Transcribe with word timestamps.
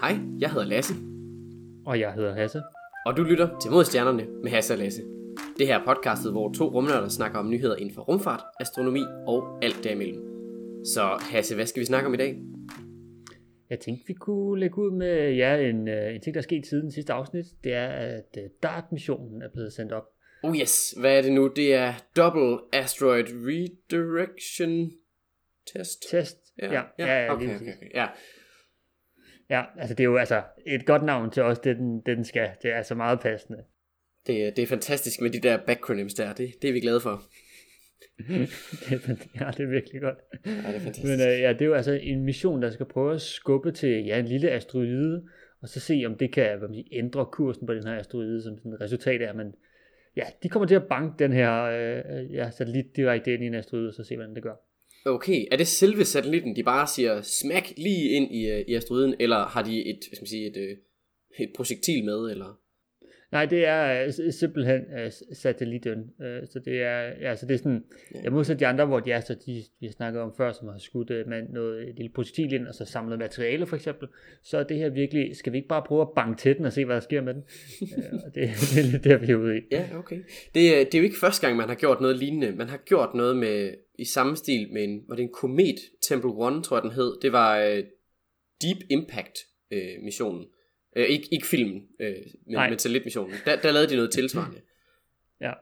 Hej, 0.00 0.16
jeg 0.40 0.50
hedder 0.50 0.66
Lasse, 0.66 0.94
Og 1.86 2.00
jeg 2.00 2.12
hedder 2.14 2.34
Hasse. 2.34 2.62
og 3.06 3.16
du 3.16 3.22
lytter 3.22 3.58
til 3.58 3.70
Mod 3.70 3.84
Stjernerne 3.84 4.26
med 4.42 4.50
Hasse 4.50 4.74
og 4.74 4.78
Lasse. 4.78 5.02
Det 5.58 5.66
her 5.66 5.78
er 5.78 5.84
podcastet, 5.84 6.32
hvor 6.32 6.52
to 6.52 6.64
rumnørder 6.68 7.08
snakker 7.08 7.38
om 7.38 7.50
nyheder 7.50 7.76
inden 7.76 7.94
for 7.94 8.02
rumfart, 8.02 8.40
astronomi 8.60 9.00
og 9.26 9.58
alt 9.64 9.84
derimellem. 9.84 10.22
Så 10.84 11.02
Hasse, 11.20 11.54
hvad 11.54 11.66
skal 11.66 11.80
vi 11.80 11.86
snakke 11.86 12.06
om 12.06 12.14
i 12.14 12.16
dag? 12.16 12.38
Jeg 13.70 13.80
tænkte, 13.80 14.06
vi 14.06 14.14
kunne 14.14 14.60
lægge 14.60 14.78
ud 14.78 14.90
med 14.90 15.32
ja, 15.32 15.56
en, 15.56 15.88
øh, 15.88 16.14
en 16.14 16.20
ting, 16.20 16.34
der 16.34 16.40
er 16.40 16.42
sket 16.42 16.66
siden 16.66 16.92
sidste 16.92 17.12
afsnit. 17.12 17.46
Det 17.64 17.72
er, 17.72 17.88
at 17.88 18.36
øh, 18.38 18.44
DART-missionen 18.62 19.42
er 19.42 19.48
blevet 19.52 19.72
sendt 19.72 19.92
op. 19.92 20.04
Oh 20.42 20.56
yes, 20.56 20.94
hvad 21.00 21.18
er 21.18 21.22
det 21.22 21.32
nu? 21.32 21.52
Det 21.56 21.74
er 21.74 21.92
Double 22.16 22.58
Asteroid 22.72 23.24
Redirection 23.28 24.92
Test? 25.66 26.10
Test. 26.10 26.36
ja, 26.62 26.72
ja, 26.72 26.82
ja, 26.98 27.32
okay, 27.32 27.44
lige 27.46 27.56
okay, 27.56 27.58
præcis. 27.58 27.76
okay. 27.76 27.94
ja. 27.94 28.06
Ja, 29.50 29.64
altså 29.78 29.94
det 29.94 30.00
er 30.04 30.08
jo 30.08 30.16
altså 30.16 30.42
et 30.66 30.86
godt 30.86 31.02
navn 31.02 31.30
til 31.30 31.42
os, 31.42 31.58
det 31.58 31.76
den, 31.76 32.00
det 32.06 32.16
den 32.16 32.24
skal. 32.24 32.50
Det 32.62 32.70
er 32.70 32.76
altså 32.76 32.94
meget 32.94 33.20
passende. 33.20 33.58
Det, 34.26 34.46
er- 34.46 34.50
det 34.50 34.62
er 34.62 34.66
fantastisk 34.66 35.20
med 35.20 35.30
de 35.30 35.40
der 35.40 35.58
backronyms 35.66 36.14
der, 36.14 36.32
det, 36.32 36.50
det 36.62 36.68
er 36.68 36.72
vi 36.72 36.80
glade 36.80 37.00
for. 37.00 37.22
det, 38.88 38.92
er, 38.92 39.16
ja, 39.40 39.50
det 39.50 39.60
er 39.60 39.70
virkelig 39.70 40.00
godt. 40.00 40.18
Ja, 40.46 40.50
det 40.50 40.76
er 40.76 40.80
fantastisk. 40.80 41.04
Men 41.04 41.20
øh, 41.20 41.40
ja, 41.40 41.52
det 41.52 41.62
er 41.62 41.66
jo 41.66 41.74
altså 41.74 41.92
en 42.02 42.24
mission, 42.24 42.62
der 42.62 42.70
skal 42.70 42.86
prøve 42.86 43.14
at 43.14 43.20
skubbe 43.20 43.72
til 43.72 44.04
ja, 44.04 44.18
en 44.18 44.26
lille 44.26 44.50
asteroide, 44.50 45.24
og 45.62 45.68
så 45.68 45.80
se, 45.80 46.02
om 46.06 46.14
det 46.18 46.32
kan 46.32 46.58
hvad 46.58 46.68
man 46.68 46.74
siger, 46.74 46.88
ændre 46.92 47.26
kursen 47.32 47.66
på 47.66 47.74
den 47.74 47.86
her 47.86 47.94
asteroide, 47.94 48.42
som 48.42 48.58
sådan 48.58 48.72
et 48.72 48.80
resultat 48.80 49.22
af, 49.22 49.28
at 49.28 49.36
man, 49.36 49.52
ja, 50.16 50.22
de 50.42 50.48
kommer 50.48 50.66
til 50.66 50.74
at 50.74 50.86
banke 50.88 51.14
den 51.18 51.32
her 51.32 51.62
øh, 51.62 52.34
ja, 52.34 52.50
satellit 52.50 52.96
direkte 52.96 53.34
ind 53.34 53.42
i 53.42 53.46
en 53.46 53.54
asteroide, 53.54 53.88
og 53.88 53.94
så 53.94 54.04
se, 54.04 54.16
hvordan 54.16 54.34
det 54.34 54.42
gør. 54.42 54.54
Okay, 55.06 55.46
er 55.50 55.56
det 55.56 55.66
selve 55.66 56.04
satellitten, 56.04 56.56
de 56.56 56.62
bare 56.62 56.86
siger 56.86 57.22
smack 57.22 57.72
lige 57.76 58.10
ind 58.10 58.34
i, 58.34 58.46
øh, 58.46 58.64
i 58.68 58.74
asteroiden, 58.74 59.14
eller 59.20 59.46
har 59.46 59.62
de 59.62 59.86
et, 59.86 59.98
hvad 60.08 60.16
skal 60.16 60.22
man 60.22 60.26
sige, 60.26 60.46
et, 60.46 60.56
øh, 60.56 60.76
et 61.38 61.52
projektil 61.56 62.04
med, 62.04 62.30
eller? 62.30 62.59
Nej, 63.32 63.46
det 63.46 63.66
er 63.66 64.04
øh, 64.04 64.32
simpelthen 64.32 64.80
øh, 64.98 65.10
s- 65.10 65.22
satellitten. 65.38 66.10
Øh, 66.22 66.42
så 66.46 66.58
det 66.58 66.82
er, 66.82 67.00
ja, 67.20 67.36
så 67.36 67.46
det 67.46 67.54
er 67.54 67.58
sådan, 67.58 67.84
ja. 68.14 68.20
jeg 68.22 68.32
modsat 68.32 68.60
de 68.60 68.66
andre, 68.66 68.86
hvor 68.86 69.00
de 69.00 69.12
er, 69.12 69.20
så 69.20 69.34
de, 69.46 69.62
vi 69.80 69.86
har 69.86 69.92
snakket 69.92 70.22
om 70.22 70.32
før, 70.36 70.52
som 70.52 70.68
har 70.68 70.78
skudt 70.78 71.10
øh, 71.10 71.28
med 71.28 71.42
noget 71.48 71.88
et 71.88 71.94
lille 71.96 72.12
projektil 72.14 72.52
ind, 72.52 72.66
og 72.66 72.74
så 72.74 72.84
samlet 72.84 73.18
materiale 73.18 73.66
for 73.66 73.76
eksempel, 73.76 74.08
så 74.42 74.58
er 74.58 74.62
det 74.62 74.76
her 74.76 74.88
virkelig, 74.88 75.36
skal 75.36 75.52
vi 75.52 75.56
ikke 75.58 75.68
bare 75.68 75.82
prøve 75.86 76.00
at 76.02 76.08
banke 76.16 76.38
til 76.40 76.56
den 76.56 76.64
og 76.64 76.72
se, 76.72 76.84
hvad 76.84 76.94
der 76.94 77.00
sker 77.00 77.20
med 77.22 77.34
den? 77.34 77.42
øh, 77.96 78.12
det, 78.34 78.34
det 78.74 78.78
er 78.78 78.90
lidt 78.92 79.04
der, 79.04 79.18
vi 79.18 79.26
er 79.32 79.36
ude 79.36 79.58
i. 79.58 79.60
Ja, 79.70 79.88
okay. 79.98 80.22
Det, 80.54 80.80
er- 80.80 80.84
det 80.84 80.94
er 80.94 80.98
jo 80.98 81.04
ikke 81.04 81.20
første 81.20 81.46
gang, 81.46 81.56
man 81.56 81.68
har 81.68 81.76
gjort 81.76 82.00
noget 82.00 82.18
lignende. 82.18 82.52
Man 82.52 82.68
har 82.68 82.76
gjort 82.86 83.14
noget 83.14 83.36
med 83.36 83.74
i 83.98 84.04
samme 84.04 84.36
stil 84.36 84.72
med 84.72 84.84
en, 84.84 85.02
var 85.08 85.16
det 85.16 85.22
en 85.22 85.32
komet, 85.32 85.76
Temple 86.08 86.30
One, 86.30 86.62
tror 86.62 86.76
jeg 86.76 86.82
den 86.82 86.90
hed. 86.90 87.12
Det 87.22 87.32
var 87.32 87.58
øh, 87.58 87.82
Deep 88.62 88.78
Impact 88.90 89.38
øh, 89.70 90.02
missionen. 90.02 90.44
Øh, 90.96 91.06
ikke, 91.06 91.28
ikke 91.32 91.46
filmen, 91.46 91.88
øh, 92.00 92.16
men, 92.46 92.54
Nej. 92.54 92.70
men 92.70 92.78
satellitmissionen. 92.78 93.34
Der, 93.44 93.56
der 93.56 93.72
lavede 93.72 93.90
de 93.90 93.96
noget 93.96 94.10
tilsvarende. 94.10 94.60
Ja. 95.40 95.52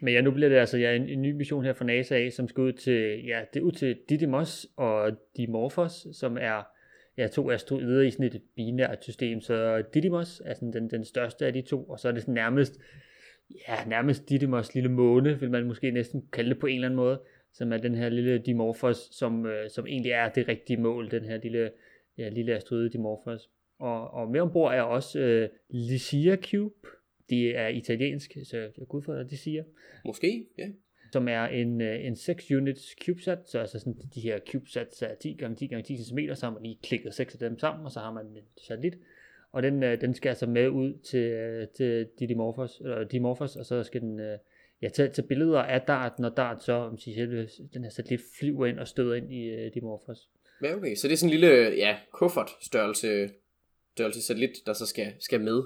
Men 0.00 0.14
ja, 0.14 0.20
nu 0.20 0.30
bliver 0.30 0.48
det 0.48 0.56
altså 0.56 0.78
ja, 0.78 0.96
en, 0.96 1.08
en 1.08 1.22
ny 1.22 1.32
mission 1.32 1.64
her 1.64 1.72
fra 1.72 1.84
NASA 1.84 2.16
af, 2.16 2.32
som 2.32 2.48
skal 2.48 2.60
ud 2.60 2.72
til, 2.72 3.24
ja, 3.26 3.44
det 3.54 3.60
er 3.60 3.64
ud 3.64 3.72
til 3.72 3.98
Didymos 4.08 4.66
og 4.76 5.12
Dimorphos, 5.36 6.06
som 6.12 6.38
er 6.40 6.62
ja, 7.18 7.26
to 7.26 7.50
asteroider 7.50 8.02
i 8.02 8.10
sådan 8.10 8.26
et 8.26 8.42
binært 8.56 9.04
system. 9.04 9.40
Så 9.40 9.82
Didymos 9.94 10.42
er 10.44 10.54
sådan 10.54 10.72
den, 10.72 10.90
den 10.90 11.04
største 11.04 11.46
af 11.46 11.52
de 11.52 11.62
to, 11.62 11.84
og 11.84 12.00
så 12.00 12.08
er 12.08 12.12
det 12.12 12.22
sådan 12.22 12.34
nærmest, 12.34 12.80
ja, 13.68 13.84
nærmest 13.86 14.28
Didymos 14.28 14.74
lille 14.74 14.90
måne, 14.90 15.40
vil 15.40 15.50
man 15.50 15.66
måske 15.66 15.90
næsten 15.90 16.28
kalde 16.32 16.50
det 16.50 16.58
på 16.58 16.66
en 16.66 16.74
eller 16.74 16.88
anden 16.88 16.96
måde, 16.96 17.20
som 17.52 17.72
er 17.72 17.76
den 17.76 17.94
her 17.94 18.08
lille 18.08 18.38
Dimorphos, 18.38 19.08
som, 19.12 19.46
øh, 19.46 19.70
som 19.70 19.86
egentlig 19.86 20.12
er 20.12 20.28
det 20.28 20.48
rigtige 20.48 20.76
mål, 20.76 21.10
den 21.10 21.24
her 21.24 21.38
lille, 21.42 21.70
ja, 22.18 22.28
lille 22.28 22.54
asteroide 22.54 22.90
Dimorphos. 22.90 23.50
Og, 23.80 24.10
og 24.10 24.30
med 24.30 24.40
ombord 24.40 24.74
er 24.74 24.82
også 24.82 25.18
øh, 25.18 25.48
Lycia 25.70 26.36
Cube, 26.36 26.88
det 27.30 27.58
er 27.58 27.68
italiensk, 27.68 28.36
så 28.44 28.56
jeg 28.58 28.70
går 28.88 28.98
ud 28.98 29.02
fra, 29.02 29.20
at 29.20 29.30
de 29.30 29.36
siger, 29.36 29.64
Måske, 30.04 30.46
ja. 30.58 30.68
som 31.12 31.28
er 31.28 31.44
en, 31.44 31.80
øh, 31.80 32.06
en 32.06 32.16
6 32.16 32.50
units 32.50 32.96
CubeSat, 33.04 33.38
så 33.48 33.58
altså 33.58 33.78
sådan 33.78 33.96
de 34.14 34.20
her 34.20 34.38
CubeSats 34.50 35.02
er 35.02 35.14
10 35.14 35.36
x 35.36 35.58
10 35.58 35.68
x 35.68 35.86
10 35.86 35.96
cm, 35.96 36.18
så 36.34 36.46
har 36.46 36.52
man 36.52 36.62
lige 36.62 36.78
klikket 36.82 37.14
seks 37.14 37.34
af 37.34 37.38
dem 37.38 37.58
sammen, 37.58 37.84
og 37.84 37.92
så 37.92 38.00
har 38.00 38.12
man 38.12 38.26
en 38.26 38.36
satellit, 38.66 38.98
og 39.52 39.62
den, 39.62 39.82
øh, 39.82 40.00
den 40.00 40.14
skal 40.14 40.28
altså 40.28 40.46
med 40.46 40.68
ud 40.68 40.98
til, 40.98 41.30
øh, 41.30 41.68
til 41.68 42.08
Didymorphos, 42.18 42.80
eller 42.80 43.04
Dimorphos, 43.04 43.56
og 43.56 43.66
så 43.66 43.82
skal 43.82 44.00
den 44.00 44.20
øh, 44.20 44.38
ja, 44.82 44.88
tage, 44.88 45.08
tage 45.08 45.28
billeder 45.28 45.62
af 45.62 45.80
DART, 45.80 46.18
når 46.18 46.28
DART 46.28 46.62
så, 46.62 46.72
om 46.72 46.98
sige, 46.98 47.14
selve 47.14 47.48
den 47.74 47.82
her 47.82 47.90
satellit 47.90 48.20
flyver 48.38 48.66
ind 48.66 48.78
og 48.78 48.88
støder 48.88 49.14
ind 49.14 49.32
i 49.32 49.48
øh, 49.48 49.74
Dimorphos. 49.74 50.30
Ja, 50.62 50.76
okay. 50.76 50.94
Så 50.94 51.08
det 51.08 51.12
er 51.12 51.16
sådan 51.16 51.34
en 51.34 51.40
lille, 51.40 51.76
ja, 51.76 51.96
kuffert 52.12 52.50
størrelse, 53.94 54.22
satellit, 54.22 54.66
der 54.66 54.72
så 54.72 54.86
skal, 54.86 55.12
skal 55.18 55.40
med. 55.40 55.62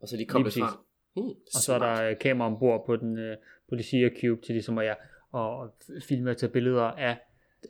Og 0.00 0.08
så 0.08 0.16
lige 0.16 0.28
præcis. 0.28 0.60
fra. 0.60 0.84
Hmm, 1.16 1.28
Og 1.28 1.60
så 1.62 1.72
er 1.72 1.78
der 1.78 2.10
øh, 2.10 2.18
kamera 2.18 2.46
ombord 2.46 2.86
på 2.86 2.96
den 2.96 3.18
øh, 3.18 3.36
på 3.68 3.74
Lycia 3.74 4.10
Cube 4.20 4.42
til 4.42 4.54
ligesom 4.54 4.78
at 4.78 4.86
ja, 4.86 4.94
og 5.32 5.74
filme 6.08 6.30
og 6.30 6.36
tage 6.36 6.52
billeder 6.52 6.82
af, 6.82 7.18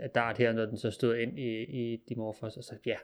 af 0.01 0.11
DART 0.11 0.39
her, 0.39 0.53
når 0.53 0.67
den 0.67 0.79
så 0.79 0.91
støder 0.91 1.15
ind 1.15 1.39
i, 1.39 1.63
i 1.63 1.97
Dimorphos, 2.09 2.57
og 2.57 2.65
så 2.65 2.75
ja, 2.87 2.97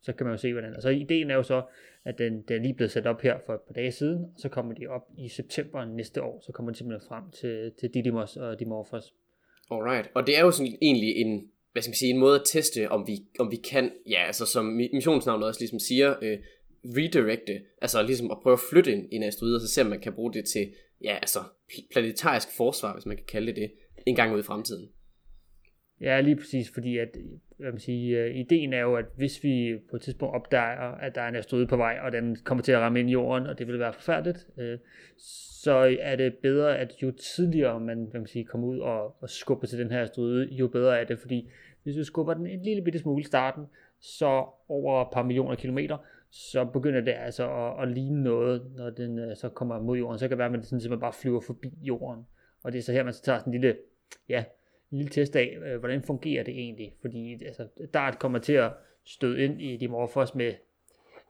så 0.00 0.12
kan 0.12 0.26
man 0.26 0.32
jo 0.32 0.38
se, 0.38 0.52
hvordan. 0.52 0.76
Og 0.76 0.82
så 0.82 0.88
ideen 0.88 1.30
er 1.30 1.34
jo 1.34 1.42
så, 1.42 1.62
at 2.04 2.18
den, 2.18 2.42
den 2.42 2.56
er 2.56 2.62
lige 2.62 2.74
blevet 2.74 2.90
sat 2.90 3.06
op 3.06 3.20
her 3.20 3.38
for 3.46 3.54
et 3.54 3.60
par 3.60 3.74
dage 3.74 3.92
siden, 3.92 4.24
og 4.24 4.40
så 4.40 4.48
kommer 4.48 4.74
de 4.74 4.86
op 4.86 5.02
i 5.18 5.28
september 5.28 5.84
næste 5.84 6.22
år, 6.22 6.42
så 6.46 6.52
kommer 6.52 6.72
de 6.72 6.78
simpelthen 6.78 7.08
frem 7.08 7.30
til, 7.30 7.72
til 7.80 7.94
Didymos 7.94 8.36
og 8.36 8.60
Dimorphos. 8.60 9.14
Alright, 9.70 10.10
og 10.14 10.26
det 10.26 10.38
er 10.38 10.40
jo 10.40 10.50
sådan 10.50 10.78
egentlig 10.82 11.16
en, 11.16 11.50
hvad 11.76 11.82
skal 11.82 11.90
man 11.90 11.96
sige, 11.96 12.10
en 12.10 12.18
måde 12.18 12.40
at 12.40 12.46
teste, 12.46 12.90
om 12.90 13.06
vi, 13.06 13.16
om 13.38 13.50
vi 13.50 13.56
kan, 13.56 13.92
ja, 14.10 14.24
altså 14.26 14.46
som 14.46 14.64
missionsnavnet 14.64 15.46
også 15.48 15.60
ligesom 15.60 15.78
siger, 15.78 16.14
øh, 16.22 16.38
redirecte, 16.84 17.60
altså 17.82 18.02
ligesom 18.02 18.30
at 18.30 18.38
prøve 18.42 18.52
at 18.52 18.60
flytte 18.70 18.92
en, 18.92 19.08
en 19.12 19.22
asteroide, 19.22 19.56
og 19.56 19.60
så 19.60 19.68
se 19.68 19.80
om 19.80 19.86
man 19.86 20.00
kan 20.00 20.12
bruge 20.12 20.32
det 20.32 20.44
til, 20.44 20.72
ja, 21.04 21.14
altså 21.14 21.38
planetarisk 21.92 22.48
forsvar, 22.56 22.92
hvis 22.92 23.06
man 23.06 23.16
kan 23.16 23.26
kalde 23.28 23.46
det 23.46 23.56
det, 23.56 23.70
en 24.06 24.14
gang 24.14 24.34
ud 24.34 24.40
i 24.40 24.42
fremtiden. 24.42 24.88
Ja, 26.00 26.20
lige 26.20 26.36
præcis, 26.36 26.70
fordi 26.74 26.98
at, 26.98 27.08
hvad 27.58 27.70
man 27.70 27.80
sige, 27.80 28.18
øh, 28.18 28.36
ideen 28.36 28.72
er 28.72 28.80
jo, 28.80 28.96
at 28.96 29.04
hvis 29.16 29.44
vi 29.44 29.78
på 29.90 29.96
et 29.96 30.02
tidspunkt 30.02 30.34
opdager, 30.34 30.94
at 31.06 31.14
der 31.14 31.20
er 31.20 31.28
en 31.28 31.36
asteroide 31.36 31.66
på 31.66 31.76
vej, 31.76 31.98
og 32.02 32.12
den 32.12 32.36
kommer 32.44 32.64
til 32.64 32.72
at 32.72 32.78
ramme 32.78 33.00
ind 33.00 33.08
i 33.08 33.12
jorden, 33.12 33.46
og 33.46 33.58
det 33.58 33.66
vil 33.66 33.78
være 33.78 33.92
forfærdeligt, 33.92 34.46
øh, 34.58 34.78
så 35.62 35.96
er 36.00 36.16
det 36.16 36.34
bedre, 36.34 36.78
at 36.78 36.94
jo 37.02 37.10
tidligere 37.10 37.80
man, 37.80 38.06
hvad 38.10 38.20
man 38.20 38.26
sige, 38.26 38.44
kommer 38.44 38.68
ud 38.68 38.78
og, 38.78 39.22
og 39.22 39.30
skubber 39.30 39.66
til 39.66 39.78
den 39.78 39.90
her 39.90 40.02
asteroide, 40.02 40.48
jo 40.50 40.68
bedre 40.68 41.00
er 41.00 41.04
det, 41.04 41.18
fordi 41.18 41.50
hvis 41.86 41.96
du 41.96 42.04
skubber 42.04 42.34
den 42.34 42.46
en 42.46 42.62
lille 42.62 42.82
bitte 42.82 42.98
smule 42.98 43.20
i 43.20 43.24
starten, 43.24 43.66
så 44.00 44.46
over 44.68 45.02
et 45.02 45.08
par 45.12 45.22
millioner 45.22 45.54
kilometer, 45.54 45.96
så 46.30 46.64
begynder 46.64 47.00
det 47.00 47.14
altså 47.18 47.50
at, 47.50 47.82
at 47.82 47.94
ligne 47.94 48.22
noget, 48.22 48.72
når 48.76 48.90
den 48.90 49.18
øh, 49.18 49.36
så 49.36 49.48
kommer 49.48 49.80
mod 49.80 49.98
jorden. 49.98 50.18
Så 50.18 50.24
kan 50.24 50.30
det 50.30 50.38
være, 50.38 50.46
at 50.46 50.52
man 50.52 50.62
sådan 50.62 50.80
simpelthen 50.80 51.00
bare 51.00 51.12
flyver 51.12 51.40
forbi 51.40 51.72
jorden. 51.82 52.26
Og 52.62 52.72
det 52.72 52.78
er 52.78 52.82
så 52.82 52.92
her, 52.92 53.02
man 53.02 53.12
så 53.12 53.22
tager 53.22 53.38
sådan 53.38 53.54
en 53.54 53.60
lille, 53.60 53.76
ja, 54.28 54.44
en 54.92 54.98
lille 54.98 55.10
test 55.10 55.36
af, 55.36 55.58
øh, 55.66 55.78
hvordan 55.78 56.02
fungerer 56.02 56.44
det 56.44 56.54
egentlig. 56.54 56.94
Fordi 57.00 57.44
altså, 57.44 57.68
DART 57.94 58.18
kommer 58.18 58.38
til 58.38 58.52
at 58.52 58.72
støde 59.04 59.44
ind 59.44 59.62
i 59.62 59.76
Dimorphos 59.76 60.34
med, 60.34 60.52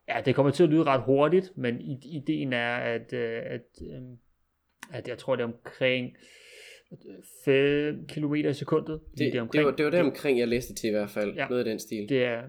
ja, 0.08 0.20
det 0.24 0.34
kommer 0.34 0.52
til 0.52 0.64
at 0.64 0.70
lyde 0.70 0.84
ret 0.84 1.02
hurtigt, 1.02 1.52
men 1.56 1.80
ideen 2.02 2.52
er, 2.52 2.76
at, 2.76 3.12
øh, 3.12 3.42
at, 3.46 3.82
øh, 3.82 4.02
at 4.92 5.08
jeg 5.08 5.18
tror, 5.18 5.36
det 5.36 5.42
er 5.42 5.46
omkring 5.46 6.16
5 7.44 8.06
km 8.08 8.34
i 8.34 8.52
sekundet. 8.52 9.00
Det, 9.10 9.18
det, 9.32 9.32
det, 9.52 9.64
var, 9.64 9.70
det 9.70 9.84
var 9.84 9.90
der 9.90 10.02
omkring, 10.02 10.38
jeg 10.38 10.48
læste 10.48 10.74
til 10.74 10.88
i 10.88 10.90
hvert 10.90 11.10
fald, 11.10 11.34
ja. 11.34 11.46
Noget 11.48 11.58
af 11.58 11.64
den 11.64 11.78
stil. 11.78 12.08
det 12.08 12.24
er 12.24 12.42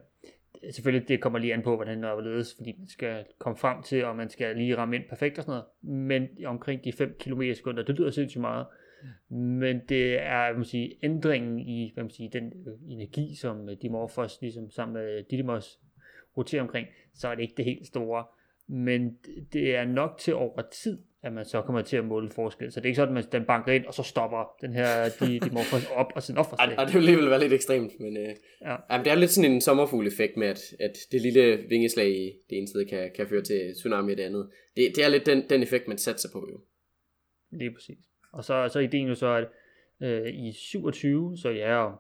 selvfølgelig, 0.71 1.07
det 1.07 1.21
kommer 1.21 1.39
lige 1.39 1.53
an 1.53 1.61
på, 1.61 1.75
hvordan 1.75 2.03
det 2.03 2.23
ledes, 2.23 2.55
fordi 2.57 2.75
man 2.79 2.87
skal 2.87 3.25
komme 3.39 3.57
frem 3.57 3.83
til, 3.83 4.05
og 4.05 4.15
man 4.15 4.29
skal 4.29 4.55
lige 4.55 4.77
ramme 4.77 4.95
ind 4.95 5.03
perfekt 5.09 5.37
og 5.37 5.43
sådan 5.43 5.61
noget. 5.81 5.99
Men 6.09 6.27
omkring 6.45 6.83
de 6.83 6.91
5 6.93 7.15
km 7.19 7.41
i 7.41 7.53
sekunder, 7.53 7.83
det 7.83 7.95
lyder 7.99 8.11
sindssygt 8.11 8.41
meget. 8.41 8.65
Men 9.29 9.81
det 9.89 10.19
er, 10.19 10.45
hvad 10.47 10.55
man 10.55 10.65
sige, 10.65 10.93
ændringen 11.03 11.59
i, 11.59 11.91
hvad 11.93 12.03
man 12.03 12.11
sige, 12.11 12.29
den 12.33 12.53
energi, 12.89 13.35
som 13.35 13.69
øh, 13.69 13.77
Dimorphos, 13.81 14.37
ligesom 14.41 14.69
sammen 14.69 14.93
med 14.93 15.23
Didymos, 15.31 15.79
roterer 16.37 16.61
omkring, 16.61 16.87
så 17.15 17.27
er 17.27 17.35
det 17.35 17.41
ikke 17.41 17.53
det 17.57 17.65
helt 17.65 17.87
store. 17.87 18.25
Men 18.67 19.09
det- 19.25 19.53
det 19.53 19.75
er 19.75 19.85
nok 19.85 20.17
til 20.19 20.35
over 20.35 20.61
tid, 20.71 20.99
at 21.27 21.33
man 21.33 21.45
så 21.45 21.61
kommer 21.61 21.81
til 21.81 21.97
at 21.97 22.05
måle 22.05 22.29
forskel. 22.29 22.71
Så 22.71 22.79
det 22.79 22.85
er 22.85 22.89
ikke 22.89 22.95
sådan, 22.95 23.17
at 23.17 23.31
den 23.31 23.45
banker 23.45 23.71
ind, 23.71 23.85
og 23.85 23.93
så 23.93 24.03
stopper 24.03 24.55
den 24.61 24.73
her 24.73 25.09
de, 25.19 25.39
Dimorphos 25.39 25.89
op, 25.95 26.11
og 26.15 26.23
sådan 26.23 26.39
op 26.39 26.49
for 26.49 26.55
Og, 26.55 26.85
det 26.85 26.93
vil 26.93 26.99
alligevel 26.99 27.29
være 27.29 27.39
lidt 27.39 27.53
ekstremt, 27.53 27.99
men 27.99 28.17
øh, 28.17 28.35
Ja. 28.61 28.75
jamen, 28.91 29.05
det 29.05 29.11
er 29.11 29.15
lidt 29.15 29.31
sådan 29.31 29.51
en 29.51 29.61
sommerfugl-effekt 29.61 30.37
med, 30.37 30.47
at, 30.47 30.59
at 30.79 30.97
det 31.11 31.21
lille 31.21 31.57
vingeslag 31.69 32.09
i 32.09 32.33
det 32.49 32.57
ene 32.57 32.67
sted 32.67 32.85
kan, 32.85 33.11
kan 33.15 33.27
føre 33.27 33.41
til 33.41 33.73
tsunami 33.73 34.11
i 34.11 34.15
det 34.15 34.23
andet. 34.23 34.49
Det, 34.75 34.95
det 34.95 35.03
er 35.03 35.09
lidt 35.09 35.25
den, 35.25 35.49
den 35.49 35.63
effekt, 35.63 35.87
man 35.87 35.97
satser 35.97 36.29
på 36.33 36.47
jo. 36.51 36.59
Lige 37.51 37.71
præcis. 37.73 37.97
Og 38.33 38.43
så, 38.43 38.69
så 38.73 38.79
er 38.79 38.83
ideen 38.83 39.07
jo 39.07 39.15
så, 39.15 39.27
at 39.27 39.47
øh, 40.01 40.33
i 40.33 40.51
27, 40.51 41.37
så 41.37 41.49
ja, 41.49 41.75
om, 41.75 41.93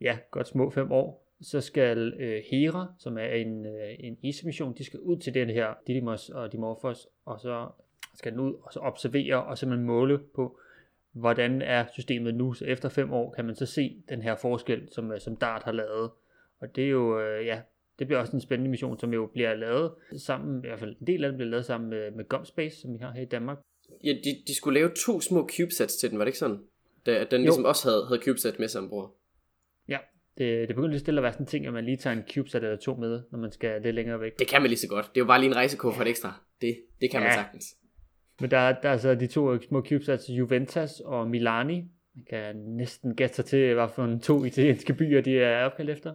ja, 0.00 0.18
godt 0.30 0.48
små 0.48 0.70
fem 0.70 0.92
år, 0.92 1.30
så 1.42 1.60
skal 1.60 2.14
øh, 2.20 2.42
Hera, 2.50 2.94
som 2.98 3.18
er 3.18 3.32
en, 3.34 3.66
øh, 3.66 3.94
en 3.98 4.18
ESA-mission, 4.24 4.74
de 4.78 4.84
skal 4.84 5.00
ud 5.00 5.16
til 5.16 5.34
den 5.34 5.50
her 5.50 5.74
Didymos 5.86 6.28
og 6.28 6.52
Dimorphos, 6.52 7.08
og 7.24 7.40
så 7.40 7.68
skal 8.20 8.32
den 8.32 8.40
ud 8.40 8.54
og 8.62 8.72
så 8.72 8.80
observere 8.80 9.44
og 9.44 9.58
simpelthen 9.58 9.86
måle 9.86 10.18
på, 10.34 10.58
hvordan 11.12 11.62
er 11.62 11.86
systemet 11.92 12.34
nu. 12.34 12.52
Så 12.52 12.64
efter 12.64 12.88
fem 12.88 13.12
år 13.12 13.32
kan 13.32 13.44
man 13.44 13.54
så 13.54 13.66
se 13.66 14.02
den 14.08 14.22
her 14.22 14.36
forskel, 14.36 14.88
som, 14.92 15.12
øh, 15.12 15.20
som 15.20 15.36
DART 15.36 15.62
har 15.62 15.72
lavet. 15.72 16.10
Og 16.60 16.76
det 16.76 16.84
er 16.84 16.88
jo, 16.88 17.20
øh, 17.20 17.46
ja, 17.46 17.60
det 17.98 18.06
bliver 18.06 18.20
også 18.20 18.36
en 18.36 18.40
spændende 18.40 18.70
mission, 18.70 18.98
som 18.98 19.12
jo 19.12 19.26
bliver 19.26 19.54
lavet 19.54 19.92
sammen, 20.18 20.64
i 20.64 20.68
hvert 20.68 20.78
fald 20.78 20.96
en 21.00 21.06
del 21.06 21.24
af 21.24 21.30
det 21.30 21.36
bliver 21.36 21.50
lavet 21.50 21.64
sammen 21.64 21.90
med, 21.90 22.10
med 22.10 22.28
GomSpace, 22.28 22.80
som 22.80 22.92
vi 22.92 22.98
har 22.98 23.12
her 23.12 23.22
i 23.22 23.24
Danmark. 23.24 23.58
Ja, 24.04 24.12
de, 24.24 24.42
de 24.46 24.54
skulle 24.54 24.80
lave 24.80 24.90
to 25.06 25.20
små 25.20 25.48
CubeSats 25.56 25.96
til 25.96 26.10
den, 26.10 26.18
var 26.18 26.24
det 26.24 26.28
ikke 26.28 26.38
sådan? 26.38 26.60
Da, 27.06 27.24
den 27.30 27.40
ligesom 27.40 27.64
også 27.64 27.88
havde, 27.88 28.06
havde 28.08 28.20
CubeSat 28.22 28.58
med 28.58 28.68
sig 28.68 28.80
ombord. 28.80 29.16
Ja, 29.88 29.98
det, 30.38 30.68
det 30.68 30.76
begynder 30.76 30.88
lige 30.88 31.00
stille 31.00 31.18
at 31.18 31.22
være 31.22 31.32
sådan 31.32 31.44
en 31.44 31.48
ting, 31.48 31.66
at 31.66 31.72
man 31.72 31.84
lige 31.84 31.96
tager 31.96 32.16
en 32.16 32.24
CubeSat 32.34 32.64
eller 32.64 32.76
to 32.76 32.94
med, 32.94 33.22
når 33.30 33.38
man 33.38 33.52
skal 33.52 33.82
lidt 33.82 33.94
længere 33.94 34.20
væk. 34.20 34.38
Det 34.38 34.48
kan 34.48 34.62
man 34.62 34.68
lige 34.68 34.78
så 34.78 34.88
godt. 34.88 35.04
Det 35.14 35.20
er 35.20 35.24
jo 35.24 35.26
bare 35.26 35.40
lige 35.40 35.50
en 35.50 35.56
rejsekuffert 35.56 36.08
ekstra. 36.08 36.40
Det, 36.60 36.80
det 37.00 37.10
kan 37.10 37.20
ja. 37.20 37.26
man 37.26 37.34
sagtens. 37.34 37.76
Men 38.40 38.50
der, 38.50 38.80
der 38.82 38.88
er 38.88 38.96
så 38.96 39.14
de 39.14 39.26
to 39.26 39.60
små 39.60 39.84
CubeSats, 39.84 40.28
Juventus 40.28 41.00
og 41.00 41.30
Milani. 41.30 41.84
Man 42.14 42.24
kan 42.30 42.56
næsten 42.56 43.16
gætte 43.16 43.34
sig 43.34 43.44
til, 43.44 43.74
hvad 43.74 43.88
for 43.88 44.04
en 44.04 44.20
to 44.20 44.44
italienske 44.44 44.94
byer, 44.94 45.20
de 45.20 45.38
er 45.38 45.64
opkaldt 45.64 45.90
efter. 45.90 46.14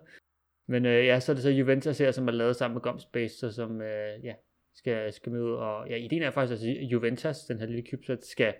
Men 0.67 0.85
øh, 0.85 1.05
ja, 1.05 1.19
så 1.19 1.31
er 1.31 1.33
det 1.33 1.43
så 1.43 1.49
Juventus 1.49 1.97
her, 1.97 2.11
som 2.11 2.27
er 2.27 2.31
lavet 2.31 2.55
sammen 2.55 2.73
med 2.73 2.81
Gomspace, 2.81 3.37
så 3.37 3.51
som 3.51 3.81
øh, 3.81 4.23
ja, 4.23 4.33
skal, 4.75 5.13
skal 5.13 5.31
med 5.31 5.41
ud. 5.41 5.51
Og 5.51 5.89
ja, 5.89 5.95
ideen 5.95 6.21
er 6.21 6.31
faktisk, 6.31 6.61
at 6.61 6.67
Juventus, 6.67 7.37
den 7.37 7.59
her 7.59 7.65
lille 7.65 7.83
CubeSat, 7.89 8.25
skal 8.25 8.53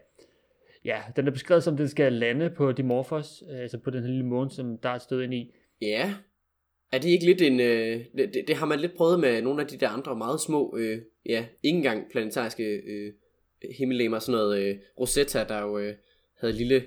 ja, 0.86 1.02
den 1.16 1.28
er 1.28 1.32
beskrevet 1.32 1.64
som, 1.64 1.78
den 1.78 1.88
skal 1.88 2.14
lande 2.14 2.50
på 2.50 2.72
Dimorphos, 2.72 3.44
øh, 3.52 3.60
altså 3.60 3.78
på 3.78 3.90
den 3.90 4.04
her 4.04 4.10
lille 4.10 4.26
måne, 4.26 4.50
som 4.50 4.78
der 4.78 4.90
er 4.90 4.98
stød 4.98 5.22
ind 5.22 5.34
i. 5.34 5.52
Ja, 5.82 6.14
er 6.92 6.98
det 6.98 7.10
ikke 7.10 7.26
lidt 7.26 7.42
en, 7.42 7.60
øh, 7.60 8.06
det, 8.18 8.44
det, 8.48 8.56
har 8.56 8.66
man 8.66 8.80
lidt 8.80 8.98
prøvet 8.98 9.20
med 9.20 9.42
nogle 9.42 9.62
af 9.62 9.68
de 9.68 9.78
der 9.78 9.90
andre 9.90 10.16
meget 10.16 10.42
små, 10.42 10.78
øh, 10.78 11.02
ja, 11.26 11.46
ikke 11.64 11.78
engang 11.78 12.12
planetariske 12.12 12.64
øh, 12.64 13.14
himmellemmer, 13.78 14.20
sådan 14.20 14.40
noget 14.40 14.64
øh, 14.64 14.78
Rosetta, 15.00 15.44
der 15.44 15.62
jo 15.62 15.80
øh, 15.80 15.96
havde 16.40 16.54
lille, 16.54 16.86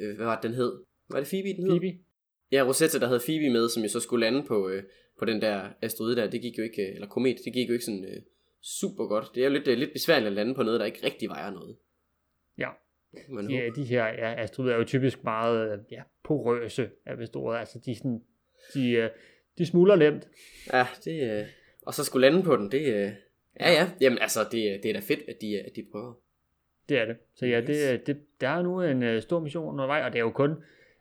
øh, 0.00 0.16
hvad 0.16 0.26
var 0.26 0.34
det, 0.34 0.42
den 0.42 0.54
hed? 0.54 0.72
Var 1.10 1.18
det 1.20 1.28
Phoebe, 1.28 1.48
den 1.48 1.62
hed? 1.62 1.70
Phoebe? 1.70 1.98
Ja, 2.52 2.62
Rosetta, 2.62 2.98
der 2.98 3.06
havde 3.06 3.20
Phoebe 3.26 3.50
med, 3.50 3.68
som 3.68 3.82
jo 3.82 3.88
så 3.88 4.00
skulle 4.00 4.26
lande 4.26 4.42
på, 4.42 4.68
øh, 4.68 4.82
på 5.18 5.24
den 5.24 5.42
der 5.42 5.68
asteroide 5.82 6.16
der, 6.16 6.30
det 6.30 6.42
gik 6.42 6.58
jo 6.58 6.62
ikke, 6.62 6.82
øh, 6.82 6.94
eller 6.94 7.08
komet, 7.08 7.36
det 7.44 7.52
gik 7.52 7.68
jo 7.68 7.72
ikke 7.72 7.84
sådan 7.84 8.04
øh, 8.04 8.22
super 8.62 9.06
godt. 9.06 9.30
Det 9.34 9.40
er 9.40 9.44
jo 9.44 9.52
lidt, 9.52 9.68
øh, 9.68 9.78
lidt 9.78 9.92
besværligt 9.92 10.26
at 10.26 10.32
lande 10.32 10.54
på 10.54 10.62
noget, 10.62 10.80
der 10.80 10.86
ikke 10.86 11.06
rigtig 11.06 11.28
vejer 11.28 11.50
noget. 11.50 11.76
Ja, 12.58 12.68
man 13.28 13.48
de, 13.48 13.72
de 13.76 13.84
her 13.84 14.04
ja, 14.04 14.42
asteroider 14.42 14.74
er 14.74 14.78
jo 14.78 14.84
typisk 14.84 15.24
meget 15.24 15.84
ja, 15.90 16.02
porøse, 16.24 16.90
er 17.06 17.16
vist 17.16 17.36
ordet. 17.36 17.58
Altså, 17.58 17.78
de, 17.86 17.96
sådan, 17.96 18.22
de, 18.74 18.90
øh, 18.90 19.10
de 19.58 19.66
smuldrer 19.66 19.96
nemt. 19.96 20.28
Ja, 20.72 20.86
det, 21.04 21.40
øh, 21.40 21.46
og 21.82 21.94
så 21.94 22.04
skulle 22.04 22.28
lande 22.30 22.42
på 22.42 22.56
den, 22.56 22.72
det, 22.72 23.16
ja 23.60 23.72
ja, 23.72 23.90
jamen 24.00 24.18
altså, 24.18 24.40
det, 24.52 24.80
det 24.82 24.88
er 24.88 24.92
da 24.92 25.00
fedt, 25.00 25.20
at 25.28 25.36
de, 25.40 25.60
at 25.60 25.76
de 25.76 25.86
prøver. 25.92 26.14
Det 26.88 26.98
er 26.98 27.04
det. 27.04 27.16
Så 27.34 27.46
ja, 27.46 27.60
det, 27.60 28.06
det, 28.06 28.16
der 28.40 28.48
er 28.48 28.62
nu 28.62 28.82
en 28.82 29.02
uh, 29.02 29.22
stor 29.22 29.40
mission 29.40 29.68
undervej, 29.68 30.02
og 30.02 30.12
det 30.12 30.18
er 30.18 30.22
jo 30.22 30.30
kun 30.30 30.54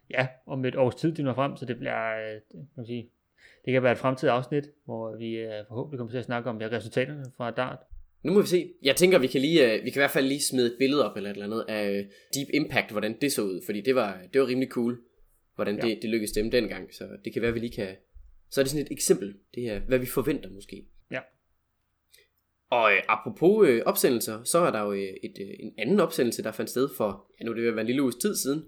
ja, 0.10 0.28
om 0.46 0.66
et 0.66 0.76
års 0.76 0.96
tid, 0.96 1.12
de 1.12 1.24
når 1.24 1.34
frem, 1.34 1.58
så 1.58 1.66
det 1.66 1.78
bliver, 1.78 2.36
uh, 2.36 2.42
kan 2.52 2.68
man 2.76 2.86
sige, 2.86 3.10
det 3.66 3.74
kan 3.74 3.84
være 3.84 3.92
et 3.92 3.98
fremtidigt 3.98 4.32
afsnit, 4.32 4.64
hvor 4.86 5.18
vi 5.18 5.46
uh, 5.46 5.52
forhåbentlig 5.68 5.98
kommer 5.98 6.12
til 6.12 6.18
at 6.18 6.26
snakke 6.26 6.50
om 6.50 6.62
ja, 6.62 6.68
resultaterne 6.68 7.26
fra 7.38 7.52
DART. 7.52 7.80
Nu 8.24 8.34
må 8.34 8.42
vi 8.42 8.48
se. 8.48 8.74
Jeg 8.84 8.96
tænker, 8.96 9.20
vi 9.20 9.28
kan 9.28 9.42
lige, 9.42 9.66
uh, 9.66 9.86
vi 9.86 9.90
kan 9.90 10.00
i 10.00 10.04
hvert 10.04 10.12
fald 10.12 10.26
lige 10.26 10.42
smide 10.42 10.68
et 10.68 10.76
billede 10.80 11.12
op 11.12 11.18
eller 11.18 11.30
et 11.30 11.34
eller 11.34 11.46
andet 11.46 11.66
af 11.68 12.08
Deep 12.36 12.48
Impact, 12.54 12.92
hvordan 12.92 13.18
det 13.22 13.32
så 13.32 13.42
ud, 13.42 13.62
fordi 13.66 13.82
det 13.82 13.96
var, 13.96 14.20
det 14.34 14.42
var 14.42 14.48
rimelig 14.48 14.70
cool, 14.70 15.00
hvordan 15.56 15.76
ja. 15.76 15.82
det, 15.82 16.00
det 16.02 16.10
lykkedes 16.10 16.32
dem 16.32 16.52
dengang, 16.52 16.94
så 16.94 17.08
det 17.26 17.34
kan 17.34 17.42
være, 17.42 17.54
vi 17.54 17.60
lige 17.60 17.72
kan, 17.72 17.96
så 18.50 18.62
er 18.62 18.64
det 18.64 18.72
sådan 18.72 18.86
et 18.86 18.92
eksempel, 18.92 19.36
det 19.56 19.70
er, 19.70 19.80
hvad 19.80 20.00
vi 20.00 20.06
forventer 20.06 20.50
måske. 20.50 20.86
Og 22.72 22.94
øh, 22.94 23.02
apropos 23.10 23.68
øh, 23.68 23.82
opsendelser, 23.86 24.44
så 24.44 24.60
er 24.60 24.72
der 24.72 24.82
jo 24.82 24.92
øh, 24.92 25.14
et, 25.24 25.34
øh, 25.42 25.48
en 25.60 25.74
anden 25.78 26.00
opsendelse, 26.00 26.44
der 26.44 26.52
fandt 26.52 26.70
sted 26.70 26.90
for, 26.98 27.26
ja 27.40 27.46
nu 27.46 27.52
er 27.52 27.56
det 27.56 27.66
jo 27.66 27.78
en 27.78 27.86
lille 27.86 28.04
uges 28.04 28.16
tid 28.16 28.36
siden. 28.36 28.66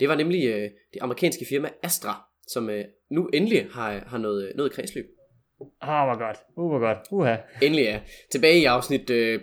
Det 0.00 0.08
var 0.08 0.14
nemlig 0.14 0.46
øh, 0.46 0.70
det 0.94 1.00
amerikanske 1.00 1.46
firma 1.48 1.68
Astra, 1.82 2.24
som 2.46 2.70
øh, 2.70 2.84
nu 3.10 3.26
endelig 3.26 3.66
har, 3.70 4.04
har 4.06 4.18
noget, 4.18 4.52
noget 4.54 4.72
kredsløb. 4.72 5.06
Ah, 5.80 6.02
oh, 6.02 6.08
hvor 6.08 6.26
godt. 6.26 6.38
Uh, 6.56 6.68
hvor 6.68 6.78
godt. 6.78 6.98
Uha. 7.10 7.36
Endelig 7.62 7.84
ja. 7.84 8.00
Tilbage 8.30 8.60
i 8.60 8.64
afsnit 8.64 9.10
øh, 9.10 9.40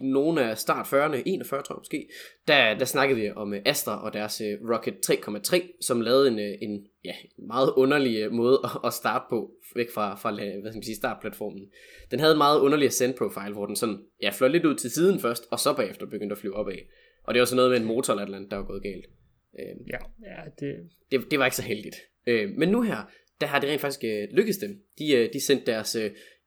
nogle 0.00 0.50
af 0.50 0.58
start 0.58 0.86
40'erne, 0.86 1.22
41 1.26 1.62
tror 1.62 1.74
jeg 1.74 1.80
måske, 1.80 2.08
der, 2.48 2.78
der 2.78 2.84
snakkede 2.84 3.20
vi 3.20 3.30
om 3.30 3.52
uh, 3.52 3.58
Astra 3.64 4.04
og 4.04 4.12
deres 4.12 4.40
uh, 4.40 4.70
Rocket 4.70 4.94
3,3, 5.10 5.78
som 5.80 6.00
lavede 6.00 6.28
en, 6.28 6.34
uh, 6.34 6.68
en 6.68 6.86
ja, 7.04 7.14
meget 7.38 7.72
underlig 7.76 8.32
måde 8.32 8.60
at, 8.84 8.92
starte 8.92 9.24
på, 9.30 9.50
væk 9.74 9.90
fra, 9.90 10.16
fra 10.16 10.30
hvad 10.32 10.72
skal 10.72 10.76
man 10.76 10.82
sige, 10.82 10.96
startplatformen. 10.96 11.62
Den 12.10 12.20
havde 12.20 12.32
en 12.32 12.38
meget 12.38 12.60
underlig 12.60 12.92
send 12.92 13.14
profile, 13.14 13.52
hvor 13.52 13.66
den 13.66 13.76
sådan, 13.76 13.98
ja, 14.22 14.30
fløj 14.30 14.48
lidt 14.48 14.64
ud 14.64 14.74
til 14.74 14.90
siden 14.90 15.20
først, 15.20 15.44
og 15.50 15.58
så 15.58 15.74
bagefter 15.76 16.06
begyndte 16.06 16.32
at 16.32 16.38
flyve 16.38 16.56
opad. 16.56 16.78
Og 17.24 17.34
det 17.34 17.40
var 17.40 17.46
så 17.46 17.56
noget 17.56 17.70
med 17.70 17.78
en 17.80 17.86
motor 17.86 18.14
eller 18.14 18.36
andet, 18.36 18.50
der 18.50 18.56
var 18.56 18.64
gået 18.64 18.82
galt. 18.82 19.06
Uh, 19.52 19.88
ja, 19.88 19.98
ja 20.20 20.42
det... 20.60 20.90
det... 21.10 21.30
Det 21.30 21.38
var 21.38 21.44
ikke 21.44 21.56
så 21.56 21.62
heldigt. 21.62 21.96
Uh, 22.30 22.58
men 22.58 22.68
nu 22.68 22.82
her, 22.82 23.10
der 23.40 23.46
har 23.46 23.60
det 23.60 23.70
rent 23.70 23.80
faktisk 23.80 24.04
uh, 24.04 24.36
lykkedes 24.36 24.58
dem. 24.58 24.70
De, 24.98 25.30
de 25.32 25.46
sendte 25.46 25.66
deres, 25.66 25.96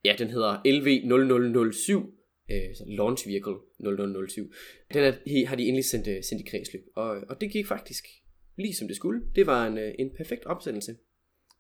ja, 0.04 0.16
den 0.18 0.30
hedder 0.30 0.58
LV0007, 0.66 2.17
øh, 2.52 2.70
launch 2.88 3.28
vehicle 3.28 3.56
0007. 3.80 4.52
Den 4.94 5.04
er, 5.04 5.48
har 5.48 5.56
de 5.56 5.64
endelig 5.64 5.86
sendt, 5.86 6.08
øh, 6.08 6.24
sendt 6.24 6.42
i 6.42 6.50
kredsløb, 6.50 6.84
og, 6.96 7.10
og 7.30 7.42
det 7.42 7.52
gik 7.52 7.68
faktisk 7.68 8.08
lige 8.56 8.76
som 8.76 8.88
det 8.88 8.96
skulle. 8.96 9.22
Det 9.36 9.48
var 9.48 9.68
en, 9.68 9.78
øh, 9.78 9.94
en 10.00 10.10
perfekt 10.18 10.46
opsendelse. 10.46 10.96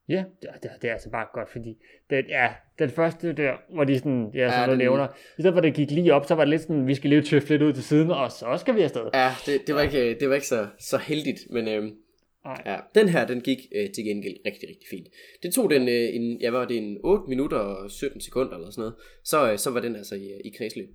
Ja, 0.09 0.23
det, 0.41 0.49
det, 0.63 0.71
det 0.81 0.87
er 0.87 0.93
altså 0.93 1.09
bare 1.09 1.27
godt, 1.33 1.49
fordi 1.51 1.77
det, 2.09 2.25
ja, 2.29 2.49
den 2.79 2.89
første 2.89 3.33
der, 3.33 3.53
hvor 3.73 3.83
de 3.83 3.97
sådan, 3.97 4.31
ja, 4.33 4.51
som 4.51 4.59
ja, 4.59 4.69
den, 4.69 4.77
nævner, 4.77 5.07
i 5.37 5.41
stedet 5.41 5.53
for 5.53 5.61
det 5.61 5.73
gik 5.73 5.91
lige 5.91 6.13
op, 6.13 6.25
så 6.25 6.35
var 6.35 6.43
det 6.43 6.49
lidt 6.49 6.61
sådan, 6.61 6.87
vi 6.87 6.95
skal 6.95 7.09
lige 7.09 7.21
tøffe 7.21 7.49
lidt 7.49 7.61
ud 7.61 7.73
til 7.73 7.83
siden, 7.83 8.11
og 8.11 8.31
så 8.31 8.57
skal 8.59 8.75
vi 8.75 8.81
afsted. 8.81 9.09
Ja, 9.13 9.31
det, 9.45 9.67
det 9.67 9.75
var 9.75 9.81
ikke, 9.81 10.17
det 10.19 10.29
var 10.29 10.35
ikke 10.35 10.47
så, 10.47 10.67
så 10.79 10.97
heldigt, 10.97 11.39
men 11.49 11.67
øh, 12.51 12.57
Ja, 12.65 12.79
den 12.95 13.09
her, 13.09 13.27
den 13.27 13.41
gik 13.41 13.57
øh, 13.75 13.91
til 13.91 14.03
gengæld 14.03 14.35
rigtig, 14.45 14.69
rigtig 14.69 14.87
fint. 14.89 15.07
Det 15.43 15.53
tog 15.53 15.69
den, 15.69 15.89
øh, 15.89 16.15
en, 16.15 16.41
ja, 16.41 16.49
var 16.49 16.65
det 16.65 16.77
en 16.77 16.97
8 17.03 17.29
minutter 17.29 17.57
og 17.57 17.91
17 17.91 18.21
sekunder 18.21 18.55
eller 18.55 18.69
sådan 18.69 18.81
noget, 18.81 18.95
så, 19.23 19.51
øh, 19.51 19.57
så 19.57 19.69
var 19.69 19.79
den 19.79 19.95
altså 19.95 20.15
i, 20.15 20.41
i 20.45 20.49
kredsløb. 20.57 20.89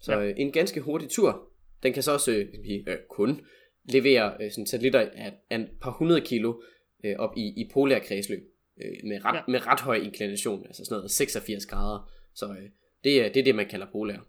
Så 0.00 0.12
ja. 0.12 0.24
øh, 0.24 0.34
en 0.36 0.52
ganske 0.52 0.80
hurtig 0.80 1.08
tur. 1.08 1.48
Den 1.82 1.92
kan 1.92 2.02
så 2.02 2.12
også 2.12 2.32
øh, 2.32 2.46
øh, 2.86 2.96
kun 3.10 3.40
levere 3.84 4.36
øh, 4.40 4.50
sådan 4.50 4.66
satellitter 4.66 5.00
af, 5.00 5.32
af 5.50 5.58
et 5.58 5.68
par 5.80 5.90
hundrede 5.90 6.20
kilo 6.20 6.62
øh, 7.04 7.16
op 7.18 7.36
i, 7.36 7.46
i 7.56 7.70
polær 7.72 7.98
kredsløb. 7.98 8.42
Øh, 8.82 9.08
med, 9.08 9.24
ret, 9.24 9.36
ja. 9.36 9.40
med 9.48 9.66
ret 9.66 9.80
høj 9.80 9.96
inklination, 9.96 10.66
altså 10.66 10.84
sådan 10.84 10.96
noget 10.96 11.10
86 11.10 11.66
grader. 11.66 12.12
Så 12.34 12.46
øh, 12.46 12.70
det, 13.04 13.24
er, 13.24 13.32
det 13.32 13.40
er 13.40 13.44
det, 13.44 13.54
man 13.54 13.68
kalder 13.68 13.86
polær. 13.92 14.28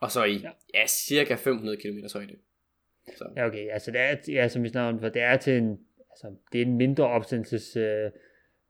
Og 0.00 0.10
så 0.10 0.24
i 0.24 0.36
ja. 0.36 0.50
Ja, 0.74 0.86
cirka 0.86 1.34
500 1.34 1.76
km 1.76 1.98
højde. 2.14 2.36
Så. 3.16 3.24
Ja, 3.36 3.46
okay. 3.46 3.68
Altså, 3.70 3.90
det 3.90 4.00
er, 4.00 4.16
ja, 4.28 4.48
som 4.48 4.62
vi 4.62 4.68
snakker 4.68 4.94
om, 4.94 5.00
for 5.00 5.08
det 5.08 5.22
er 5.22 5.36
til 5.36 5.52
en, 5.52 5.78
altså, 6.16 6.38
det 6.52 6.62
er 6.62 6.66
en 6.66 6.76
mindre 6.76 7.06
opsendelses 7.06 7.76
øh, 7.76 8.10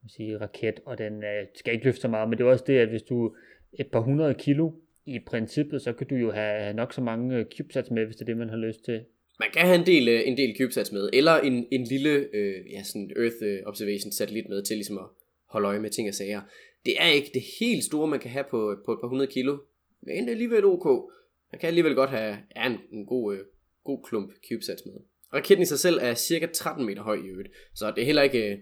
sige, 0.09 0.39
raket, 0.39 0.81
og 0.85 0.99
den 0.99 1.25
øh, 1.25 1.47
skal 1.55 1.73
ikke 1.75 1.85
løfte 1.85 2.01
så 2.01 2.09
meget, 2.09 2.29
men 2.29 2.39
det 2.39 2.45
er 2.45 2.49
også 2.49 2.65
det, 2.67 2.79
at 2.79 2.89
hvis 2.89 3.03
du 3.03 3.37
et 3.73 3.87
par 3.93 4.01
hundrede 4.01 4.35
kilo 4.35 4.71
i 5.07 5.19
princippet, 5.27 5.83
så 5.83 5.93
kan 5.93 6.07
du 6.07 6.15
jo 6.15 6.31
have 6.33 6.75
nok 6.75 6.93
så 6.93 7.01
mange 7.01 7.37
øh, 7.37 7.47
CubeSats 7.57 7.91
med, 7.91 8.05
hvis 8.05 8.17
det 8.17 8.23
er 8.23 8.27
det, 8.27 8.37
man 8.37 8.49
har 8.49 8.57
lyst 8.57 8.85
til. 8.85 9.05
Man 9.39 9.49
kan 9.53 9.67
have 9.67 9.79
en 9.79 9.87
del, 9.87 10.09
øh, 10.09 10.21
en 10.25 10.37
del 10.37 10.57
CubeSats 10.59 10.93
med, 10.93 11.11
eller 11.13 11.37
en, 11.37 11.67
en 11.73 11.85
lille 11.85 12.11
øh, 12.11 12.73
ja, 12.73 12.83
sådan 12.83 13.11
Earth 13.17 13.37
øh, 13.43 13.59
Observation 13.67 14.13
satellit 14.13 14.49
med 14.49 14.63
til 14.63 14.77
ligesom 14.77 14.99
at 14.99 15.05
holde 15.49 15.69
øje 15.69 15.81
med 15.81 15.91
ting 15.91 16.09
og 16.09 16.15
sager. 16.15 16.41
Det 16.87 16.95
er 16.99 17.09
ikke 17.09 17.31
det 17.35 17.43
helt 17.61 17.85
store, 17.85 18.09
man 18.09 18.21
kan 18.21 18.31
have 18.31 18.45
på, 18.51 18.77
på 18.85 18.93
et 18.93 18.99
par 19.01 19.09
hundrede 19.09 19.31
kilo, 19.31 19.59
men 20.03 20.17
det 20.17 20.27
er 20.27 20.31
alligevel 20.31 20.65
ok. 20.65 21.13
Man 21.53 21.59
kan 21.61 21.67
alligevel 21.67 21.95
godt 21.95 22.11
have 22.11 22.37
ja, 22.57 22.67
en, 22.67 22.79
en 22.93 23.07
god, 23.07 23.35
øh, 23.35 23.41
god 23.85 24.05
klump 24.05 24.33
CubeSats 24.49 24.87
med. 24.87 24.95
Raketten 25.35 25.63
i 25.63 25.67
sig 25.67 25.79
selv 25.79 25.99
er 26.03 26.15
cirka 26.15 26.47
13 26.47 26.87
meter 26.87 27.03
høj 27.03 27.15
i 27.15 27.27
øvrigt, 27.27 27.49
så 27.75 27.91
det 27.91 28.03
er 28.03 28.07
heller 28.07 28.23
ikke 28.23 28.53
øh, 28.53 28.59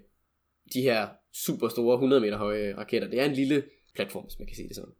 de 0.74 0.82
her 0.82 1.08
super 1.46 1.68
store 1.68 1.94
100 1.94 2.20
meter 2.20 2.36
høje 2.36 2.68
øh, 2.68 2.78
raketter. 2.78 3.08
Det 3.08 3.20
er 3.20 3.24
en 3.24 3.32
lille 3.32 3.62
platform, 3.94 4.24
hvis 4.24 4.38
man 4.38 4.46
kan 4.46 4.56
sige 4.56 4.68
det 4.68 4.76
sådan. 4.76 4.94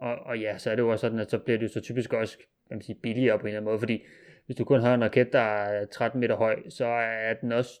Og, 0.00 0.14
og 0.14 0.38
ja, 0.38 0.58
så 0.58 0.70
er 0.70 0.74
det 0.74 0.82
jo 0.82 0.88
også 0.88 1.00
sådan, 1.00 1.18
at 1.18 1.30
så 1.30 1.38
bliver 1.38 1.58
det 1.58 1.66
jo 1.68 1.72
så 1.72 1.80
typisk 1.80 2.12
også 2.12 2.38
kan 2.38 2.76
man 2.76 2.82
sige, 2.82 2.98
billigere 3.02 3.38
på 3.38 3.42
en 3.42 3.46
eller 3.46 3.60
anden 3.60 3.70
måde, 3.70 3.78
fordi 3.78 4.02
hvis 4.46 4.56
du 4.56 4.64
kun 4.64 4.80
har 4.80 4.94
en 4.94 5.04
raket, 5.04 5.32
der 5.32 5.38
er 5.38 5.86
13 5.86 6.20
meter 6.20 6.36
høj, 6.36 6.68
så 6.68 6.86
er 6.86 7.34
den 7.34 7.52
også 7.52 7.80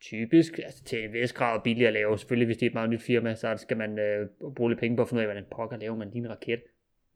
typisk, 0.00 0.58
altså 0.58 0.84
til 0.84 1.04
en 1.04 1.12
vis 1.12 1.32
grad 1.32 1.60
billigere 1.64 1.88
at 1.88 1.94
lave. 1.94 2.18
Selvfølgelig, 2.18 2.46
hvis 2.46 2.56
det 2.56 2.66
er 2.66 2.70
et 2.70 2.74
meget 2.74 2.90
nyt 2.90 3.02
firma, 3.02 3.34
så 3.34 3.56
skal 3.56 3.76
man 3.76 3.98
øh, 3.98 4.28
bruge 4.56 4.70
lidt 4.70 4.80
penge 4.80 4.96
på 4.96 5.02
at 5.02 5.08
finde 5.08 5.18
ud 5.20 5.22
af, 5.22 5.26
hvordan 5.26 5.44
pokker 5.50 5.76
laver 5.76 5.96
man 5.96 6.10
din 6.10 6.30
raket. 6.30 6.62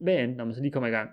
Men 0.00 0.30
når 0.30 0.44
man 0.44 0.54
så 0.54 0.62
lige 0.62 0.73
kommer 0.73 0.88
i 0.88 0.92
gang, 0.92 1.11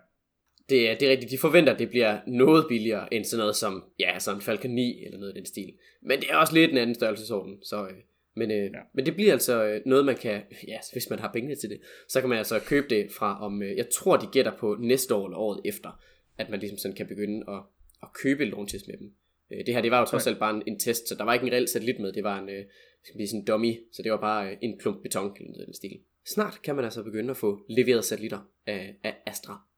det, 0.69 0.89
er, 0.89 0.97
det 0.97 1.07
er 1.07 1.11
rigtigt. 1.11 1.31
De 1.31 1.37
forventer, 1.37 1.73
at 1.73 1.79
det 1.79 1.89
bliver 1.89 2.19
noget 2.27 2.65
billigere 2.69 3.13
end 3.13 3.25
sådan 3.25 3.39
noget 3.39 3.55
som, 3.55 3.83
ja, 3.99 4.19
sådan 4.19 4.41
Falcon 4.41 4.71
9 4.71 5.05
eller 5.05 5.19
noget 5.19 5.33
i 5.35 5.37
den 5.37 5.45
stil. 5.45 5.73
Men 6.01 6.19
det 6.19 6.29
er 6.29 6.35
også 6.35 6.53
lidt 6.53 6.71
en 6.71 6.77
anden 6.77 6.95
størrelsesorden. 6.95 7.63
Så, 7.63 7.83
øh, 7.83 7.93
men, 8.35 8.51
øh, 8.51 8.63
ja. 8.63 8.79
men 8.93 9.05
det 9.05 9.15
bliver 9.15 9.31
altså 9.31 9.63
øh, 9.65 9.81
noget, 9.85 10.05
man 10.05 10.15
kan, 10.15 10.41
ja, 10.67 10.77
hvis 10.91 11.09
man 11.09 11.19
har 11.19 11.31
penge 11.33 11.55
til 11.55 11.69
det, 11.69 11.81
så 12.07 12.19
kan 12.19 12.29
man 12.29 12.37
altså 12.37 12.59
købe 12.59 12.87
det 12.89 13.11
fra 13.11 13.43
om, 13.45 13.63
øh, 13.63 13.77
jeg 13.77 13.89
tror, 13.89 14.17
de 14.17 14.27
gætter 14.31 14.57
på 14.57 14.77
næste 14.79 15.15
år 15.15 15.25
eller 15.25 15.37
året 15.37 15.61
efter, 15.65 16.01
at 16.37 16.49
man 16.49 16.59
ligesom 16.59 16.77
sådan 16.77 16.95
kan 16.95 17.07
begynde 17.07 17.45
at, 17.47 17.63
at 18.03 18.13
købe 18.13 18.45
launches 18.45 18.87
med 18.87 18.97
dem. 18.97 19.11
Øh, 19.51 19.65
det 19.65 19.73
her, 19.73 19.81
det 19.81 19.91
var 19.91 19.99
jo 19.99 20.05
trods 20.05 20.27
alt 20.27 20.39
bare 20.39 20.55
en, 20.55 20.63
en 20.67 20.79
test, 20.79 21.07
så 21.07 21.15
der 21.15 21.23
var 21.23 21.33
ikke 21.33 21.45
en 21.45 21.53
reel 21.53 21.67
satellit 21.67 21.99
med, 21.99 22.13
det 22.13 22.23
var 22.23 22.39
en, 22.39 22.49
øh, 22.49 22.65
skal 23.03 23.17
sige, 23.17 23.27
sådan 23.27 23.39
en 23.39 23.45
dummy, 23.45 23.79
så 23.91 24.01
det 24.03 24.11
var 24.11 24.21
bare 24.21 24.51
øh, 24.51 24.57
en 24.61 24.79
klump 24.79 25.01
beton 25.03 25.37
eller 25.39 25.65
den 25.65 25.73
stil. 25.73 25.99
Snart 26.25 26.61
kan 26.63 26.75
man 26.75 26.85
altså 26.85 27.03
begynde 27.03 27.31
at 27.31 27.37
få 27.37 27.59
leveret 27.69 28.05
satellitter 28.05 28.39
af, 28.65 28.95
af 29.03 29.15
Astra. 29.25 29.70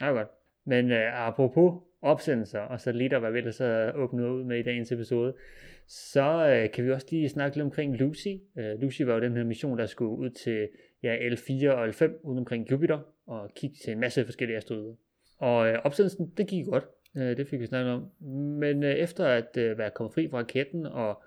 Ja, 0.00 0.06
godt. 0.06 0.28
Men 0.64 0.90
uh, 0.90 1.26
apropos 1.28 1.82
opsendelser 2.02 2.60
og 2.60 2.80
satellitter, 2.80 3.18
hvad 3.18 3.32
vi 3.32 3.38
ellers 3.38 3.58
har 3.58 3.92
åbnet 3.94 4.28
ud 4.28 4.44
med 4.44 4.58
i 4.58 4.62
dagens 4.62 4.92
episode, 4.92 5.34
så 5.86 6.48
øh, 6.48 6.70
kan 6.70 6.84
vi 6.84 6.92
også 6.92 7.06
lige 7.10 7.28
snakke 7.28 7.56
lidt 7.56 7.64
omkring 7.64 7.96
Lucy. 7.96 8.28
Øh, 8.58 8.80
Lucy 8.80 9.02
var 9.02 9.14
jo 9.14 9.20
den 9.20 9.36
her 9.36 9.44
mission, 9.44 9.78
der 9.78 9.86
skulle 9.86 10.10
ud 10.10 10.30
til 10.30 10.68
ja, 11.02 11.16
L4 11.16 11.68
og 11.68 11.88
L5 11.88 12.04
uden 12.22 12.38
omkring 12.38 12.70
Jupiter 12.70 12.98
og 13.26 13.50
kigge 13.56 13.76
til 13.84 13.92
en 13.92 14.00
masse 14.00 14.24
forskellige 14.24 14.56
asteroider. 14.56 14.94
Og 15.38 15.68
øh, 15.68 15.78
opsendelsen, 15.84 16.32
det 16.36 16.46
gik 16.46 16.66
godt. 16.66 16.84
Øh, 17.16 17.36
det 17.36 17.48
fik 17.48 17.60
vi 17.60 17.66
snakket 17.66 17.92
om. 17.92 18.10
Men 18.30 18.82
øh, 18.82 18.94
efter 18.94 19.26
at 19.26 19.56
øh, 19.56 19.78
være 19.78 19.90
kommet 19.90 20.14
fri 20.14 20.28
fra 20.28 20.38
raketten 20.38 20.86
og 20.86 21.22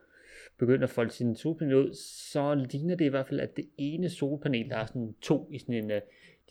begyndt 0.57 0.83
at 0.83 0.89
folde 0.89 1.11
sin 1.11 1.35
solpanel 1.35 1.75
ud, 1.75 1.93
så 2.31 2.65
ligner 2.71 2.95
det 2.95 3.05
i 3.05 3.09
hvert 3.09 3.27
fald, 3.27 3.39
at 3.39 3.57
det 3.57 3.65
ene 3.77 4.09
solpanel, 4.09 4.69
der 4.69 4.77
er 4.77 4.85
sådan 4.85 5.15
to 5.21 5.49
i 5.51 5.59
sådan 5.59 5.75
en, 5.75 5.91
øh, 5.91 6.01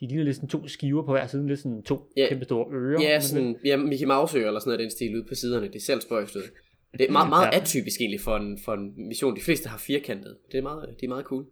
de 0.00 0.06
ligner 0.06 0.24
lidt 0.24 0.36
sådan 0.36 0.48
to 0.48 0.68
skiver 0.68 1.02
på 1.02 1.12
hver 1.12 1.26
side, 1.26 1.48
lidt 1.48 1.60
sådan 1.60 1.82
to 1.82 2.12
Ja. 2.16 2.26
kæmpe 2.28 2.44
store 2.44 2.66
ører. 2.74 3.02
Ja, 3.02 3.20
sådan, 3.20 3.56
ja, 3.64 3.76
Mickey 3.76 4.06
Mouse 4.06 4.38
eller 4.38 4.60
sådan 4.60 4.68
noget 4.70 4.80
den 4.80 4.90
stil 4.90 5.14
ude 5.16 5.24
på 5.28 5.34
siderne. 5.34 5.66
Det 5.66 5.76
er 5.76 5.80
selv 5.80 6.00
spøjst 6.00 6.36
ud. 6.36 6.42
Det 6.92 7.08
er 7.08 7.12
meget, 7.12 7.28
meget 7.36 7.46
Ja. 7.52 7.60
atypisk 7.60 8.00
egentlig 8.00 8.20
for 8.20 8.36
en, 8.36 8.58
for 8.64 8.72
en 8.72 9.08
mission. 9.08 9.36
De 9.36 9.40
fleste 9.40 9.68
har 9.68 9.78
firkantet. 9.78 10.36
Det 10.52 10.58
er 10.58 10.62
meget, 10.62 10.94
det 11.00 11.04
er 11.04 11.08
meget 11.08 11.24
cool. 11.24 11.44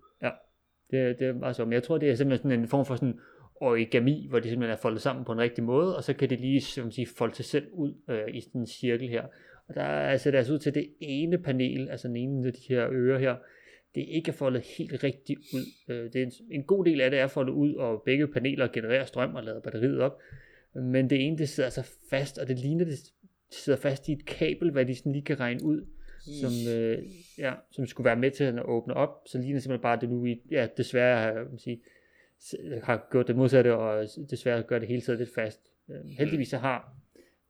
Det, 0.90 1.18
det 1.18 1.26
er 1.26 1.32
meget 1.32 1.56
sjovt, 1.56 1.68
men 1.68 1.72
jeg 1.74 1.82
tror, 1.82 1.98
det 1.98 2.10
er 2.10 2.14
simpelthen 2.14 2.50
sådan 2.50 2.60
en 2.62 2.68
form 2.68 2.84
for 2.86 2.94
sådan 2.96 3.18
origami, 3.56 4.26
hvor 4.30 4.38
de 4.38 4.48
simpelthen 4.48 4.72
er 4.76 4.80
foldet 4.80 5.00
sammen 5.00 5.24
på 5.24 5.32
en 5.32 5.38
rigtig 5.38 5.64
måde, 5.64 5.96
og 5.96 6.04
så 6.04 6.12
kan 6.14 6.30
de 6.30 6.36
lige 6.36 6.60
som 6.60 6.84
man 6.84 6.92
siger, 6.92 7.08
folde 7.18 7.34
sig 7.34 7.44
selv 7.44 7.66
ud 7.72 7.94
øh, 8.10 8.34
i 8.36 8.40
sådan 8.40 8.60
en 8.60 8.66
cirkel 8.66 9.08
her. 9.08 9.22
Og 9.68 9.74
der 9.74 9.82
er 9.82 10.10
altså 10.10 10.30
det 10.30 10.38
altså 10.38 10.52
ud 10.52 10.58
til 10.58 10.74
det 10.74 10.86
ene 11.00 11.38
panel, 11.38 11.88
altså 11.90 12.08
den 12.08 12.16
ene 12.16 12.46
af 12.46 12.52
de 12.52 12.60
her 12.68 12.88
ører 12.90 13.18
her, 13.18 13.34
det 13.94 14.02
er 14.02 14.16
ikke 14.16 14.32
foldet 14.32 14.62
helt 14.78 15.04
rigtigt 15.04 15.40
ud. 15.54 15.64
Øh, 15.88 16.12
det 16.12 16.16
er 16.16 16.26
en, 16.26 16.32
en 16.50 16.62
god 16.62 16.84
del 16.84 17.00
af 17.00 17.10
det 17.10 17.20
er 17.20 17.26
foldet 17.26 17.52
ud, 17.52 17.74
og 17.74 18.02
begge 18.04 18.28
paneler 18.28 18.68
genererer 18.68 19.04
strøm 19.04 19.34
og 19.34 19.44
lader 19.44 19.60
batteriet 19.60 20.00
op. 20.00 20.18
Men 20.74 21.10
det 21.10 21.26
ene, 21.26 21.38
det 21.38 21.48
sidder 21.48 21.66
altså 21.66 21.96
fast, 22.10 22.38
og 22.38 22.48
det 22.48 22.58
ligner, 22.58 22.84
det 22.84 22.98
sidder 23.50 23.78
fast 23.78 24.08
i 24.08 24.12
et 24.12 24.26
kabel, 24.26 24.70
hvad 24.70 24.86
de 24.86 24.94
sådan 24.94 25.12
lige 25.12 25.24
kan 25.24 25.40
regne 25.40 25.64
ud 25.64 25.86
som, 26.40 26.52
øh, 26.74 26.98
ja, 27.38 27.52
som 27.70 27.86
skulle 27.86 28.04
være 28.04 28.16
med 28.16 28.30
til 28.30 28.44
at 28.44 28.64
åbne 28.64 28.94
op, 28.94 29.22
så 29.26 29.38
ligner 29.38 29.54
det 29.54 29.62
simpelthen 29.62 29.82
bare, 29.82 29.94
at 29.94 30.00
det 30.00 30.10
nu 30.10 30.26
ja, 30.50 30.68
desværre 30.76 31.18
har, 31.18 31.34
man 31.34 31.58
sige, 31.58 31.80
har 32.82 33.08
gjort 33.10 33.28
det 33.28 33.36
modsatte, 33.36 33.74
og 33.74 34.06
desværre 34.30 34.62
gør 34.62 34.78
det 34.78 34.88
hele 34.88 35.00
tiden 35.00 35.18
lidt 35.18 35.34
fast. 35.34 35.60
Øh, 35.90 35.96
heldigvis 36.18 36.48
så 36.48 36.58
har 36.58 36.94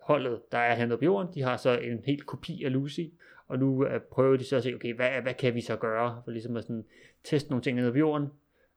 holdet, 0.01 0.41
der 0.53 0.59
er 0.59 0.75
hentet 0.75 0.99
på 0.99 1.05
jorden, 1.05 1.35
de 1.35 1.43
har 1.43 1.57
så 1.57 1.79
en 1.79 2.01
helt 2.05 2.27
kopi 2.27 2.65
af 2.65 2.73
Lucy, 2.73 3.01
og 3.49 3.59
nu 3.59 3.87
øh, 3.87 4.01
prøver 4.01 4.37
de 4.37 4.45
så 4.45 4.57
at 4.57 4.63
se, 4.63 4.75
okay, 4.75 4.95
hvad, 4.95 5.11
hvad 5.23 5.35
kan 5.35 5.55
vi 5.55 5.61
så 5.61 5.77
gøre, 5.77 6.23
for 6.25 6.31
ligesom 6.31 6.57
at 6.57 6.65
sådan, 6.65 6.85
teste 7.25 7.51
nogle 7.51 7.63
ting 7.63 7.77
nede 7.77 7.93
på 7.93 7.99
jorden, 7.99 8.27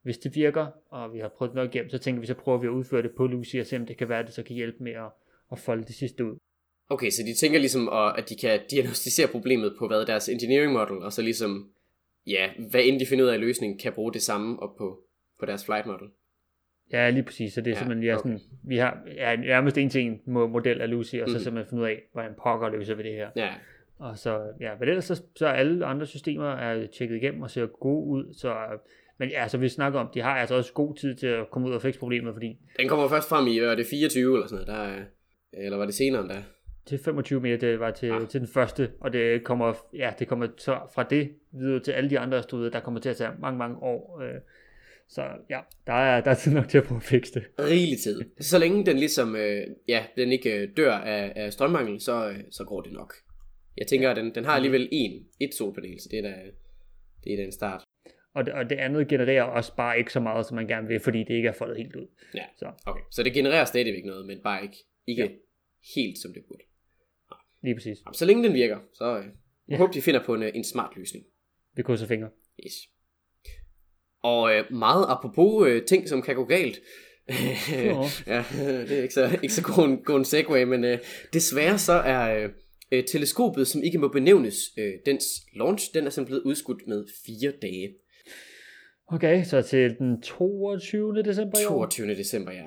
hvis 0.02 0.18
det 0.18 0.36
virker, 0.36 0.68
og 0.90 1.14
vi 1.14 1.20
har 1.20 1.28
prøvet 1.28 1.56
nok 1.56 1.76
igennem, 1.76 1.90
så 1.90 1.98
tænker 1.98 2.20
vi, 2.22 2.28
så 2.28 2.34
prøver 2.34 2.58
vi 2.58 2.68
at 2.68 2.72
udføre 2.72 3.02
det 3.02 3.12
på 3.12 3.28
Lucy, 3.28 3.56
og 3.56 3.66
se 3.66 3.76
om 3.78 3.86
det 3.86 3.98
kan 3.98 4.10
være, 4.10 4.20
at 4.20 4.26
det 4.26 4.34
så 4.34 4.44
kan 4.44 4.56
hjælpe 4.56 4.84
med 4.84 4.92
at, 4.92 5.10
at 5.52 5.60
folde 5.60 5.84
det 5.84 5.96
sidste 5.96 6.26
ud. 6.26 6.38
Okay, 6.90 7.10
så 7.10 7.24
de 7.26 7.34
tænker 7.34 7.60
ligesom, 7.60 7.90
at 7.90 8.14
at 8.18 8.30
de 8.30 8.36
kan 8.36 8.60
diagnostisere 8.72 9.28
problemet 9.28 9.76
på 9.80 9.88
hvad 9.88 10.06
deres 10.06 10.30
engineering 10.30 10.74
model, 10.74 10.98
og 10.98 11.14
så 11.14 11.22
ligesom, 11.22 11.70
ja, 12.28 12.50
hvad 12.70 12.82
end 12.84 13.00
de 13.00 13.06
finder 13.06 13.26
ud 13.26 13.30
af 13.30 13.40
løsningen, 13.40 13.78
kan 13.80 13.94
bruge 13.94 14.14
det 14.14 14.22
samme 14.22 14.60
op 14.60 14.76
på, 14.78 15.00
på 15.40 15.46
deres 15.46 15.66
flight 15.66 15.86
model. 15.86 16.08
Ja, 16.92 17.10
lige 17.10 17.24
præcis. 17.24 17.54
Så 17.54 17.62
det 17.62 17.68
er 17.68 17.72
Ja, 17.72 17.78
simpelthen, 17.80 18.04
ja, 18.08 18.14
okay. 18.16 18.22
sådan, 18.30 18.40
vi 18.64 18.78
har 18.78 19.04
ja, 19.16 19.36
nærmest 19.36 19.78
en 19.78 19.90
til 19.90 20.02
en 20.02 20.22
mo- 20.28 20.48
model 20.48 20.82
af 20.82 20.90
Lucy, 20.90 21.16
og 21.16 21.30
så 21.30 21.36
Mhm. 21.36 21.44
simpelthen 21.44 21.70
finde 21.70 21.84
ud 21.84 21.88
af, 21.88 22.02
hvordan 22.12 22.32
pokker 22.44 22.70
løser 22.70 22.96
vi 22.96 23.04
det 23.04 23.14
her. 23.14 23.30
Ja, 23.36 23.54
Og 24.00 24.18
så, 24.18 24.39
ja, 24.60 24.72
men 24.80 24.89
ellers 24.89 25.06
så, 25.06 25.22
så 25.36 25.48
alle 25.48 25.86
andre 25.86 26.06
systemer 26.06 26.51
er 26.51 26.88
tjekket 26.88 27.16
igennem 27.16 27.42
og 27.42 27.51
ser 27.51 27.66
gode 27.66 28.06
ud, 28.08 28.34
så, 28.34 28.56
men 29.18 29.30
ja, 29.30 29.48
så 29.48 29.58
vi 29.58 29.70
snakker 29.70 30.00
om, 30.00 30.10
de 30.13 30.22
har 30.22 30.32
altså 30.38 30.56
også 30.56 30.74
god 30.74 30.96
tid 30.96 31.16
til 31.16 31.27
at 31.27 31.50
komme 31.51 31.68
ud 31.70 31.74
og 31.74 31.82
fikse 31.82 32.00
problemet, 32.00 32.34
fordi 32.34 32.58
den 32.80 32.88
kommer 32.88 33.08
først 33.08 33.30
frem 33.30 33.48
i, 33.48 33.60
hvad 33.60 33.70
er 33.70 33.75
det 33.75 33.86
24 33.86 34.34
eller 34.36 34.48
sådan 34.48 34.66
noget, 34.66 34.68
der 34.68 34.94
er, 34.94 35.04
eller 35.54 35.77
var 35.77 35.86
det 35.86 35.96
senere 35.96 36.22
end 36.22 36.30
da? 36.30 36.44
til 36.86 37.00
25 37.00 37.39
meter, 37.39 37.58
det 37.58 37.80
var 37.80 37.92
til, 37.92 38.08
Ah. 38.08 38.22
ah. 38.22 38.27
til 38.27 38.39
den 38.39 38.48
første, 38.48 38.92
og 39.00 39.13
det 39.13 39.44
kommer, 39.44 39.74
ja, 39.94 40.13
det 40.20 40.27
kommer 40.27 40.48
så 40.58 40.80
fra 40.96 41.04
det 41.04 41.32
videre 41.51 41.80
til 41.80 41.92
alle 41.92 42.10
de 42.10 42.20
andre 42.20 42.44
studier, 42.44 42.70
der 42.70 42.80
kommer 42.80 43.00
til 43.00 43.10
at 43.10 43.18
tage 43.18 43.30
mange, 43.39 43.58
mange 43.58 43.77
år. 43.77 44.22
Øh, 44.22 44.42
så 45.10 45.22
ja, 45.50 45.60
der 45.88 45.94
er, 45.94 46.22
der 46.22 46.32
er 46.32 46.36
tid 46.36 46.54
nok 46.54 46.68
til 46.68 46.77
at 46.77 46.84
prøve 46.84 46.98
at 46.98 47.04
fikse 47.04 47.34
det. 47.34 47.44
Rigelig 47.60 48.00
tid. 48.00 48.22
Så 48.39 48.60
længe 48.60 48.86
den 48.86 48.98
ligesom, 48.98 49.36
øh, 49.36 49.68
ja, 49.88 50.06
den 50.18 50.32
ikke 50.32 50.62
øh, 50.62 50.70
dør 50.77 50.94
af, 50.94 51.34
af 51.36 51.54
strømmangel, 51.54 52.01
så, 52.01 52.30
øh, 52.30 52.36
så 52.51 52.63
går 52.63 52.82
det 52.82 52.94
nok. 52.94 53.13
Jeg 53.78 53.88
tænker, 53.88 54.10
at 54.12 54.16
den, 54.18 54.36
den 54.36 54.46
har 54.46 54.52
alligevel 54.56 54.90
en, 54.92 55.28
et 55.40 55.54
solpanel, 55.54 56.00
så 56.02 56.08
det 56.12 56.20
er 56.20 56.24
da, 56.24 56.36
det 57.24 57.34
er 57.34 57.38
da 57.38 57.44
en 57.44 57.52
start. 57.52 57.84
Og 58.34 58.46
det, 58.46 58.54
og 58.54 58.70
det 58.70 58.76
andet 58.76 59.08
genererer 59.08 59.44
også 59.44 59.76
bare 59.76 59.98
ikke 59.98 60.14
så 60.14 60.20
meget, 60.20 60.46
som 60.46 60.56
man 60.56 60.68
gerne 60.68 60.88
vil, 60.88 61.00
fordi 61.00 61.20
det 61.20 61.30
ikke 61.34 61.48
er 61.48 61.54
foldet 61.54 61.78
helt 61.78 61.96
ud. 61.96 62.08
Ja. 62.36 62.44
Så 62.58 62.72
Okay, 62.86 63.02
så 63.12 63.24
det 63.24 63.34
genererer 63.34 63.66
stadigvæk 63.66 64.06
noget, 64.06 64.26
men 64.26 64.40
bare 64.44 64.64
ikke, 64.64 64.78
ikke 65.08 65.22
ja. 65.24 65.30
Helt 65.96 66.18
som 66.18 66.34
det 66.34 66.44
burde. 66.48 66.64
lige 67.64 67.76
præcis. 67.76 67.98
Jamen, 68.06 68.14
Så 68.14 68.26
længe 68.26 68.44
den 68.44 68.54
virker, 68.54 68.80
så 68.94 69.18
øh, 69.18 69.24
jeg 69.26 69.32
Ja. 69.70 69.78
håber, 69.78 69.92
de 69.94 70.02
finder 70.02 70.24
på 70.26 70.34
en, 70.34 70.44
øh, 70.44 70.52
en 70.56 70.64
smart 70.64 70.94
løsning. 70.96 71.26
Vi 71.76 71.84
krydser 71.84 72.08
fingre. 72.08 72.30
Yes. 72.66 72.74
Og 74.24 74.56
øh, 74.56 74.72
meget 74.72 75.06
apropos 75.10 75.68
øh, 75.68 75.86
ting, 75.86 76.10
som 76.10 76.22
kan 76.22 76.36
gå 76.36 76.46
galt. 76.46 76.80
Ja, 78.28 78.44
det 78.88 78.98
er 78.98 79.02
ikke 79.02 79.14
så, 79.14 79.40
ikke 79.44 79.54
så 79.54 79.64
god, 79.64 79.86
en, 79.88 80.04
god 80.04 80.18
en 80.18 80.26
segue, 80.26 80.66
men 80.66 80.84
øh, 80.84 80.98
desværre 81.34 81.78
så 81.78 81.94
er 81.94 82.44
øh, 82.44 82.50
øh, 82.91 83.03
teleskopet, 83.06 83.67
som 83.67 83.84
ikke 83.84 83.98
må 83.98 84.08
benævnes, 84.08 84.56
øh, 84.77 84.94
dens 85.06 85.25
launch, 85.53 85.94
den 85.94 86.06
er 86.06 86.10
simpelthen 86.10 86.25
blevet 86.25 86.44
udskudt 86.44 86.88
med 86.88 87.06
fire 87.25 87.53
dage. 87.62 87.96
Okay, 89.08 89.44
så 89.44 89.62
til 89.62 89.96
den 90.00 90.22
22. 90.22 91.24
december 91.24 91.60
i 91.60 91.65
år. 91.65 91.70
22. 91.70 92.15
december, 92.15 92.51
ja. 92.51 92.63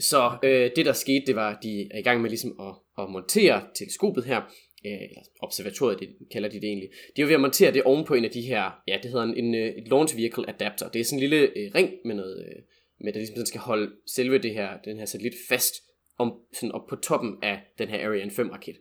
Så 0.00 0.38
øh, 0.42 0.70
det 0.76 0.86
der 0.86 0.92
skete, 0.92 1.26
det 1.26 1.36
var, 1.36 1.50
at 1.50 1.62
de 1.62 1.88
er 1.90 1.98
i 1.98 2.02
gang 2.02 2.20
med 2.20 2.30
ligesom 2.30 2.60
at, 2.60 3.02
at 3.04 3.10
montere 3.10 3.62
teleskopet 3.74 4.24
her, 4.24 4.40
øh, 4.86 4.92
eller 4.92 5.22
observatoriet, 5.42 6.00
det 6.00 6.08
kalder 6.32 6.48
de 6.48 6.60
det 6.60 6.64
egentlig. 6.64 6.88
De 7.16 7.22
er 7.22 7.24
jo 7.24 7.26
ved 7.26 7.34
at 7.34 7.40
montere 7.40 7.72
det 7.72 7.82
oven 7.82 8.04
på 8.04 8.14
en 8.14 8.24
af 8.24 8.30
de 8.30 8.40
her, 8.40 8.82
ja, 8.88 8.98
det 9.02 9.10
hedder 9.10 9.24
en, 9.24 9.36
en, 9.44 9.54
øh, 9.54 9.68
et 9.68 9.88
launch 9.88 10.16
vehicle 10.16 10.48
adapter. 10.48 10.88
Det 10.88 11.00
er 11.00 11.04
sådan 11.04 11.22
en 11.22 11.30
lille 11.30 11.58
øh, 11.58 11.70
ring 11.74 11.90
med 12.04 12.14
noget, 12.14 12.46
øh, 12.46 12.62
med 13.00 13.12
der 13.12 13.18
ligesom 13.18 13.36
den 13.36 13.46
skal 13.46 13.60
holde 13.60 13.90
selve 14.06 14.38
det 14.38 14.54
her, 14.54 14.68
den 14.84 14.98
her 14.98 15.04
satellit 15.04 15.34
fast 15.48 15.74
om, 16.18 16.32
sådan 16.52 16.72
op 16.72 16.86
på 16.88 16.96
toppen 16.96 17.36
af 17.42 17.60
den 17.78 17.88
her 17.88 18.08
Ariane 18.08 18.30
5 18.30 18.48
raket. 18.48 18.76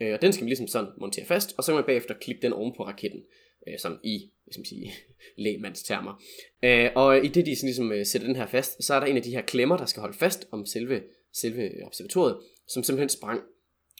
Øh, 0.00 0.12
og 0.14 0.22
den 0.22 0.32
skal 0.32 0.44
man 0.44 0.48
ligesom 0.48 0.66
sådan 0.66 0.90
montere 0.98 1.24
fast, 1.24 1.54
og 1.58 1.64
så 1.64 1.72
kan 1.72 1.76
man 1.76 1.84
bagefter 1.84 2.14
klippe 2.14 2.42
den 2.42 2.52
oven 2.52 2.72
på 2.76 2.84
raketten, 2.84 3.20
øh, 3.68 3.78
sådan 3.78 3.98
i, 4.02 4.30
hvis 4.44 4.54
skal 4.54 4.60
man 4.60 4.64
sige, 4.64 4.92
lægmandstermer. 5.44 6.22
Øh, 6.62 6.90
og 6.94 7.24
i 7.24 7.28
det 7.28 7.46
de 7.46 7.56
sådan 7.56 7.68
ligesom 7.68 7.92
øh, 7.92 8.06
sætter 8.06 8.28
den 8.28 8.36
her 8.36 8.46
fast, 8.46 8.84
så 8.84 8.94
er 8.94 9.00
der 9.00 9.06
en 9.06 9.16
af 9.16 9.22
de 9.22 9.30
her 9.30 9.42
klemmer, 9.42 9.76
der 9.76 9.86
skal 9.86 10.00
holde 10.00 10.18
fast 10.18 10.48
om 10.50 10.66
selve, 10.66 11.02
selve 11.32 11.70
observatoriet, 11.86 12.36
som 12.68 12.82
simpelthen 12.82 13.08
sprang. 13.08 13.40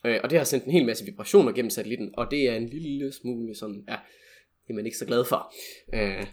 Øh, 0.07 0.21
og 0.23 0.31
det 0.31 0.39
har 0.39 0.45
sendt 0.45 0.65
en 0.65 0.73
hel 0.73 0.87
masse 0.87 1.05
vibrationer 1.05 1.53
gennem 1.53 1.71
satellitten, 1.71 2.11
og 2.17 2.31
det 2.31 2.49
er 2.49 2.55
en 2.55 2.69
lille 2.69 3.13
smule 3.13 3.55
sådan, 3.55 3.85
ja, 3.89 3.97
det 4.67 4.71
er 4.71 4.75
man 4.75 4.87
ikke 4.87 4.99
så 4.99 5.07
glad 5.07 5.25
for. 5.25 5.55
Øh, 5.95 6.27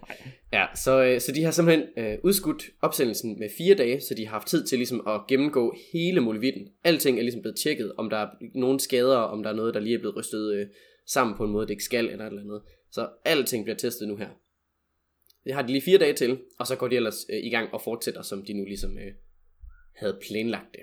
ja, 0.54 0.66
så, 0.76 1.04
øh, 1.04 1.22
så 1.22 1.32
de 1.32 1.44
har 1.44 1.52
simpelthen 1.52 1.88
øh, 1.98 2.18
udskudt 2.24 2.64
opsendelsen 2.82 3.40
med 3.40 3.50
fire 3.58 3.76
dage, 3.76 4.02
så 4.02 4.14
de 4.16 4.26
har 4.26 4.32
haft 4.32 4.48
tid 4.48 4.66
til 4.66 4.78
ligesom 4.78 5.08
at 5.08 5.22
gennemgå 5.28 5.76
hele 5.94 6.22
muligheden. 6.22 6.68
Alting 6.84 7.18
er 7.18 7.22
ligesom 7.22 7.42
blevet 7.42 7.58
tjekket, 7.58 7.94
om 7.98 8.10
der 8.10 8.18
er 8.18 8.30
nogen 8.56 8.80
skader, 8.80 9.18
om 9.18 9.44
der 9.44 9.50
er 9.50 9.56
noget, 9.56 9.74
der 9.74 9.80
lige 9.80 9.96
er 9.96 10.00
blevet 10.00 10.16
rystet 10.16 10.54
øh, 10.54 10.68
sammen 11.08 11.38
på 11.38 11.44
en 11.44 11.52
måde, 11.52 11.66
det 11.66 11.72
ikke 11.72 11.84
skal, 11.84 12.10
eller 12.10 12.26
et 12.26 12.30
eller 12.30 12.42
andet. 12.42 12.62
Så 12.92 13.10
alting 13.26 13.64
bliver 13.66 13.78
testet 13.78 14.08
nu 14.08 14.16
her. 14.16 14.30
Det 15.44 15.54
har 15.54 15.62
de 15.62 15.72
lige 15.72 15.82
fire 15.82 15.98
dage 15.98 16.14
til, 16.14 16.40
og 16.60 16.68
så 16.68 16.76
går 16.76 16.88
de 16.88 16.96
ellers 16.96 17.26
øh, 17.30 17.44
i 17.44 17.50
gang 17.50 17.74
og 17.74 17.82
fortsætter, 17.82 18.22
som 18.22 18.46
de 18.46 18.54
nu 18.54 18.66
ligesom 18.66 18.98
øh, 18.98 19.14
havde 19.96 20.20
planlagt 20.28 20.74
det. 20.74 20.82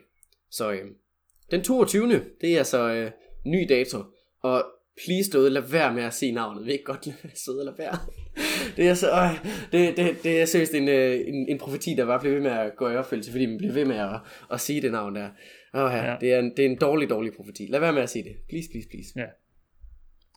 Så 0.51 0.73
øh, 0.73 0.87
den 1.51 1.65
22. 1.65 2.25
det 2.41 2.55
er 2.55 2.59
altså 2.59 2.93
øh, 2.93 3.11
ny 3.47 3.67
dato, 3.69 3.99
og 4.43 4.65
please 5.05 5.31
derude, 5.33 5.51
lad 5.51 5.63
være 5.63 5.95
med 5.95 6.03
at 6.03 6.15
sige 6.15 6.33
navnet. 6.33 6.65
Vi 6.67 6.71
er 6.71 6.73
ikke 6.73 6.85
godt 6.85 7.07
lade 7.07 7.17
sidde 7.35 7.59
og 7.61 7.65
lade 7.65 7.77
være. 7.79 7.97
Det 8.77 8.89
er 8.89 8.95
så, 8.95 9.11
øh, 9.11 9.45
det, 9.73 9.97
det, 9.97 10.23
det 10.23 10.41
er 10.41 10.45
seriøst 10.45 10.75
en, 10.75 10.89
øh, 10.89 11.21
en, 11.27 11.49
en 11.49 11.59
profeti, 11.59 11.95
der 11.95 12.07
bare 12.07 12.21
bliver 12.21 12.35
ved 12.35 12.43
med 12.43 12.51
at 12.51 12.77
gå 12.77 12.91
i 12.91 12.97
opfyldelse, 12.97 13.31
fordi 13.31 13.47
man 13.47 13.59
bliver 13.59 13.73
ved 13.75 13.85
med 13.85 13.97
at, 13.97 14.21
at 14.53 14.61
sige 14.61 14.81
det 14.83 14.93
navn 14.93 15.17
der. 15.17 15.29
Åh, 15.75 15.91
ja, 15.93 16.05
Ja. 16.11 16.17
det, 16.21 16.33
er 16.35 16.39
en, 16.39 16.53
det 16.57 16.65
er 16.65 16.69
en 16.71 16.77
dårlig, 16.77 17.11
dårlig 17.11 17.33
profeti. 17.37 17.67
Lad 17.71 17.81
være 17.81 17.93
med 17.93 18.03
at 18.03 18.11
sige 18.11 18.25
det. 18.25 18.33
Please, 18.49 18.69
please, 18.73 18.89
please. 18.89 19.13
Ja. 19.17 19.25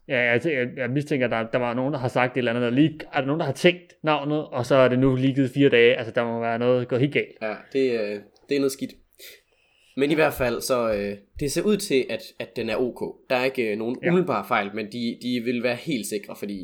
Ja, 0.07 0.31
jeg, 0.31 0.41
jeg, 0.45 0.67
jeg 0.77 0.89
mistænker, 0.89 1.25
at 1.25 1.31
der, 1.31 1.51
der 1.51 1.57
var 1.57 1.73
nogen, 1.73 1.93
der 1.93 1.99
har 1.99 2.07
sagt 2.07 2.33
et 2.33 2.37
eller 2.37 2.51
andet, 2.51 2.63
der 2.63 2.69
lige, 2.69 2.99
er 3.13 3.19
der 3.19 3.25
nogen, 3.27 3.39
der 3.39 3.45
har 3.45 3.53
tænkt 3.53 3.93
navnet, 4.03 4.45
og 4.47 4.65
så 4.65 4.75
er 4.75 4.87
det 4.87 4.99
nu 4.99 5.15
lige 5.15 5.33
givet 5.35 5.51
fire 5.51 5.69
dage, 5.69 5.95
altså 5.97 6.11
der 6.15 6.23
må 6.23 6.39
være 6.39 6.59
noget 6.59 6.87
gået 6.87 7.01
helt 7.01 7.13
galt. 7.13 7.37
Ja, 7.41 7.53
det, 7.73 7.91
øh, 7.91 8.19
det 8.49 8.55
er 8.55 8.59
noget 8.59 8.71
skidt. 8.71 8.91
Men 10.01 10.11
i 10.11 10.13
hvert 10.13 10.33
fald, 10.33 10.61
så 10.61 10.93
øh, 10.93 11.17
det 11.39 11.51
ser 11.51 11.61
ud 11.61 11.77
til, 11.77 12.05
at, 12.09 12.21
at 12.39 12.55
den 12.55 12.69
er 12.69 12.75
ok. 12.75 13.29
Der 13.29 13.35
er 13.35 13.45
ikke 13.45 13.71
øh, 13.71 13.77
nogen 13.77 13.97
Ja. 14.03 14.09
umiddelbare 14.09 14.47
fejl, 14.47 14.75
men 14.75 14.91
de, 14.91 15.19
de 15.21 15.39
vil 15.43 15.63
være 15.63 15.75
helt 15.75 16.05
sikre, 16.07 16.35
fordi, 16.35 16.59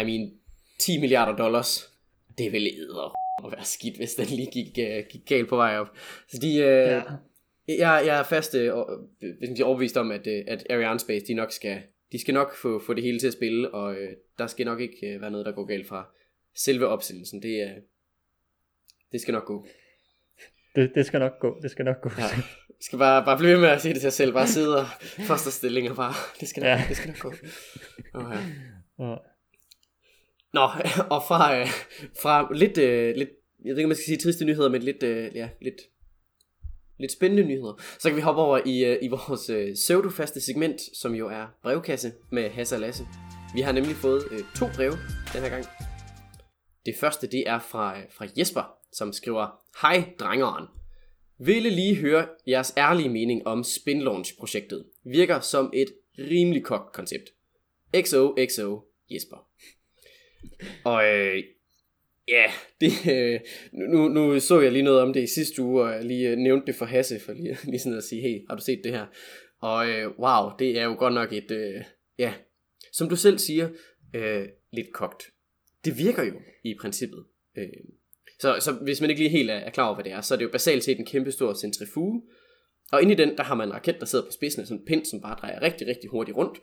I 0.00 0.04
mean, 0.04 0.32
10 0.78 1.00
milliarder 1.00 1.36
dollars, 1.36 1.92
det 2.38 2.52
vil 2.52 2.62
æde 2.66 3.12
at 3.44 3.52
være 3.52 3.64
skidt, 3.64 3.96
hvis 3.96 4.14
den 4.14 4.26
lige 4.26 4.50
gik, 4.52 4.78
øh, 4.78 5.04
gik 5.10 5.20
galt 5.28 5.48
på 5.48 5.56
vej 5.56 5.78
op. 5.78 5.88
Så 6.28 6.38
de, 6.42 6.54
øh, 6.56 6.62
Ja. 6.64 7.02
jeg, 7.68 8.02
jeg 8.06 8.18
er 8.18 8.22
fast 8.22 8.54
øh, 8.54 8.72
siger, 9.56 9.64
overbevist 9.64 9.96
om, 9.96 10.10
at, 10.10 10.26
øh, 10.26 10.44
at 10.46 10.66
Ariane 10.70 10.98
Space, 10.98 11.26
de 11.26 11.34
nok 11.34 11.52
skal, 11.52 11.82
de 12.12 12.20
skal 12.20 12.34
nok 12.34 12.54
få, 12.56 12.82
få 12.86 12.94
det 12.94 13.02
hele 13.02 13.18
til 13.18 13.26
at 13.26 13.32
spille, 13.32 13.74
og 13.74 13.94
øh, 13.94 14.10
der 14.38 14.46
skal 14.46 14.66
nok 14.66 14.80
ikke 14.80 15.06
øh, 15.06 15.20
være 15.20 15.30
noget, 15.30 15.46
der 15.46 15.52
går 15.52 15.64
galt 15.64 15.88
fra 15.88 16.08
selve 16.54 16.86
opsendelsen. 16.86 17.42
Det, 17.42 17.62
øh, 17.62 17.70
det 19.12 19.20
skal 19.20 19.32
nok 19.32 19.44
gå. 19.44 19.66
Det, 20.76 20.92
det 20.94 21.06
skal 21.06 21.20
nok 21.20 21.38
gå, 21.40 21.58
det 21.62 21.70
skal 21.70 21.84
nok 21.84 22.00
gå. 22.02 22.10
Ja. 22.18 22.28
skal 22.80 22.98
bare, 22.98 23.24
bare 23.24 23.38
blive 23.38 23.60
med 23.60 23.68
at 23.68 23.80
sige 23.80 23.94
det 23.94 24.00
til 24.00 24.10
sig 24.10 24.16
selv. 24.16 24.32
Bare 24.32 24.46
sidde 24.46 24.80
og 24.80 24.86
fosterstillinger 25.26 25.94
bare. 25.94 26.14
Det 26.40 26.48
skal 26.48 26.62
nok, 26.62 26.68
ja. 26.68 26.84
det 26.88 26.96
skal 26.96 27.08
nok 27.08 27.18
gå. 27.18 27.32
Okay. 28.14 28.36
Ja. 28.98 29.14
Nå, 30.52 30.68
og 31.14 31.22
fra, 31.28 31.58
øh, 31.58 31.66
fra 32.22 32.48
lidt, 32.54 32.78
øh, 32.78 33.16
lidt, 33.16 33.28
jeg 33.64 33.70
ved 33.70 33.76
ikke, 33.76 33.84
om 33.84 33.88
man 33.88 33.96
skal 33.96 34.04
sige 34.04 34.18
triste 34.18 34.44
nyheder, 34.44 34.68
men 34.68 34.82
lidt, 34.82 35.02
øh, 35.02 35.36
ja, 35.36 35.48
lidt, 35.62 35.80
lidt 36.98 37.12
spændende 37.12 37.44
nyheder. 37.44 37.82
Så 37.98 38.08
kan 38.08 38.16
vi 38.16 38.22
hoppe 38.22 38.42
over 38.42 38.60
i, 38.66 38.84
øh, 38.84 38.98
i 39.02 39.08
vores 39.08 39.50
øh, 39.50 39.74
pseudo-faste 39.74 40.40
segment, 40.40 40.80
som 40.96 41.14
jo 41.14 41.28
er 41.28 41.46
brevkasse 41.62 42.12
med 42.32 42.50
Hasse 42.50 42.76
og 42.76 42.80
Lasse. 42.80 43.06
Vi 43.54 43.60
har 43.60 43.72
nemlig 43.72 43.94
fået 43.94 44.24
øh, 44.30 44.40
to 44.56 44.66
breve 44.76 44.92
den 45.32 45.42
her 45.42 45.48
gang. 45.48 45.64
Det 46.86 46.94
første, 47.00 47.26
det 47.26 47.44
er 47.46 47.58
fra, 47.58 47.98
øh, 47.98 48.04
fra 48.10 48.26
Jesper, 48.38 48.75
som 48.96 49.12
skriver, 49.12 49.46
Hej 49.82 50.04
drengeren. 50.18 50.66
Ville 51.38 51.70
lige 51.70 51.96
høre 51.96 52.28
jeres 52.46 52.74
ærlige 52.76 53.08
mening 53.08 53.46
om 53.46 53.64
Spin 53.64 54.02
Launch 54.02 54.38
projektet. 54.38 54.86
Virker 55.04 55.40
som 55.40 55.70
et 55.74 55.88
rimelig 56.18 56.64
kogt 56.64 56.92
koncept. 56.92 57.24
XOXO 57.96 58.80
Jesper. 59.10 59.48
Og 60.84 61.04
øh, 61.04 61.44
ja, 62.28 62.44
det, 62.80 62.92
øh, 63.12 63.40
nu, 63.72 64.08
nu 64.08 64.40
så 64.40 64.60
jeg 64.60 64.72
lige 64.72 64.82
noget 64.82 65.00
om 65.00 65.12
det 65.12 65.22
i 65.22 65.34
sidste 65.34 65.62
uge, 65.62 65.82
og 65.82 65.92
jeg 65.92 66.04
lige 66.04 66.28
øh, 66.28 66.36
nævnte 66.36 66.66
det 66.66 66.74
for 66.74 66.84
Hasse, 66.84 67.20
for 67.20 67.32
lige, 67.32 67.58
lige 67.70 67.78
sådan 67.78 67.98
at 67.98 68.04
sige, 68.04 68.22
hey, 68.22 68.40
har 68.48 68.56
du 68.56 68.62
set 68.62 68.80
det 68.84 68.92
her? 68.92 69.06
Og 69.60 69.88
øh, 69.88 70.18
wow, 70.18 70.50
det 70.58 70.78
er 70.78 70.84
jo 70.84 70.94
godt 70.98 71.14
nok 71.14 71.32
et, 71.32 71.50
øh, 71.50 71.84
ja, 72.18 72.34
som 72.92 73.08
du 73.08 73.16
selv 73.16 73.38
siger, 73.38 73.68
øh, 74.14 74.48
lidt 74.72 74.92
kogt. 74.92 75.22
Det 75.84 75.98
virker 75.98 76.22
jo 76.22 76.40
i 76.64 76.74
princippet. 76.80 77.24
Øh, 77.58 77.68
så, 78.40 78.56
så 78.60 78.72
hvis 78.72 79.00
man 79.00 79.10
ikke 79.10 79.22
lige 79.22 79.30
helt 79.30 79.50
er, 79.50 79.54
er 79.54 79.70
klar 79.70 79.86
over, 79.86 79.94
hvad 79.94 80.04
det 80.04 80.12
er, 80.12 80.20
så 80.20 80.34
er 80.34 80.38
det 80.38 80.44
jo 80.44 80.50
basalt 80.50 80.84
set 80.84 80.98
en 80.98 81.06
kæmpe 81.06 81.32
stor 81.32 81.54
centrifuge. 81.54 82.22
Og 82.92 83.02
inde 83.02 83.12
i 83.12 83.16
den, 83.16 83.36
der 83.36 83.42
har 83.42 83.54
man 83.54 83.68
en 83.68 83.74
raket, 83.74 84.00
der 84.00 84.06
sidder 84.06 84.24
på 84.24 84.32
spidsen 84.32 84.60
af 84.60 84.66
sådan 84.66 84.80
en 84.80 84.86
pind, 84.86 85.04
som 85.04 85.20
bare 85.20 85.36
drejer 85.40 85.62
rigtig, 85.62 85.86
rigtig 85.86 86.10
hurtigt 86.10 86.36
rundt. 86.36 86.58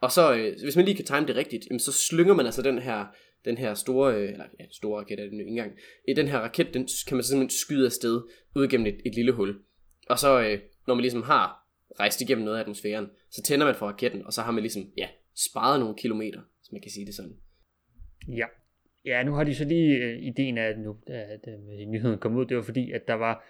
Og 0.00 0.12
så, 0.12 0.34
øh, 0.34 0.56
hvis 0.62 0.76
man 0.76 0.84
lige 0.84 0.96
kan 0.96 1.04
time 1.04 1.26
det 1.26 1.36
rigtigt, 1.36 1.66
jamen, 1.70 1.80
så 1.80 1.92
slynger 1.92 2.34
man 2.34 2.46
altså 2.46 2.62
den 2.62 2.78
her, 2.78 3.06
den 3.44 3.58
her 3.58 3.74
store, 3.74 4.14
øh, 4.14 4.32
eller 4.32 4.44
ja, 4.60 4.64
store 4.70 5.00
raket 5.00 5.20
er 5.20 5.24
det 5.24 5.32
nu 5.32 5.38
ikke 5.38 5.50
engang. 5.50 5.72
I 6.08 6.14
den 6.14 6.28
her 6.28 6.38
raket, 6.38 6.74
den 6.74 6.88
kan 7.06 7.16
man 7.16 7.22
så 7.22 7.28
simpelthen 7.28 7.58
skyde 7.58 7.86
afsted 7.86 8.22
ud 8.54 8.68
gennem 8.68 8.86
et, 8.86 9.00
et 9.06 9.14
lille 9.14 9.32
hul. 9.32 9.58
Og 10.08 10.18
så, 10.18 10.40
øh, 10.40 10.58
når 10.86 10.94
man 10.94 11.02
ligesom 11.02 11.22
har 11.22 11.66
rejst 12.00 12.20
igennem 12.20 12.44
noget 12.44 12.58
af 12.58 12.62
atmosfæren, 12.62 13.06
så 13.30 13.42
tænder 13.42 13.66
man 13.66 13.74
for 13.74 13.86
raketten, 13.86 14.26
og 14.26 14.32
så 14.32 14.42
har 14.42 14.52
man 14.52 14.62
ligesom, 14.62 14.82
ja, 14.96 15.08
sparet 15.34 15.80
nogle 15.80 15.94
kilometer, 15.98 16.40
hvis 16.60 16.72
man 16.72 16.80
kan 16.80 16.90
sige 16.90 17.06
det 17.06 17.14
sådan. 17.14 17.36
Ja, 18.28 18.46
Ja, 19.06 19.22
nu 19.22 19.32
har 19.32 19.44
de 19.44 19.54
så 19.54 19.64
lige 19.64 19.96
øh, 19.96 20.18
ideen 20.22 20.58
af, 20.58 20.78
nu, 20.78 20.96
at 21.06 21.48
øh, 21.48 21.86
nyheden 21.86 22.18
kom 22.18 22.36
ud, 22.36 22.46
det 22.46 22.56
var 22.56 22.62
fordi, 22.62 22.92
at 22.92 23.08
der 23.08 23.14
var 23.14 23.44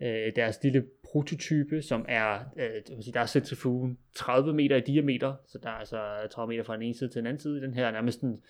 øh, 0.00 0.32
deres 0.36 0.62
lille 0.62 0.84
prototype, 1.04 1.82
som 1.82 2.04
er, 2.08 2.38
øh, 2.56 3.02
sige, 3.02 3.12
der 3.12 3.20
er 3.20 3.26
centrifugen 3.26 3.98
30 4.14 4.54
meter 4.54 4.76
i 4.76 4.80
diameter, 4.80 5.34
så 5.46 5.58
der 5.62 5.68
er 5.68 5.72
altså 5.72 6.28
30 6.30 6.52
meter 6.52 6.64
fra 6.64 6.74
den 6.74 6.82
ene 6.82 6.94
side 6.94 7.10
til 7.10 7.18
den 7.18 7.26
anden 7.26 7.40
side. 7.40 7.60
Den 7.60 7.74
her 7.74 7.86
er 7.86 7.90
nærmest 7.90 8.20
en 8.20 8.42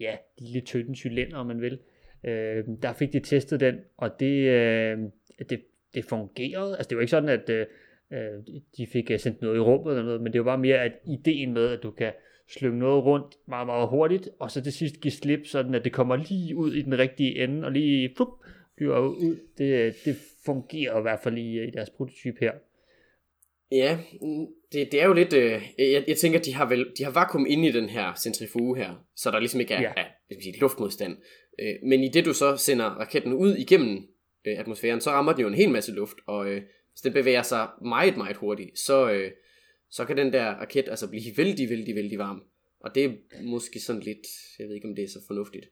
ja, 0.00 0.16
lille 0.38 0.60
tynde 0.60 0.96
cylinder, 0.96 1.36
om 1.36 1.46
man 1.46 1.60
vil. 1.60 1.78
Øh, 2.24 2.64
der 2.82 2.92
fik 2.92 3.12
de 3.12 3.20
testet 3.20 3.60
den, 3.60 3.80
og 3.96 4.20
det, 4.20 4.48
øh, 4.48 4.98
det, 5.48 5.62
det 5.94 6.04
fungerede. 6.04 6.76
Altså 6.76 6.88
det 6.88 6.96
var 6.96 7.02
ikke 7.02 7.10
sådan, 7.10 7.28
at 7.28 7.50
øh, 7.50 7.66
øh 8.12 8.42
de 8.76 8.86
fik 8.86 9.10
øh, 9.10 9.18
sendt 9.18 9.42
noget 9.42 9.56
i 9.56 9.60
rummet 9.60 9.92
eller 9.92 10.04
noget, 10.04 10.20
men 10.20 10.32
det 10.32 10.38
var 10.38 10.44
bare 10.44 10.58
mere 10.58 10.78
at 10.78 10.92
ideen 11.06 11.52
med, 11.52 11.68
at 11.68 11.82
du 11.82 11.90
kan 11.90 12.12
slynge 12.48 12.78
noget 12.78 13.04
rundt 13.04 13.34
meget, 13.48 13.66
meget 13.66 13.88
hurtigt, 13.88 14.28
og 14.38 14.50
så 14.50 14.62
til 14.62 14.72
sidst 14.72 15.00
give 15.00 15.12
slip, 15.12 15.46
sådan 15.46 15.74
at 15.74 15.84
det 15.84 15.92
kommer 15.92 16.16
lige 16.16 16.56
ud 16.56 16.74
i 16.74 16.82
den 16.82 16.98
rigtige 16.98 17.44
ende, 17.44 17.66
og 17.66 17.72
lige 17.72 18.14
fup, 18.16 18.28
flyver 18.78 18.98
ud. 18.98 19.38
Det, 19.58 19.96
det 20.04 20.16
fungerer 20.44 20.98
i 20.98 21.02
hvert 21.02 21.20
fald 21.22 21.38
i, 21.38 21.64
i 21.64 21.70
deres 21.70 21.90
prototype 21.90 22.36
her. 22.40 22.52
Ja, 23.72 23.98
det, 24.72 24.92
det 24.92 25.02
er 25.02 25.06
jo 25.06 25.12
lidt, 25.12 25.32
øh, 25.32 25.62
jeg, 25.78 26.04
jeg 26.08 26.16
tænker, 26.16 26.40
de 26.40 26.54
har 26.54 26.68
vel, 26.68 26.86
de 26.98 27.04
har 27.04 27.10
vakuum 27.10 27.46
inde 27.48 27.68
i 27.68 27.72
den 27.72 27.88
her 27.88 28.14
centrifuge 28.14 28.76
her, 28.76 29.04
så 29.16 29.30
der 29.30 29.38
ligesom 29.38 29.60
ikke 29.60 29.74
er, 29.74 29.80
ja. 29.80 29.92
er 29.96 30.04
jeg 30.30 30.42
sige, 30.42 30.60
luftmodstand. 30.60 31.16
Øh, 31.60 31.74
men 31.82 32.02
i 32.02 32.08
det 32.08 32.24
du 32.24 32.32
så 32.32 32.56
sender 32.56 32.84
raketten 32.84 33.32
ud 33.32 33.56
igennem 33.56 34.08
øh, 34.46 34.58
atmosfæren, 34.58 35.00
så 35.00 35.10
rammer 35.10 35.32
den 35.32 35.40
jo 35.40 35.48
en 35.48 35.54
hel 35.54 35.70
masse 35.70 35.92
luft, 35.92 36.16
og 36.26 36.48
øh, 36.48 36.62
hvis 36.92 37.00
den 37.00 37.12
bevæger 37.12 37.42
sig 37.42 37.68
meget, 37.82 38.16
meget 38.16 38.36
hurtigt, 38.36 38.78
så, 38.78 39.10
øh, 39.10 39.30
så 39.90 40.04
kan 40.04 40.16
den 40.16 40.32
der 40.32 40.46
raket 40.46 40.88
altså 40.88 41.08
blive 41.08 41.36
vældig, 41.42 41.70
vældig, 41.70 41.94
vældig 41.94 42.18
varm. 42.18 42.44
Og 42.80 42.94
det 42.94 43.04
er 43.04 43.12
måske 43.42 43.80
sådan 43.80 44.02
lidt, 44.02 44.26
jeg 44.58 44.68
ved 44.68 44.74
ikke 44.74 44.88
om 44.88 44.94
det 44.94 45.04
er 45.04 45.08
så 45.08 45.20
fornuftigt. 45.26 45.66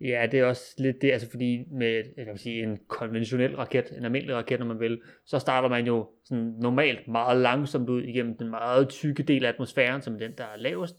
Ja, 0.00 0.28
det 0.32 0.40
er 0.40 0.44
også 0.44 0.74
lidt 0.78 1.02
det, 1.02 1.12
altså 1.12 1.30
fordi 1.30 1.64
med 1.70 2.04
jeg 2.16 2.26
kan 2.26 2.38
sige, 2.38 2.62
en 2.62 2.78
konventionel 2.88 3.56
raket, 3.56 3.92
en 3.96 4.04
almindelig 4.04 4.36
raket, 4.36 4.58
når 4.58 4.66
man 4.66 4.80
vil, 4.80 5.02
så 5.24 5.38
starter 5.38 5.68
man 5.68 5.86
jo 5.86 6.10
sådan 6.24 6.44
normalt 6.44 7.08
meget 7.08 7.40
langsomt 7.40 7.88
ud 7.88 8.02
igennem 8.02 8.36
den 8.36 8.50
meget 8.50 8.88
tykke 8.88 9.22
del 9.22 9.44
af 9.44 9.48
atmosfæren, 9.48 10.02
som 10.02 10.14
er 10.14 10.18
den, 10.18 10.32
der 10.38 10.44
er 10.44 10.56
lavest. 10.56 10.96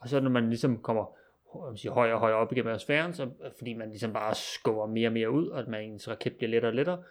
Og 0.00 0.08
så 0.08 0.20
når 0.20 0.30
man 0.30 0.48
ligesom 0.48 0.82
kommer 0.82 1.16
jeg 1.54 1.78
sige, 1.78 1.90
højere 1.90 2.14
og 2.14 2.20
højere 2.20 2.36
op 2.36 2.52
igennem 2.52 2.70
atmosfæren, 2.70 3.14
så, 3.14 3.30
fordi 3.58 3.74
man 3.74 3.88
ligesom 3.88 4.12
bare 4.12 4.34
skubber 4.34 4.86
mere 4.86 5.08
og 5.08 5.12
mere 5.12 5.30
ud, 5.30 5.48
og 5.48 5.58
at 5.58 5.68
man, 5.68 5.84
ens 5.84 6.08
raket 6.08 6.36
bliver 6.36 6.50
lettere 6.50 6.70
og 6.70 6.74
lettere, 6.74 7.02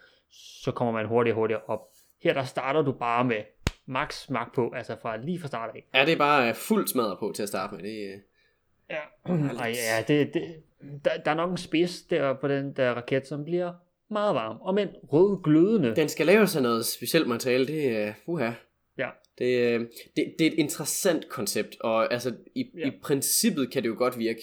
så 0.63 0.71
kommer 0.71 0.93
man 0.93 1.05
hurtigere 1.05 1.35
og 1.35 1.39
hurtigere 1.39 1.61
op. 1.67 1.81
Her 2.23 2.33
der 2.33 2.43
starter 2.43 2.81
du 2.81 2.91
bare 2.91 3.25
med 3.25 3.43
max 3.89 4.29
magt 4.29 4.55
på, 4.55 4.71
altså 4.75 4.95
fra 5.01 5.17
lige 5.17 5.39
fra 5.39 5.47
start 5.47 5.69
af. 5.75 5.85
Ja, 5.93 6.05
det 6.05 6.13
er 6.13 6.17
bare 6.17 6.55
fuldt 6.55 6.89
smadret 6.89 7.19
på 7.19 7.31
til 7.35 7.43
at 7.43 7.49
starte 7.49 7.75
med. 7.75 7.83
Det, 7.83 8.13
øh, 8.13 8.19
ja, 8.89 9.53
Ej, 9.59 9.73
ja 9.75 10.03
det, 10.07 10.33
det, 10.33 10.63
der, 11.05 11.17
der 11.25 11.31
er 11.31 11.35
nok 11.35 11.51
en 11.51 11.57
spids 11.57 12.01
der 12.01 12.33
på 12.33 12.47
den 12.47 12.73
der 12.73 12.93
raket, 12.93 13.27
som 13.27 13.43
bliver 13.43 13.73
meget 14.09 14.35
varm, 14.35 14.57
og 14.61 14.73
men 14.73 14.87
rød 14.87 15.43
glødende. 15.43 15.95
Den 15.95 16.09
skal 16.09 16.25
lave 16.25 16.47
sig 16.47 16.61
noget 16.61 16.85
specielt 16.85 17.27
materiale, 17.27 17.67
det 17.67 17.97
er, 17.97 18.13
uh, 18.25 18.33
uha. 18.33 18.51
Ja. 18.97 19.09
Det, 19.37 19.59
øh, 19.59 19.79
det, 20.15 20.35
det 20.39 20.47
er 20.47 20.51
et 20.51 20.57
interessant 20.57 21.29
koncept, 21.29 21.75
og 21.79 22.13
altså 22.13 22.35
i, 22.55 22.71
ja. 22.77 22.87
i 22.87 22.91
princippet 23.01 23.71
kan 23.71 23.83
det 23.83 23.89
jo 23.89 23.95
godt 23.97 24.19
virke. 24.19 24.41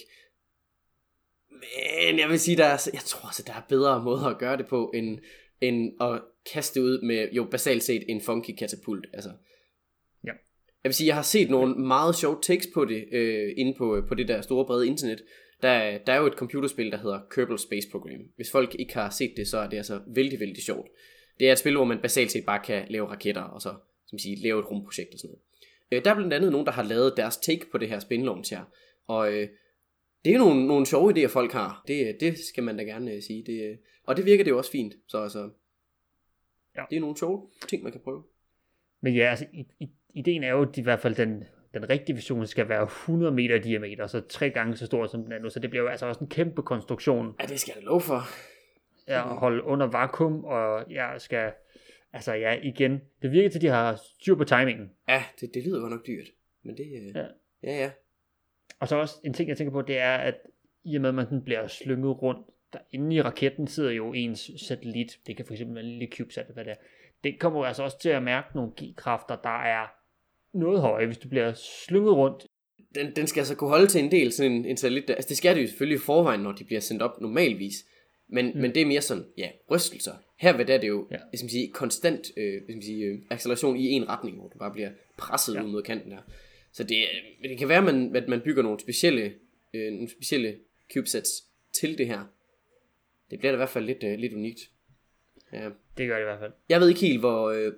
Men 1.51 2.19
jeg 2.19 2.29
vil 2.29 2.41
sige, 2.41 2.57
der 2.57 2.65
er, 2.65 2.91
jeg 2.93 3.01
tror 3.01 3.29
også, 3.29 3.43
der 3.47 3.53
er 3.53 3.63
bedre 3.69 4.03
måder 4.03 4.27
at 4.27 4.39
gøre 4.39 4.57
det 4.57 4.67
på, 4.67 4.91
end, 4.95 5.19
end 5.61 6.03
at 6.03 6.21
kaste 6.53 6.83
ud 6.83 7.03
med 7.03 7.29
jo 7.33 7.45
basalt 7.51 7.83
set 7.83 8.05
en 8.09 8.21
funky 8.21 8.51
katapult. 8.59 9.07
Altså. 9.13 9.31
Ja. 10.25 10.33
Jeg 10.85 10.89
vil 10.89 10.95
sige, 10.95 11.07
jeg 11.07 11.15
har 11.15 11.23
set 11.23 11.51
nogle 11.51 11.75
meget 11.75 12.15
sjove 12.15 12.39
takes 12.43 12.69
på 12.75 12.85
det 12.85 13.05
øh, 13.13 13.53
inde 13.57 13.75
på, 13.79 14.05
på 14.09 14.15
det 14.15 14.29
der 14.29 14.41
store 14.41 14.67
brede 14.67 14.87
internet. 14.87 15.23
Der, 15.63 15.99
der 15.99 16.13
er 16.13 16.19
jo 16.19 16.27
et 16.27 16.33
computerspil, 16.33 16.93
der 16.93 16.99
hedder 16.99 17.21
Kerbal 17.31 17.59
Space 17.59 17.89
Program. 17.91 18.21
Hvis 18.37 18.51
folk 18.51 18.75
ikke 18.79 18.95
har 18.95 19.11
set 19.11 19.33
det, 19.37 19.49
så 19.49 19.59
er 19.59 19.69
det 19.69 19.77
altså 19.77 20.01
vældig, 20.07 20.41
vældig 20.41 20.63
sjovt. 20.63 20.89
Det 21.39 21.49
er 21.49 21.53
et 21.53 21.59
spil, 21.59 21.77
hvor 21.77 21.85
man 21.85 21.99
basalt 22.03 22.31
set 22.31 22.47
bare 22.47 22.63
kan 22.65 22.87
lave 22.91 23.07
raketter, 23.07 23.43
og 23.43 23.63
så 23.63 23.75
som 24.07 24.19
sige, 24.19 24.43
lave 24.43 24.61
et 24.61 24.71
rumprojekt 24.71 25.15
og 25.15 25.19
sådan 25.19 25.29
noget. 25.29 25.43
Øh, 25.93 26.05
der 26.05 26.11
er 26.11 26.15
blandt 26.15 26.35
andet 26.35 26.53
nogen, 26.53 26.67
der 26.67 26.73
har 26.73 26.83
lavet 26.83 27.15
deres 27.17 27.37
take 27.37 27.67
på 27.73 27.79
det 27.79 27.89
her 27.89 27.99
spin 27.99 28.25
launch 28.25 28.55
her. 28.55 28.65
Og 29.07 29.33
øh, 29.33 29.49
det 30.25 30.35
er 30.35 30.39
nogle, 30.39 30.67
nogle 30.67 30.87
sjove 30.87 31.13
idéer, 31.13 31.27
folk 31.27 31.53
har. 31.53 31.85
Det, 31.89 32.17
det 32.21 32.39
skal 32.39 32.65
man 32.65 32.77
da 32.77 32.83
gerne 32.83 33.13
øh, 33.13 33.23
sige. 33.23 33.45
Det, 33.47 33.71
øh, 33.71 33.77
og 34.05 34.17
det 34.17 34.27
virker 34.27 34.45
det 34.45 34.51
jo 34.51 34.59
også 34.59 34.71
fint. 34.71 34.95
Så 35.09 35.23
altså, 35.23 35.51
ja. 36.77 36.85
det 36.91 36.97
er 36.97 37.01
nogle 37.01 37.17
sjove 37.17 37.49
ting, 37.69 37.83
man 37.83 37.93
kan 37.93 38.01
prøve. 38.01 38.23
Men 39.01 39.15
ja, 39.15 39.31
altså, 39.31 39.47
i, 39.53 39.67
i, 39.81 39.91
ideen 40.15 40.45
er 40.45 40.51
jo, 40.51 40.63
at 40.63 40.79
i 40.79 40.83
hvert 40.83 41.01
fald 41.01 41.15
den, 41.15 41.45
den 41.75 41.91
rigtige 41.91 42.17
version 42.17 42.47
skal 42.47 42.69
være 42.69 42.83
100 42.83 43.33
meter 43.33 43.55
i 43.55 43.59
diameter, 43.59 44.07
så 44.07 44.21
tre 44.21 44.51
gange 44.51 44.77
så 44.77 44.87
stor 44.87 45.07
som 45.07 45.23
den 45.23 45.33
er 45.33 45.39
nu, 45.39 45.51
så 45.51 45.61
det 45.61 45.71
bliver 45.71 45.83
jo 45.83 45.89
altså 45.89 46.07
også 46.07 46.21
en 46.21 46.29
kæmpe 46.29 46.63
konstruktion. 46.63 47.35
Ja, 47.41 47.47
det 47.47 47.61
skal 47.61 47.73
jeg 47.77 47.85
lov 47.85 48.01
for. 48.01 48.21
Ja, 49.09 49.31
at 49.33 49.37
holde 49.37 49.63
under 49.63 49.87
vakuum, 49.87 50.45
og 50.45 50.85
jeg 50.91 51.15
skal, 51.19 51.53
altså 52.13 52.33
ja, 52.33 52.59
igen, 52.63 53.01
det 53.23 53.31
virker 53.31 53.51
til, 53.51 53.59
at 53.59 53.63
de 53.63 53.69
har 53.69 54.01
styr 54.21 54.35
på 54.35 54.45
timingen. 54.45 54.91
Ja, 55.09 55.25
det, 55.41 55.51
det 55.55 55.65
lyder 55.65 55.81
godt 55.81 55.93
nok 55.93 56.07
dyrt, 56.07 56.27
men 56.63 56.77
det, 56.77 56.85
øh, 56.85 57.15
ja. 57.15 57.27
ja, 57.63 57.79
ja. 57.79 57.91
Og 58.81 58.89
så 58.89 58.97
også 58.97 59.15
en 59.25 59.33
ting, 59.33 59.49
jeg 59.49 59.57
tænker 59.57 59.73
på, 59.73 59.83
det 59.83 59.99
er, 59.99 60.17
at 60.17 60.35
i 60.85 60.97
og 60.97 61.03
med, 61.03 61.09
at 61.09 61.15
man 61.15 61.43
bliver 61.45 61.67
slynget 61.67 62.23
rundt, 62.23 62.47
der 62.73 62.79
inde 62.93 63.17
i 63.17 63.23
raketten 63.23 63.67
sidder 63.67 63.91
jo 63.91 64.13
ens 64.13 64.51
satellit, 64.57 65.19
det 65.27 65.37
kan 65.37 65.47
fx 65.47 65.51
være 65.51 65.81
en 65.81 65.91
lille 65.91 66.09
CubeSat, 66.17 66.47
hvad 66.55 66.65
det 66.65 66.71
er. 66.71 66.77
Det 67.25 67.39
kommer 67.39 67.61
jo 67.61 67.65
altså 67.65 67.83
også 67.83 67.99
til 67.99 68.09
at 68.09 68.23
mærke 68.23 68.49
nogle 68.55 68.73
G-kræfter, 68.81 69.37
der 69.37 69.63
er 69.63 69.87
noget 70.53 70.81
høje, 70.81 71.07
hvis 71.07 71.19
du 71.19 71.29
bliver 71.29 71.53
slynget 71.55 72.13
rundt. 72.13 72.47
Den, 72.95 73.17
den 73.17 73.27
skal 73.27 73.41
altså 73.41 73.55
kunne 73.55 73.71
holde 73.71 73.87
til 73.87 74.05
en 74.05 74.11
del, 74.11 74.33
sådan 74.33 74.53
en, 74.53 74.65
en 74.65 74.77
satellit. 74.77 75.11
Altså 75.11 75.29
det 75.29 75.37
skal 75.37 75.57
det 75.57 75.63
jo 75.63 75.67
selvfølgelig 75.67 75.97
i 75.97 76.07
forvejen, 76.07 76.41
når 76.41 76.53
de 76.53 76.65
bliver 76.65 76.81
sendt 76.81 77.03
op 77.03 77.21
normalvis. 77.21 77.75
Men, 78.29 78.47
mm. 78.55 78.61
men 78.61 78.75
det 78.75 78.83
er 78.83 78.87
mere 78.87 79.01
sådan, 79.01 79.25
ja, 79.39 79.49
rystelser. 79.71 80.13
Her 80.39 80.57
ved 80.57 80.65
det 80.65 80.75
er 80.75 80.81
det 80.81 80.89
jo, 80.89 81.09
ja. 81.11 81.17
hvis 81.31 81.43
man 81.43 81.51
siger, 81.51 81.73
konstant 81.73 82.31
øh, 82.37 82.63
hvis 82.65 82.75
man 82.75 82.83
siger, 82.83 83.13
øh, 83.13 83.19
acceleration 83.31 83.77
i 83.77 83.91
en 83.91 84.09
retning, 84.09 84.37
hvor 84.37 84.49
du 84.49 84.59
bare 84.59 84.73
bliver 84.73 84.91
presset 85.19 85.55
ja. 85.55 85.63
ud 85.63 85.69
mod 85.69 85.83
kanten 85.83 86.11
der. 86.11 86.23
Så 86.73 86.85
det, 86.85 87.05
det 87.43 87.59
kan 87.59 87.69
være, 87.69 87.79
at 87.79 87.85
man, 87.85 88.17
at 88.17 88.29
man 88.29 88.41
bygger 88.41 88.63
nogle 88.63 88.81
specielle, 88.81 89.35
øh, 89.75 89.93
nogle 89.93 90.11
specielle 90.11 90.57
CubeSats 90.93 91.31
til 91.73 91.99
det 91.99 92.07
her. 92.07 92.25
Det 93.31 93.39
bliver 93.39 93.53
da 93.53 93.57
i 93.57 93.57
hvert 93.57 93.69
fald 93.69 93.85
lidt, 93.85 94.05
øh, 94.05 94.19
lidt 94.19 94.33
unikt. 94.35 94.61
Ja. 95.53 95.71
Det 95.97 96.09
gør 96.09 96.15
det 96.15 96.23
i 96.23 96.25
hvert 96.25 96.39
fald. 96.39 96.53
Jeg 96.69 96.81
ved 96.81 96.89
ikke 96.89 97.01
helt, 97.01 97.21
hvor, 97.21 97.51
øh, 97.51 97.73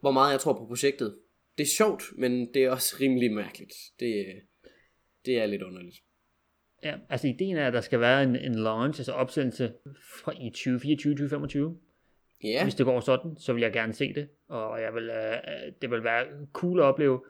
hvor 0.00 0.10
meget 0.10 0.32
jeg 0.32 0.40
tror 0.40 0.52
på 0.52 0.66
projektet. 0.66 1.18
Det 1.58 1.62
er 1.62 1.68
sjovt, 1.76 2.02
men 2.16 2.54
det 2.54 2.64
er 2.64 2.70
også 2.70 2.96
rimelig 3.00 3.32
mærkeligt. 3.32 3.74
Det, 4.00 4.42
det 5.26 5.38
er 5.38 5.46
lidt 5.46 5.62
underligt. 5.62 5.96
Ja, 6.82 6.94
altså 7.08 7.26
ideen 7.26 7.56
er, 7.56 7.66
at 7.66 7.72
der 7.72 7.80
skal 7.80 8.00
være 8.00 8.22
en, 8.22 8.36
en 8.36 8.54
launch, 8.54 9.00
altså 9.00 9.12
opsendelse 9.12 9.72
fra 10.22 10.32
i 10.32 10.52
2024-2025. 10.56 11.84
Ja. 12.44 12.62
Hvis 12.62 12.74
det 12.74 12.86
går 12.86 13.00
sådan, 13.00 13.36
så 13.36 13.52
vil 13.52 13.62
jeg 13.62 13.72
gerne 13.72 13.92
se 13.92 14.14
det, 14.14 14.28
og 14.48 14.80
jeg 14.80 14.94
vil, 14.94 15.10
øh, 15.10 15.72
det 15.82 15.90
vil 15.90 16.04
være 16.04 16.26
cool 16.52 16.80
at 16.80 16.84
opleve. 16.84 17.24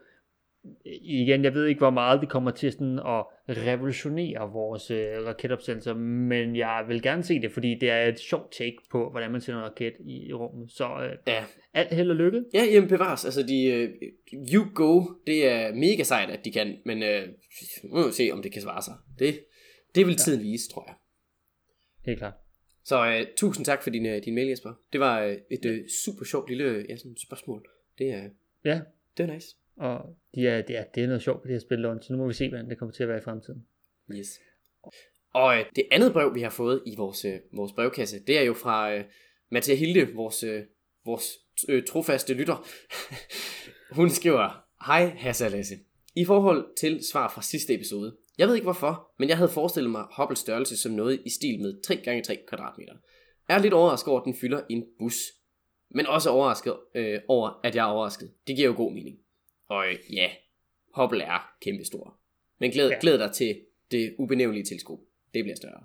Igen, 0.84 1.44
jeg 1.44 1.54
ved 1.54 1.66
ikke, 1.66 1.78
hvor 1.78 1.90
meget 1.90 2.20
det 2.20 2.28
kommer 2.28 2.50
til 2.50 2.72
sådan 2.72 2.98
at 2.98 3.24
revolutionere 3.48 4.52
vores 4.52 4.90
øh, 4.90 5.26
raketopsendelser, 5.26 5.94
men 5.94 6.56
jeg 6.56 6.84
vil 6.88 7.02
gerne 7.02 7.22
se 7.22 7.40
det, 7.40 7.52
fordi 7.52 7.74
det 7.80 7.90
er 7.90 8.06
et 8.06 8.18
sjovt 8.20 8.52
take 8.52 8.76
på, 8.90 9.10
hvordan 9.10 9.30
man 9.32 9.40
sender 9.40 9.60
en 9.60 9.66
raket 9.66 9.92
i, 10.06 10.32
rummet. 10.32 10.70
Så 10.70 10.84
øh, 10.84 11.18
Ja, 11.26 11.44
alt 11.74 11.94
held 11.94 12.10
og 12.10 12.16
lykke. 12.16 12.44
ja 12.54 12.64
jamen 12.64 12.88
bevares. 12.88 13.24
Altså, 13.24 13.42
de, 13.42 13.64
øh, 13.64 13.90
you 14.54 14.64
go, 14.74 15.02
det 15.26 15.48
er 15.50 15.74
mega 15.74 16.02
sejt, 16.02 16.30
at 16.30 16.44
de 16.44 16.52
kan, 16.52 16.76
men 16.84 17.02
øh, 17.02 17.28
vi 17.82 17.88
må 17.88 17.98
jo 18.00 18.10
se, 18.12 18.30
om 18.32 18.42
det 18.42 18.52
kan 18.52 18.62
svare 18.62 18.82
sig. 18.82 18.94
Det, 19.18 19.40
det 19.94 20.06
vil 20.06 20.16
tiden 20.16 20.42
vise, 20.42 20.70
tror 20.70 20.84
jeg. 20.86 20.94
Helt 22.06 22.18
klart. 22.18 22.34
Så 22.84 23.06
øh, 23.06 23.26
tusind 23.36 23.64
tak 23.66 23.82
for 23.82 23.90
din, 23.90 24.06
øh, 24.06 24.24
din 24.24 24.34
mail, 24.34 24.48
Jesper. 24.48 24.72
Det 24.92 25.00
var 25.00 25.22
øh, 25.22 25.36
et 25.50 25.64
øh, 25.64 25.78
super 26.04 26.24
sjovt 26.24 26.48
lille 26.48 26.86
ja, 26.88 26.96
sådan 26.96 27.16
spørgsmål. 27.26 27.66
Det 27.98 28.10
er, 28.10 28.22
Ja, 28.64 28.80
det 29.16 29.30
er 29.30 29.34
nice 29.34 29.56
og 29.76 30.16
de 30.34 30.46
er, 30.46 30.62
det, 30.62 30.76
er, 30.76 30.84
det 30.94 31.02
er 31.02 31.06
noget 31.06 31.22
sjovt 31.22 31.42
på 31.42 31.48
det 31.48 31.54
her 31.54 31.60
spil, 31.60 31.78
Lund, 31.78 32.02
så 32.02 32.12
nu 32.12 32.18
må 32.18 32.26
vi 32.26 32.34
se, 32.34 32.48
hvordan 32.48 32.70
det 32.70 32.78
kommer 32.78 32.92
til 32.92 33.02
at 33.02 33.08
være 33.08 33.18
i 33.18 33.24
fremtiden. 33.24 33.66
Yes. 34.16 34.28
Og 35.34 35.58
øh, 35.58 35.64
det 35.76 35.84
andet 35.90 36.12
brev, 36.12 36.34
vi 36.34 36.40
har 36.40 36.50
fået 36.50 36.82
i 36.86 36.94
vores, 36.96 37.24
øh, 37.24 37.40
vores 37.52 37.72
brevkasse, 37.72 38.24
det 38.26 38.38
er 38.38 38.42
jo 38.42 38.54
fra 38.54 38.94
øh, 38.94 39.04
Mathia 39.50 39.74
Hilde, 39.74 40.14
vores, 40.14 40.42
øh, 40.42 40.62
vores 41.04 41.24
øh, 41.68 41.84
trofaste 41.84 42.34
lytter. 42.34 42.66
Hun 43.98 44.10
skriver, 44.10 44.64
Hej 44.86 45.06
Hasse 45.06 45.44
og 45.44 45.50
Lasse. 45.50 45.74
I 46.16 46.24
forhold 46.24 46.76
til 46.76 47.00
svar 47.12 47.28
fra 47.34 47.42
sidste 47.42 47.74
episode. 47.74 48.16
Jeg 48.38 48.48
ved 48.48 48.54
ikke 48.54 48.64
hvorfor, 48.64 49.12
men 49.18 49.28
jeg 49.28 49.36
havde 49.36 49.50
forestillet 49.50 49.90
mig 49.90 50.04
Hubbles 50.16 50.38
størrelse 50.38 50.76
som 50.76 50.92
noget 50.92 51.22
i 51.26 51.30
stil 51.30 51.60
med 51.60 51.74
3x3 51.86 52.46
kvadratmeter. 52.48 52.94
Jeg 53.48 53.56
er 53.58 53.62
lidt 53.62 53.74
overrasket 53.74 54.08
over, 54.08 54.20
at 54.20 54.24
den 54.24 54.36
fylder 54.40 54.60
en 54.70 54.84
bus. 54.98 55.14
Men 55.90 56.06
også 56.06 56.30
overrasket 56.30 56.76
øh, 56.94 57.20
over, 57.28 57.60
at 57.64 57.74
jeg 57.74 57.82
er 57.82 57.92
overrasket. 57.92 58.30
Det 58.46 58.56
giver 58.56 58.68
jo 58.68 58.76
god 58.76 58.92
mening. 58.92 59.16
Og 59.74 59.84
ja, 60.12 60.30
Hubble 60.94 61.22
er 61.24 61.50
kæmpestor. 61.62 62.18
Men 62.60 62.70
glæd, 62.70 62.88
Ja. 62.88 62.94
ja. 62.94 63.00
glæd 63.00 63.18
dig 63.18 63.32
til 63.32 63.60
det 63.90 64.14
ubenævnelige 64.18 64.64
teleskop. 64.64 64.98
Det 65.34 65.44
bliver 65.44 65.56
større. 65.56 65.84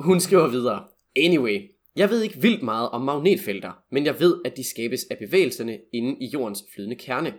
Hun 0.00 0.20
skriver 0.20 0.48
videre. 0.48 0.88
Anyway, 1.16 1.70
jeg 1.96 2.10
ved 2.10 2.22
ikke 2.22 2.40
vildt 2.40 2.62
meget 2.62 2.90
om 2.90 3.00
magnetfelter, 3.02 3.72
men 3.90 4.06
jeg 4.06 4.20
ved, 4.20 4.40
at 4.44 4.56
de 4.56 4.64
skabes 4.64 5.04
af 5.10 5.18
bevægelserne 5.18 5.80
inde 5.92 6.16
i 6.20 6.26
jordens 6.26 6.64
flydende 6.74 6.96
kerne. 6.96 7.34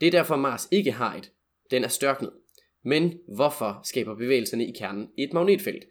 Det 0.00 0.06
er 0.06 0.10
derfor 0.10 0.36
Mars 0.36 0.68
ikke 0.72 0.92
har 0.92 1.16
et. 1.16 1.32
Den 1.70 1.84
er 1.84 1.88
størknet. 1.88 2.32
Men 2.84 3.18
hvorfor 3.34 3.80
skaber 3.84 4.14
bevægelserne 4.14 4.66
i 4.66 4.72
kernen 4.78 5.08
et 5.18 5.32
magnetfelt? 5.32 5.84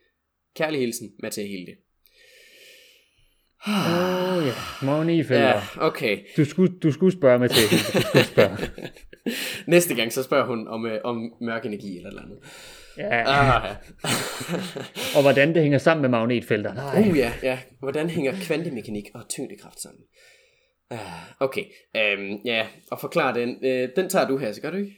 Kærlig 0.55 0.79
hilsen, 0.79 1.15
Mathia 1.19 1.45
Hilde. 1.45 1.75
Åh 3.67 4.38
oh, 4.38 4.45
ja, 4.47 4.86
magnetfelter. 4.86 5.47
Ja, 5.47 5.62
okay. 5.78 6.17
Du 6.38 6.45
skulle, 6.45 6.73
du 6.84 6.91
skulle 6.91 7.17
spørge 7.17 7.39
mig 7.39 7.49
til 7.49 7.63
det. 7.63 7.93
Du 7.93 8.01
skulle 8.01 8.23
spørge. 8.25 8.58
Næste 9.67 9.95
gang 9.95 10.13
så 10.13 10.23
spørger 10.23 10.45
hun 10.45 10.67
om, 10.67 10.86
øh, 10.86 10.99
om 11.04 11.34
mørk 11.41 11.65
energi 11.65 11.97
eller 11.97 12.10
et 12.10 12.13
eller 12.13 12.21
andet. 12.21 12.38
Ja, 12.97 13.23
Ah, 13.25 13.69
ja. 13.69 13.75
og 15.15 15.21
hvordan 15.21 15.54
det 15.56 15.62
hænger 15.62 15.78
sammen 15.78 16.01
med 16.01 16.10
magnetfelter. 16.10 16.73
Nej. 16.73 17.10
uh, 17.10 17.17
ja, 17.17 17.32
ja. 17.43 17.60
Hvordan 17.80 18.10
hænger 18.10 18.34
kvantemekanik 18.41 19.06
og 19.13 19.30
tyngdekraft 19.30 19.82
sammen? 19.82 20.01
Ah, 20.91 20.99
okay, 21.39 21.63
um, 21.95 22.39
ja, 22.45 22.65
og 22.91 22.99
forklar 22.99 23.34
den. 23.34 23.49
Uh, 23.49 23.89
den 23.95 24.10
tager 24.10 24.28
du 24.28 24.38
her, 24.38 24.51
så 24.51 24.62
gør 24.62 24.69
du 24.71 24.78
ikke? 24.78 24.91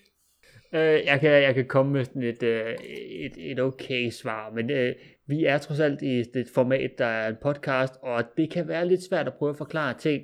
Øh, 0.74 1.06
jeg, 1.06 1.20
kan, 1.20 1.32
jeg 1.32 1.56
kan 1.56 1.66
komme 1.66 1.92
med 1.92 2.06
sådan 2.06 2.24
et, 2.24 2.44
øh, 2.44 2.76
et, 3.10 3.34
et 3.38 3.60
okay 3.60 4.10
svar, 4.10 4.52
men 4.52 4.70
øh, 4.70 4.96
vi 5.26 5.46
er 5.46 5.58
trods 5.58 5.80
alt 5.80 6.02
i 6.02 6.20
et, 6.20 6.48
format, 6.54 6.92
der 6.98 7.06
er 7.06 7.30
en 7.30 7.36
podcast, 7.42 7.94
og 8.02 8.24
det 8.38 8.50
kan 8.50 8.68
være 8.68 8.88
lidt 8.88 9.04
svært 9.04 9.28
at 9.28 9.34
prøve 9.34 9.50
at 9.50 9.58
forklare 9.58 9.94
ting, 9.94 10.24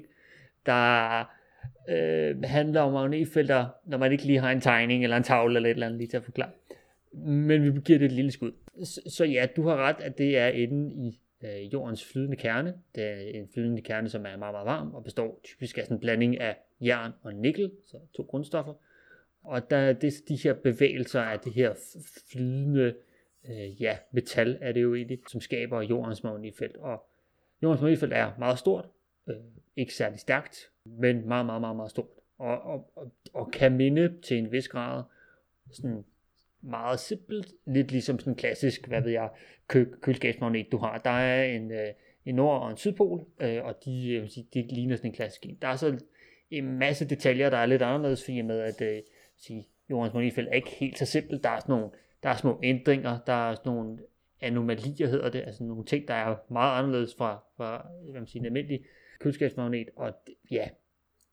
der 0.65 1.19
øh, 1.89 2.43
handler 2.43 2.81
om 2.81 2.93
magnetfelter, 2.93 3.65
når 3.85 3.97
man 3.97 4.11
ikke 4.11 4.25
lige 4.25 4.39
har 4.39 4.51
en 4.51 4.61
tegning 4.61 5.03
eller 5.03 5.17
en 5.17 5.23
tavle 5.23 5.55
eller 5.55 5.69
et 5.69 5.73
eller 5.73 5.85
andet 5.85 5.97
lige 5.97 6.07
til 6.07 6.17
at 6.17 6.23
forklare. 6.23 6.51
Men 7.13 7.63
vi 7.75 7.79
giver 7.85 7.99
det 7.99 8.05
et 8.05 8.11
lille 8.11 8.31
skud. 8.31 8.51
Så, 8.83 9.01
så 9.07 9.25
ja, 9.25 9.47
du 9.55 9.67
har 9.67 9.75
ret, 9.75 10.01
at 10.01 10.17
det 10.17 10.37
er 10.37 10.47
inde 10.47 10.93
i 10.93 11.19
øh, 11.43 11.73
jordens 11.73 12.11
flydende 12.11 12.37
kerne. 12.37 12.73
Det 12.95 13.03
er 13.03 13.39
en 13.39 13.47
flydende 13.53 13.81
kerne, 13.81 14.09
som 14.09 14.25
er 14.25 14.37
meget, 14.37 14.53
meget 14.53 14.65
varm 14.65 14.93
og 14.93 15.03
består 15.03 15.39
typisk 15.43 15.77
af 15.77 15.83
sådan 15.83 15.97
en 15.97 16.01
blanding 16.01 16.39
af 16.41 16.57
jern 16.81 17.11
og 17.21 17.33
nikkel, 17.33 17.71
så 17.85 17.97
to 18.15 18.23
grundstoffer. 18.23 18.73
Og 19.43 19.69
der 19.69 19.93
det 19.93 20.13
de 20.27 20.35
her 20.35 20.53
bevægelser 20.53 21.21
af 21.21 21.39
det 21.39 21.53
her 21.53 21.73
flydende 22.31 22.95
øh, 23.49 23.81
ja, 23.81 23.97
metal, 24.11 24.57
er 24.61 24.71
det 24.71 24.81
jo 24.81 24.95
egentlig, 24.95 25.19
som 25.27 25.41
skaber 25.41 25.81
jordens 25.81 26.23
magnetfelt. 26.23 26.77
Og 26.77 27.05
jordens 27.63 27.81
magnetfelt 27.81 28.13
er 28.13 28.31
meget 28.39 28.59
stort, 28.59 28.89
øh, 29.29 29.35
ikke 29.75 29.93
særlig 29.93 30.19
stærkt, 30.19 30.69
men 30.85 31.27
meget, 31.27 31.45
meget, 31.45 31.61
meget, 31.61 31.75
meget 31.75 31.91
stort. 31.91 32.07
Og, 32.37 32.61
og, 32.61 32.91
og, 32.95 33.11
og 33.33 33.51
kan 33.51 33.77
minde 33.77 34.21
til 34.21 34.37
en 34.37 34.51
vis 34.51 34.67
grad 34.67 35.03
sådan 35.71 36.05
meget 36.61 36.99
simpelt, 36.99 37.53
lidt 37.65 37.91
ligesom 37.91 38.19
sådan 38.19 38.33
en 38.33 38.37
klassisk, 38.37 38.87
hvad 38.87 39.01
ved 39.01 39.11
jeg, 39.11 39.29
kø- 39.67 39.91
køleskabsmagnet, 40.01 40.71
du 40.71 40.77
har. 40.77 40.97
Der 40.97 41.09
er 41.09 41.43
en, 41.43 41.71
øh, 41.71 41.87
en 42.25 42.35
nord- 42.35 42.61
og 42.61 42.71
en 42.71 42.77
sydpol, 42.77 43.25
øh, 43.39 43.63
og 43.65 43.85
de, 43.85 44.09
øh, 44.09 44.29
de 44.53 44.61
ligner 44.61 44.95
sådan 44.95 45.09
en 45.09 45.15
klassisk 45.15 45.45
en. 45.45 45.57
Der 45.61 45.67
er 45.67 45.75
så 45.75 45.99
en 46.51 46.79
masse 46.79 47.09
detaljer, 47.09 47.49
der 47.49 47.57
er 47.57 47.65
lidt 47.65 47.81
anderledes, 47.81 48.23
fordi 48.23 48.41
med 48.41 48.59
at 48.59 48.81
øh, 48.81 49.01
sige, 49.37 49.67
jordens 49.89 50.13
magnetfelt 50.13 50.47
er 50.47 50.53
ikke 50.53 50.69
helt 50.69 50.97
så 50.97 51.05
simpelt. 51.05 51.43
Der 51.43 51.49
er 51.49 51.59
sådan 51.59 51.75
nogle, 51.75 51.89
der 52.23 52.29
er 52.29 52.35
små 52.35 52.59
ændringer, 52.63 53.19
der 53.27 53.33
er 53.33 53.55
sådan 53.55 53.73
nogle 53.73 53.97
anomalier, 54.41 55.07
hedder 55.07 55.29
det, 55.29 55.41
altså 55.41 55.63
nogle 55.63 55.85
ting, 55.85 56.07
der 56.07 56.13
er 56.13 56.35
meget 56.51 56.79
anderledes 56.79 57.15
fra, 57.17 57.43
fra 57.57 57.87
hvad 58.03 58.13
man 58.13 58.27
siger, 58.27 58.41
en 58.41 58.45
almindelig 58.45 58.85
køleskabsmagnet, 59.19 59.89
og 59.95 60.13
det, 60.27 60.35
ja, 60.51 60.67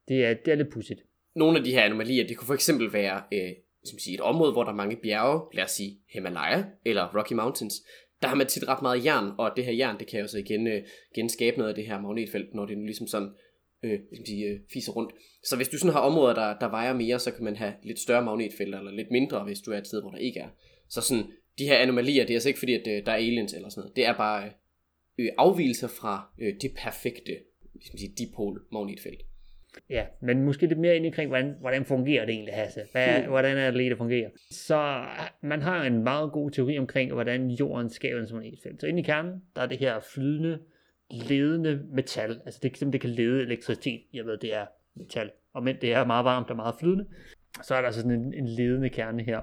det 0.08 0.24
er, 0.24 0.34
det 0.34 0.52
er 0.52 0.54
lidt 0.54 0.72
pudsigt. 0.72 1.00
Nogle 1.34 1.58
af 1.58 1.64
de 1.64 1.72
her 1.72 1.82
anomalier, 1.82 2.26
det 2.26 2.36
kunne 2.36 2.46
for 2.46 2.54
eksempel 2.54 2.92
være 2.92 3.22
øh, 3.32 3.52
som 3.84 3.98
siger, 3.98 4.14
et 4.18 4.20
område, 4.20 4.52
hvor 4.52 4.64
der 4.64 4.70
er 4.70 4.76
mange 4.76 4.96
bjerge, 4.96 5.40
lad 5.52 5.64
os 5.64 5.70
sige 5.70 5.98
Himalaya 6.12 6.64
eller 6.84 7.18
Rocky 7.18 7.32
Mountains. 7.32 7.74
Der 8.22 8.28
har 8.28 8.36
man 8.36 8.46
tit 8.46 8.68
ret 8.68 8.82
meget 8.82 9.04
jern, 9.04 9.32
og 9.38 9.52
det 9.56 9.64
her 9.64 9.72
jern, 9.72 9.98
det 9.98 10.06
kan 10.06 10.20
jo 10.20 10.26
så 10.26 10.38
igen, 10.38 10.66
øh, 10.66 10.82
genskabe 11.14 11.56
noget 11.56 11.68
af 11.68 11.74
det 11.74 11.86
her 11.86 12.00
magnetfelt, 12.00 12.54
når 12.54 12.66
det 12.66 12.78
nu 12.78 12.84
ligesom 12.84 13.06
sådan 13.06 13.30
øh, 13.82 13.90
hvad 13.90 13.98
skal 13.98 14.20
man 14.20 14.26
sige, 14.26 14.46
øh, 14.46 14.60
fiser 14.72 14.92
rundt. 14.92 15.12
Så 15.44 15.56
hvis 15.56 15.68
du 15.68 15.78
sådan 15.78 15.92
har 15.92 16.00
områder, 16.00 16.34
der, 16.34 16.58
der 16.58 16.70
vejer 16.70 16.92
mere, 16.92 17.18
så 17.18 17.30
kan 17.30 17.44
man 17.44 17.56
have 17.56 17.72
lidt 17.82 17.98
større 17.98 18.24
magnetfelter, 18.24 18.78
eller 18.78 18.92
lidt 18.92 19.10
mindre, 19.10 19.44
hvis 19.44 19.60
du 19.60 19.70
er 19.70 19.78
et 19.78 19.86
sted, 19.86 20.00
hvor 20.00 20.10
der 20.10 20.18
ikke 20.18 20.40
er. 20.40 20.48
Så 20.88 21.00
sådan, 21.00 21.24
de 21.58 21.64
her 21.64 21.76
anomalier, 21.76 22.22
det 22.24 22.30
er 22.30 22.36
altså 22.36 22.48
ikke 22.48 22.58
fordi, 22.58 22.74
at 22.74 22.86
øh, 22.86 23.06
der 23.06 23.12
er 23.12 23.16
aliens 23.16 23.54
eller 23.54 23.68
sådan 23.68 23.80
noget. 23.80 23.96
Det 23.96 24.06
er 24.06 24.16
bare 24.16 24.50
øh, 25.18 25.28
afvielser 25.38 25.88
fra 25.88 26.32
øh, 26.40 26.54
det 26.62 26.70
perfekte, 26.76 27.32
skal 27.80 27.92
man 27.94 27.98
sige, 27.98 28.14
dipol 28.18 28.62
magnetfelt. 28.72 29.20
Ja, 29.90 30.04
men 30.22 30.42
måske 30.42 30.66
lidt 30.66 30.78
mere 30.78 30.96
ind 30.96 31.06
omkring, 31.06 31.28
hvordan, 31.28 31.54
hvordan 31.60 31.84
fungerer 31.84 32.24
det 32.26 32.32
egentlig, 32.32 32.54
Hasse? 32.54 32.80
Hvad, 32.92 33.20
Hmm. 33.20 33.28
Hvordan 33.28 33.56
er 33.58 33.64
det 33.64 33.76
lige, 33.76 33.90
det 33.90 33.98
fungerer? 33.98 34.30
Så 34.50 35.04
man 35.42 35.62
har 35.62 35.84
en 35.84 36.04
meget 36.04 36.32
god 36.32 36.50
teori 36.50 36.78
omkring, 36.78 37.12
hvordan 37.12 37.50
jorden 37.50 37.90
skaber 37.90 38.20
en 38.20 38.28
magnetfelt. 38.32 38.80
Så 38.80 38.86
inde 38.86 39.00
i 39.00 39.02
kernen, 39.02 39.42
der 39.56 39.62
er 39.62 39.66
det 39.66 39.78
her 39.78 40.00
flydende, 40.14 40.58
ledende 41.10 41.82
metal. 41.92 42.40
Altså 42.44 42.60
det, 42.62 42.92
det 42.92 43.00
kan 43.00 43.10
lede 43.10 43.42
elektricitet, 43.42 44.02
jeg 44.12 44.26
ved, 44.26 44.38
det 44.38 44.54
er 44.54 44.66
metal. 44.94 45.30
Og 45.52 45.62
men 45.62 45.76
det 45.80 45.92
er 45.92 46.04
meget 46.04 46.24
varmt 46.24 46.50
og 46.50 46.56
meget 46.56 46.74
flydende, 46.80 47.06
så 47.62 47.74
er 47.74 47.80
der 47.80 47.86
altså 47.86 48.00
sådan 48.00 48.20
en, 48.20 48.34
en 48.34 48.48
ledende 48.48 48.88
kerne 48.88 49.22
her. 49.22 49.40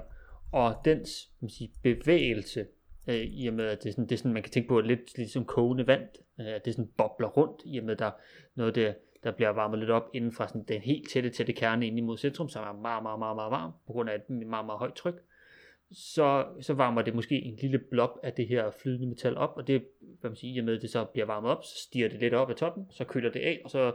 Og 0.52 0.74
dens 0.84 1.30
man 1.40 1.50
sige, 1.50 1.72
bevægelse, 1.82 2.66
øh, 3.06 3.14
i 3.14 3.46
og 3.46 3.54
med 3.54 3.64
at 3.64 3.82
det 3.82 3.88
er, 3.88 3.92
sådan, 3.92 4.04
det 4.04 4.12
er 4.12 4.16
sådan, 4.16 4.32
man 4.32 4.42
kan 4.42 4.52
tænke 4.52 4.68
på, 4.68 4.78
at 4.78 4.86
lidt 4.86 5.18
ligesom 5.18 5.44
kogende 5.44 5.86
vand, 5.86 6.08
øh, 6.40 6.46
at 6.46 6.64
det 6.64 6.74
sådan 6.74 6.90
bobler 6.96 7.28
rundt, 7.28 7.62
i 7.64 7.78
og 7.78 7.84
med 7.84 7.92
at 7.92 7.98
der 7.98 8.06
er 8.06 8.20
noget, 8.54 8.74
der, 8.74 8.92
der 9.24 9.32
bliver 9.32 9.50
varmet 9.50 9.78
lidt 9.78 9.90
op 9.90 10.10
inden 10.14 10.32
fra 10.32 10.48
sådan, 10.48 10.64
den 10.68 10.80
helt 10.80 11.10
tætte, 11.10 11.30
tætte 11.30 11.52
kerne 11.52 11.86
ind 11.86 11.98
imod 11.98 12.18
centrum, 12.18 12.48
som 12.48 12.64
er 12.64 12.80
meget, 12.80 13.02
meget, 13.02 13.18
meget, 13.18 13.36
meget 13.36 13.50
varm, 13.50 13.72
på 13.86 13.92
grund 13.92 14.10
af 14.10 14.14
et 14.14 14.30
meget, 14.30 14.66
meget 14.66 14.78
højt 14.78 14.94
tryk. 14.94 15.14
Så, 15.92 16.46
så 16.60 16.74
varmer 16.74 17.02
det 17.02 17.14
måske 17.14 17.42
en 17.42 17.56
lille 17.56 17.78
blob 17.78 18.10
af 18.22 18.32
det 18.32 18.48
her 18.48 18.70
flydende 18.70 19.06
metal 19.06 19.36
op, 19.36 19.52
og 19.56 19.66
det, 19.66 19.84
hvad 20.20 20.30
man 20.30 20.36
siger, 20.36 20.54
i 20.54 20.58
og 20.58 20.64
med 20.64 20.76
at 20.76 20.82
det 20.82 20.90
så 20.90 21.04
bliver 21.04 21.26
varmet 21.26 21.50
op, 21.50 21.64
så 21.64 21.78
stiger 21.78 22.08
det 22.08 22.20
lidt 22.20 22.34
op 22.34 22.50
af 22.50 22.56
toppen, 22.56 22.86
så 22.90 23.04
køler 23.04 23.30
det 23.30 23.40
af, 23.40 23.60
og 23.64 23.70
så 23.70 23.92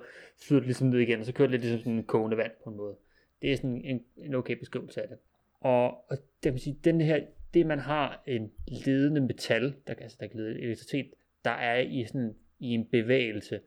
flyder 0.48 0.60
det 0.60 0.68
ligesom 0.68 0.88
ned 0.88 1.00
igen, 1.00 1.20
og 1.20 1.26
så 1.26 1.34
kører 1.34 1.48
det 1.48 1.52
lidt 1.52 1.62
ligesom 1.62 1.80
sådan 1.80 1.94
en 1.94 2.04
kogende 2.04 2.38
vand 2.38 2.52
på 2.64 2.70
en 2.70 2.78
måde. 2.78 2.96
Det 3.42 3.52
er 3.52 3.56
sådan 3.56 3.82
en, 3.86 4.04
en 4.18 4.36
okay 4.36 4.58
beskrivelse 4.58 5.02
af 5.02 5.08
det. 5.08 5.18
Og, 5.60 6.12
og 6.12 6.18
det 6.44 6.54
man 6.54 6.60
sige, 6.60 6.80
den 6.84 7.02
her, 7.02 7.20
det 7.54 7.66
man 7.66 7.80
har 7.80 8.24
en 8.28 8.52
ledende 8.68 9.22
metal, 9.22 9.74
der, 9.88 9.94
altså, 9.94 10.18
der 10.20 10.28
kan 10.28 10.40
lede 10.40 10.60
elektricitet, 10.60 11.12
der 11.46 11.52
er 11.52 11.80
i 11.80 12.06
sådan 12.06 12.36
i 12.60 12.68
en 12.68 12.86
bevægelse, 12.86 13.60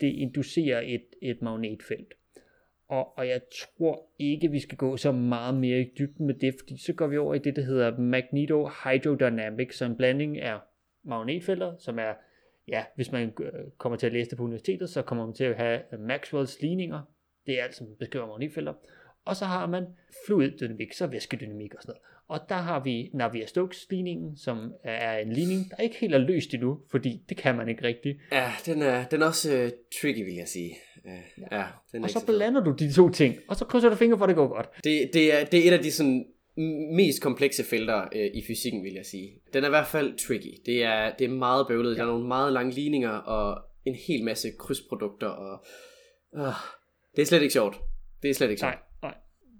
det 0.00 0.06
inducerer 0.06 0.80
et, 0.84 1.06
et 1.22 1.42
magnetfelt. 1.42 2.14
Og, 2.90 3.18
og 3.18 3.28
jeg 3.28 3.40
tror 3.60 4.10
ikke, 4.18 4.50
vi 4.50 4.60
skal 4.60 4.78
gå 4.78 4.96
så 4.96 5.12
meget 5.12 5.54
mere 5.54 5.80
i 5.80 5.90
dybden 5.98 6.26
med 6.26 6.34
det, 6.34 6.54
fordi 6.58 6.82
så 6.82 6.92
går 6.92 7.06
vi 7.06 7.18
over 7.18 7.34
i 7.34 7.38
det, 7.38 7.56
der 7.56 7.62
hedder 7.62 7.98
magnetohydrodynamics, 7.98 9.76
som 9.76 9.90
en 9.90 9.96
blanding 9.96 10.40
af 10.40 10.58
magnetfelter, 11.04 11.74
som 11.78 11.98
er, 11.98 12.12
ja, 12.68 12.84
hvis 12.96 13.12
man 13.12 13.32
øh, 13.40 13.52
kommer 13.78 13.98
til 13.98 14.06
at 14.06 14.12
læse 14.12 14.30
det 14.30 14.38
på 14.38 14.44
universitetet, 14.44 14.90
så 14.90 15.02
kommer 15.02 15.26
man 15.26 15.34
til 15.34 15.44
at 15.44 15.56
have 15.56 15.80
Maxwells 15.98 16.60
ligninger, 16.60 17.02
det 17.46 17.60
er 17.60 17.64
alt, 17.64 17.74
som 17.74 17.86
beskriver 17.98 18.26
magnetfelter, 18.26 18.74
Og 19.24 19.36
så 19.36 19.44
har 19.44 19.66
man 19.66 19.86
fluiddynamik, 20.26 20.92
så 20.92 21.06
væskedynamik 21.06 21.74
og 21.74 21.82
sådan 21.82 21.90
noget. 21.90 22.02
Og 22.28 22.48
der 22.48 22.54
har 22.54 22.80
vi 22.82 23.10
Navier-Stokes-ligningen, 23.14 24.36
som 24.36 24.74
er 24.84 25.18
en 25.18 25.32
ligning, 25.32 25.70
der 25.70 25.76
ikke 25.82 25.96
helt 25.96 26.14
er 26.14 26.18
løst 26.18 26.54
endnu, 26.54 26.80
fordi 26.90 27.22
det 27.28 27.36
kan 27.36 27.56
man 27.56 27.68
ikke 27.68 27.82
rigtigt. 27.82 28.18
Ja, 28.32 28.52
den 28.66 28.82
er, 28.82 29.04
den 29.04 29.22
er 29.22 29.26
også 29.26 29.62
uh, 29.64 29.70
tricky, 30.00 30.24
vil 30.24 30.34
jeg 30.34 30.48
sige. 30.48 30.76
Ja. 31.04 31.56
ja 31.56 31.64
den 31.92 32.02
er 32.02 32.04
og 32.04 32.10
så 32.10 32.26
blander 32.26 32.64
du 32.64 32.74
de 32.78 32.92
to 32.92 33.08
ting, 33.08 33.36
og 33.48 33.56
så 33.56 33.64
krydser 33.64 33.88
du 33.88 33.96
fingre 33.96 34.18
for, 34.18 34.24
at 34.24 34.28
det 34.28 34.36
går 34.36 34.48
godt. 34.48 34.68
Det, 34.84 35.10
det, 35.12 35.40
er, 35.40 35.44
det 35.44 35.64
er 35.64 35.68
et 35.72 35.76
af 35.76 35.82
de 35.82 35.92
sådan 35.92 36.26
mest 36.92 37.22
komplekse 37.22 37.64
felter 37.64 38.08
øh, 38.14 38.30
i 38.34 38.42
fysikken, 38.46 38.84
vil 38.84 38.92
jeg 38.92 39.06
sige. 39.06 39.40
Den 39.52 39.64
er 39.64 39.68
i 39.68 39.70
hvert 39.70 39.86
fald 39.86 40.26
tricky. 40.26 40.54
Det 40.66 40.84
er, 40.84 41.12
det 41.18 41.24
er 41.24 41.28
meget 41.28 41.66
bøvlet. 41.68 41.90
Ja. 41.90 41.96
Der 41.96 42.02
er 42.02 42.06
nogle 42.06 42.28
meget 42.28 42.52
lange 42.52 42.74
ligninger 42.74 43.10
og 43.10 43.62
en 43.84 43.94
hel 43.94 44.24
masse 44.24 44.48
krydsprodukter. 44.58 45.26
Og, 45.26 45.64
øh, 46.36 46.52
det 47.16 47.22
er 47.22 47.26
slet 47.26 47.42
ikke 47.42 47.52
sjovt. 47.52 47.76
Det 48.22 48.30
er 48.30 48.34
slet 48.34 48.50
ikke 48.50 48.60
sjovt. 48.60 48.72
Nej, 48.72 49.10
nej. 49.10 49.14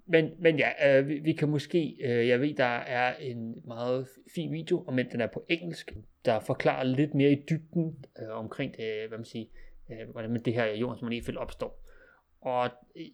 Men, 0.07 0.29
men 0.39 0.59
ja, 0.59 0.99
øh, 0.99 1.07
vi, 1.07 1.19
vi 1.19 1.33
kan 1.33 1.49
måske, 1.49 1.97
øh, 2.03 2.27
jeg 2.27 2.41
ved, 2.41 2.53
der 2.53 2.63
er 2.65 3.15
en 3.15 3.55
meget 3.67 4.07
fin 4.35 4.51
video, 4.51 4.91
men 4.91 5.05
den 5.11 5.21
er 5.21 5.27
på 5.33 5.45
engelsk, 5.49 5.91
der 6.25 6.39
forklarer 6.39 6.83
lidt 6.83 7.13
mere 7.13 7.31
i 7.31 7.37
dybden 7.49 8.05
øh, 8.21 8.37
omkring 8.37 8.71
det, 8.77 9.07
hvad 9.07 9.17
man 9.17 9.25
siger, 9.25 9.45
øh, 9.91 10.09
hvordan 10.11 10.41
det 10.45 10.53
her 10.53 10.65
jordens 10.65 11.01
magnetfelt 11.01 11.37
opstår. 11.37 11.87
Og 12.41 12.69
øh, 12.95 13.05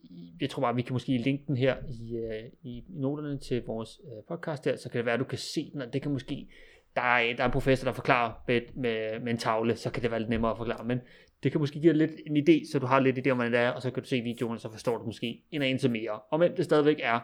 jeg 0.41 0.49
tror 0.49 0.61
bare, 0.61 0.75
vi 0.75 0.81
kan 0.81 0.93
måske 0.93 1.17
linke 1.17 1.43
den 1.47 1.57
her 1.57 1.75
i, 1.89 2.15
øh, 2.15 2.43
i 2.63 2.83
noterne 2.89 3.39
til 3.39 3.63
vores 3.65 4.01
øh, 4.05 4.23
podcast 4.27 4.65
her, 4.65 4.75
så 4.75 4.89
kan 4.89 4.97
det 4.97 5.05
være, 5.05 5.13
at 5.13 5.19
du 5.19 5.25
kan 5.25 5.37
se 5.37 5.71
den, 5.73 5.81
og 5.81 5.93
det 5.93 6.01
kan 6.01 6.11
måske, 6.11 6.47
der 6.95 7.01
er, 7.01 7.35
der 7.35 7.43
er 7.43 7.45
en 7.45 7.51
professor, 7.51 7.85
der 7.85 7.93
forklarer 7.93 8.33
med, 8.47 8.61
med, 8.75 9.19
med 9.19 9.31
en 9.31 9.37
tavle, 9.37 9.75
så 9.75 9.89
kan 9.91 10.03
det 10.03 10.11
være 10.11 10.19
lidt 10.19 10.29
nemmere 10.29 10.51
at 10.51 10.57
forklare, 10.57 10.85
men 10.85 10.99
det 11.43 11.51
kan 11.51 11.61
måske 11.61 11.79
give 11.79 11.93
dig 11.93 11.97
lidt 11.97 12.21
en 12.25 12.37
idé, 12.37 12.71
så 12.71 12.79
du 12.79 12.85
har 12.85 12.99
lidt 12.99 13.27
idé 13.27 13.29
om, 13.29 13.37
hvad 13.37 13.51
det 13.51 13.59
er, 13.59 13.69
og 13.69 13.81
så 13.81 13.91
kan 13.91 14.03
du 14.03 14.09
se 14.09 14.21
videoen, 14.21 14.53
og 14.53 14.61
så 14.61 14.71
forstår 14.71 14.97
du 14.97 15.05
måske 15.05 15.43
en 15.51 15.61
anelse 15.61 15.89
mere, 15.89 16.19
og 16.31 16.39
men 16.39 16.57
det 16.57 16.65
stadigvæk 16.65 16.99
er 17.03 17.19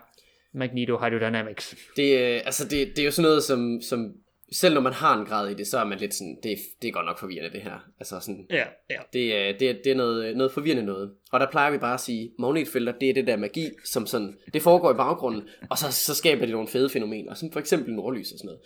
Magneto 0.54 0.98
Hydrodynamics. 0.98 1.76
Det, 1.96 2.20
øh, 2.20 2.42
altså 2.46 2.64
det, 2.64 2.88
det 2.88 3.00
er 3.00 3.06
jo 3.06 3.12
sådan 3.12 3.28
noget, 3.30 3.44
som, 3.44 3.82
som 3.82 4.14
selv 4.52 4.74
når 4.74 4.82
man 4.82 4.94
har 4.94 5.20
en 5.20 5.26
grad 5.26 5.50
i 5.50 5.54
det, 5.54 5.68
så 5.68 5.80
er 5.80 5.84
man 5.84 5.98
lidt 5.98 6.14
sådan, 6.14 6.38
det, 6.44 6.58
det 6.82 6.88
er 6.88 6.92
godt 6.92 7.06
nok 7.06 7.20
forvirrende 7.20 7.52
det 7.52 7.62
her. 7.62 7.90
Altså 8.00 8.20
sådan, 8.20 8.48
ja, 8.50 8.66
ja. 8.90 8.98
Det, 9.14 9.36
er, 9.36 9.58
det, 9.58 9.70
er, 9.70 9.74
det 9.84 9.92
er 9.92 9.96
noget, 9.96 10.38
noget 10.38 10.52
forvirrende 10.52 10.84
noget. 10.84 11.14
Og 11.32 11.40
der 11.40 11.52
plejer 11.52 11.72
vi 11.72 11.78
bare 11.78 11.94
at 11.94 12.00
sige, 12.00 12.32
magnetfelter, 12.40 12.92
det 12.92 13.10
er 13.10 13.14
det 13.14 13.28
der 13.28 13.38
magi, 13.38 13.70
som 13.86 14.06
sådan, 14.06 14.38
det 14.54 14.62
foregår 14.62 14.92
i 14.92 14.96
baggrunden, 14.96 15.50
og 15.70 15.78
så, 15.78 15.92
så 15.92 16.16
skaber 16.16 16.46
det 16.46 16.52
nogle 16.52 16.68
fede 16.68 16.90
fænomener, 16.90 17.34
som 17.34 17.52
for 17.52 17.60
eksempel 17.60 17.94
nordlys 17.94 18.32
og 18.32 18.38
sådan 18.38 18.48
noget. 18.48 18.62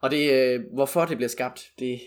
Og 0.00 0.10
det, 0.10 0.32
øh, 0.32 0.64
hvorfor 0.72 1.04
det 1.04 1.16
bliver 1.16 1.28
skabt, 1.28 1.70
det, 1.78 2.00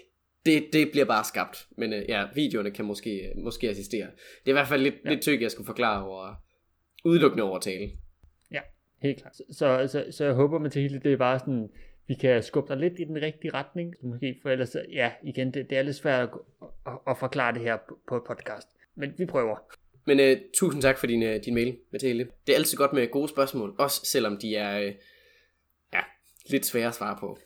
det, 0.46 0.64
det 0.74 0.92
bliver 0.92 1.06
bare 1.06 1.24
skabt. 1.24 1.68
Men 1.78 1.94
øh, 1.94 2.06
ja, 2.10 2.26
videoerne 2.36 2.72
kan 2.72 2.86
måske, 2.86 3.32
måske 3.44 3.70
assistere. 3.70 4.06
Det 4.06 4.46
er 4.46 4.52
i 4.52 4.52
hvert 4.52 4.68
fald 4.68 4.82
lidt, 4.82 4.96
ja. 5.06 5.10
lidt 5.10 5.22
tyk, 5.22 5.42
jeg 5.42 5.52
skulle 5.52 5.66
forklare 5.66 6.06
over, 6.06 6.36
udelukkende 7.06 7.44
over 7.44 7.60
tale. 7.60 7.92
Ja, 8.52 8.60
helt 9.02 9.22
klart. 9.22 9.36
Så, 9.36 9.44
så, 9.52 9.88
så, 9.88 10.06
så 10.12 10.26
jeg 10.26 10.34
håber, 10.34 10.60
Mathilde, 10.60 11.00
det 11.00 11.14
er 11.14 11.18
bare 11.18 11.40
sådan, 11.40 11.70
vi 12.08 12.14
kan 12.14 12.44
skubbe 12.44 12.74
dig 12.74 12.82
lidt 12.82 13.00
i 13.00 13.04
den 13.04 13.22
rigtige 13.22 13.54
retning, 13.54 13.96
måske, 14.02 14.40
for 14.42 14.50
ellers, 14.50 14.76
ja, 14.92 15.12
igen, 15.24 15.54
det, 15.54 15.70
det 15.70 15.78
er 15.78 15.82
lidt 15.82 15.96
svært 15.96 16.30
at, 16.30 16.30
at, 16.88 16.94
at 17.08 17.18
forklare 17.18 17.54
det 17.54 17.62
her 17.62 17.78
på, 18.08 18.18
et 18.18 18.24
podcast, 18.28 18.68
men 18.96 19.14
vi 19.18 19.26
prøver. 19.26 19.58
Men 20.06 20.20
uh, 20.20 20.38
tusind 20.54 20.82
tak 20.82 20.98
for 20.98 21.08
din, 21.08 21.24
uh, 21.24 21.36
din 21.46 21.54
mail, 21.54 21.78
Mathilde. 21.92 22.28
Det 22.48 22.54
er 22.54 22.58
altid 22.58 22.78
godt 22.78 22.94
med 22.94 23.12
gode 23.12 23.28
spørgsmål, 23.28 23.76
også 23.80 24.06
selvom 24.06 24.38
de 24.38 24.56
er 24.56 24.88
uh, 24.88 24.94
ja, 25.94 26.00
lidt 26.50 26.66
svære 26.66 26.88
at 26.88 26.96
svare 26.96 27.18
på. 27.20 27.38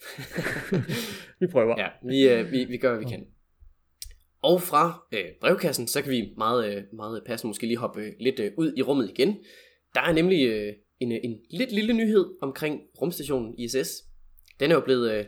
vi 1.40 1.48
prøver. 1.48 1.76
Ja, 1.78 1.88
vi, 2.04 2.42
uh, 2.42 2.52
vi, 2.52 2.66
vi 2.66 2.78
gør, 2.78 2.90
hvad 2.90 3.04
vi 3.04 3.10
kan. 3.10 3.28
Og 4.42 4.62
fra 4.62 5.08
uh, 5.14 5.20
brevkassen, 5.42 5.88
så 5.88 6.02
kan 6.02 6.12
vi 6.12 6.34
meget, 6.38 6.78
uh, 6.78 6.98
meget 6.98 7.24
passende 7.26 7.50
måske 7.50 7.68
lige 7.68 7.78
hoppe 7.78 8.00
uh, 8.00 8.14
lidt 8.20 8.40
uh, 8.40 8.46
ud 8.58 8.74
i 8.78 8.82
rummet 8.82 9.10
igen. 9.10 9.38
Der 9.96 10.02
er 10.02 10.14
nemlig 10.14 10.68
uh, 10.68 10.74
en, 11.00 11.12
en 11.12 11.40
lidt 11.50 11.72
lille 11.72 11.94
nyhed 11.94 12.26
omkring 12.42 12.82
rumstationen 13.02 13.60
ISS. 13.60 14.07
Den 14.60 14.72
er 14.72 14.76
jo 14.76 14.82
blevet, 14.82 15.12
øh, 15.12 15.26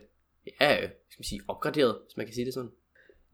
ja, 0.62 0.76
skal 0.78 1.20
man 1.20 1.24
sige, 1.24 1.42
opgraderet, 1.48 1.96
hvis 2.06 2.18
man 2.18 2.26
kan 2.26 2.36
sige 2.36 2.46
det 2.46 2.54
sådan. 2.54 2.72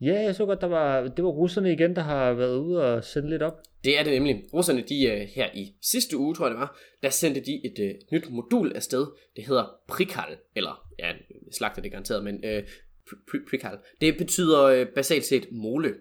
Ja, 0.02 0.22
jeg 0.22 0.36
så 0.36 0.46
godt, 0.46 0.62
der 0.62 0.68
var, 0.68 1.08
det 1.08 1.24
var 1.24 1.30
russerne 1.30 1.74
igen, 1.74 1.96
der 1.96 2.02
har 2.02 2.34
været 2.34 2.58
ude 2.58 2.84
og 2.84 3.04
sende 3.04 3.30
lidt 3.30 3.42
op. 3.42 3.62
Det 3.84 4.00
er 4.00 4.04
det 4.04 4.14
nemlig. 4.14 4.44
Russerne, 4.54 4.82
de 4.82 5.06
øh, 5.06 5.28
her 5.36 5.50
i 5.54 5.76
sidste 5.82 6.18
uge, 6.18 6.36
tror 6.36 6.46
jeg 6.46 6.52
det 6.52 6.60
var, 6.60 6.80
der 7.04 7.10
sendte 7.10 7.42
de 7.42 7.66
et 7.66 7.80
øh, 7.80 7.96
nyt 8.12 8.30
modul 8.30 8.72
afsted. 8.76 9.08
Det 9.36 9.46
hedder 9.46 9.80
Prikal, 9.88 10.38
eller 10.56 10.88
ja, 11.00 11.12
slagter 11.52 11.82
det 11.82 11.92
garanteret, 11.92 12.24
men 12.24 12.46
øh, 12.46 12.64
Prikal. 13.50 13.78
Det 14.02 14.18
betyder 14.18 14.64
øh, 14.64 14.88
basalt 14.88 15.26
set 15.26 15.48
mole. 15.52 15.96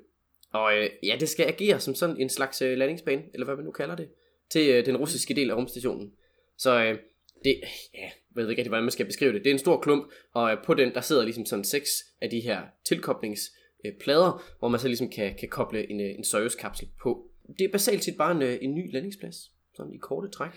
Og 0.53 0.77
øh, 0.77 0.91
ja, 1.03 1.17
det 1.21 1.29
skal 1.29 1.47
agere 1.47 1.81
som 1.81 1.95
sådan 1.95 2.17
en 2.21 2.29
slags 2.29 2.63
øh, 2.63 2.79
landingsbane, 2.79 3.23
eller 3.35 3.45
hvad 3.45 3.57
man 3.57 3.65
nu 3.65 3.71
kalder 3.71 3.97
det, 3.97 4.09
til 4.51 4.71
øh, 4.71 4.87
den 4.87 4.97
russiske 4.97 5.35
del 5.35 5.51
af 5.51 5.55
rumstationen. 5.55 6.13
Så 6.59 6.85
øh, 6.85 6.99
det, 7.45 7.61
ja, 7.95 8.01
jeg 8.03 8.13
ved 8.35 8.51
ikke 8.51 8.61
rigtig, 8.61 8.71
hvordan 8.71 8.85
man 8.85 8.91
skal 8.91 9.07
beskrive 9.07 9.33
det. 9.33 9.45
Det 9.45 9.51
er 9.51 9.55
en 9.55 9.59
stor 9.59 9.81
klump, 9.81 10.13
og 10.33 10.53
øh, 10.53 10.65
på 10.65 10.75
den, 10.75 10.95
der 10.95 11.01
sidder 11.01 11.23
ligesom 11.23 11.47
sådan 11.47 11.65
seks 11.65 11.91
af 12.21 12.31
de 12.31 12.41
her 12.41 12.61
tilkoblingsplader, 12.85 14.35
øh, 14.35 14.41
hvor 14.59 14.69
man 14.69 14.81
så 14.81 14.87
ligesom 14.87 15.11
kan, 15.11 15.35
kan 15.35 15.49
koble 15.49 15.91
en, 15.91 16.01
øh, 16.01 16.07
en 16.07 16.25
Soyuz-kapsel 16.25 16.89
på. 17.03 17.31
Det 17.59 17.65
er 17.65 17.73
basalt 17.73 18.05
set 18.05 18.17
bare 18.17 18.33
en, 18.37 18.43
en 18.63 18.75
ny 18.75 18.93
landingsplads, 18.93 19.37
sådan 19.77 19.95
i 19.95 19.99
korte 19.99 20.29
træk. 20.29 20.51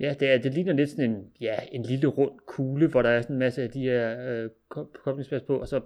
Ja, 0.00 0.14
det, 0.20 0.28
er, 0.28 0.38
det 0.38 0.54
ligner 0.54 0.72
lidt 0.72 0.90
sådan 0.90 1.10
en, 1.10 1.32
ja, 1.40 1.54
en 1.72 1.82
lille 1.82 2.06
rund 2.06 2.40
kugle, 2.46 2.88
hvor 2.88 3.02
der 3.02 3.10
er 3.10 3.22
sådan 3.22 3.36
en 3.36 3.40
masse 3.40 3.62
af 3.62 3.70
de 3.70 3.80
her 3.80 4.28
øh, 4.28 4.50
koblingsplads 5.04 5.42
på, 5.42 5.58
og 5.58 5.68
så 5.68 5.80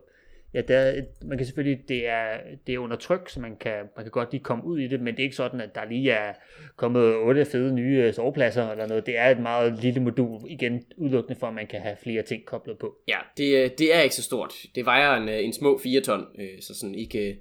Ja, 0.55 0.61
der, 0.61 0.79
er, 0.79 1.03
man 1.23 1.39
kan 1.39 1.47
selvfølgelig, 1.47 1.89
det 1.89 2.09
er, 2.09 2.39
det 2.67 2.75
er 2.75 2.79
under 2.79 2.97
tryk, 2.97 3.29
så 3.29 3.41
man 3.41 3.57
kan, 3.57 3.73
man 3.97 4.05
kan 4.05 4.11
godt 4.11 4.33
lige 4.33 4.45
komme 4.45 4.65
ud 4.65 4.79
i 4.79 4.89
det, 4.89 5.01
men 5.01 5.15
det 5.15 5.21
er 5.21 5.25
ikke 5.25 5.37
sådan, 5.37 5.61
at 5.61 5.75
der 5.75 5.85
lige 5.89 6.11
er 6.11 6.33
kommet 6.77 7.17
otte 7.17 7.45
fede 7.45 7.75
nye 7.75 8.03
øh, 8.07 8.15
sovepladser 8.15 8.71
eller 8.71 8.87
noget. 8.87 9.07
Det 9.07 9.19
er 9.19 9.31
et 9.31 9.39
meget 9.41 9.83
lille 9.83 10.01
modul, 10.01 10.41
igen 10.49 10.85
udelukkende 10.97 11.39
for, 11.41 11.47
at 11.47 11.55
man 11.55 11.67
kan 11.67 11.81
have 11.81 11.97
flere 12.03 12.23
ting 12.23 12.45
koblet 12.47 12.79
på. 12.79 12.97
Ja, 13.09 13.19
det, 13.37 13.65
øh, 13.65 13.71
det 13.79 13.95
er 13.95 14.01
ikke 14.01 14.15
så 14.15 14.23
stort. 14.23 14.55
Det 14.75 14.85
vejer 14.85 15.17
en, 15.17 15.29
øh, 15.29 15.45
en 15.45 15.53
små 15.53 15.79
4 15.83 16.01
ton, 16.01 16.27
så 16.61 16.75
sådan 16.75 16.95
ikke, 16.95 17.39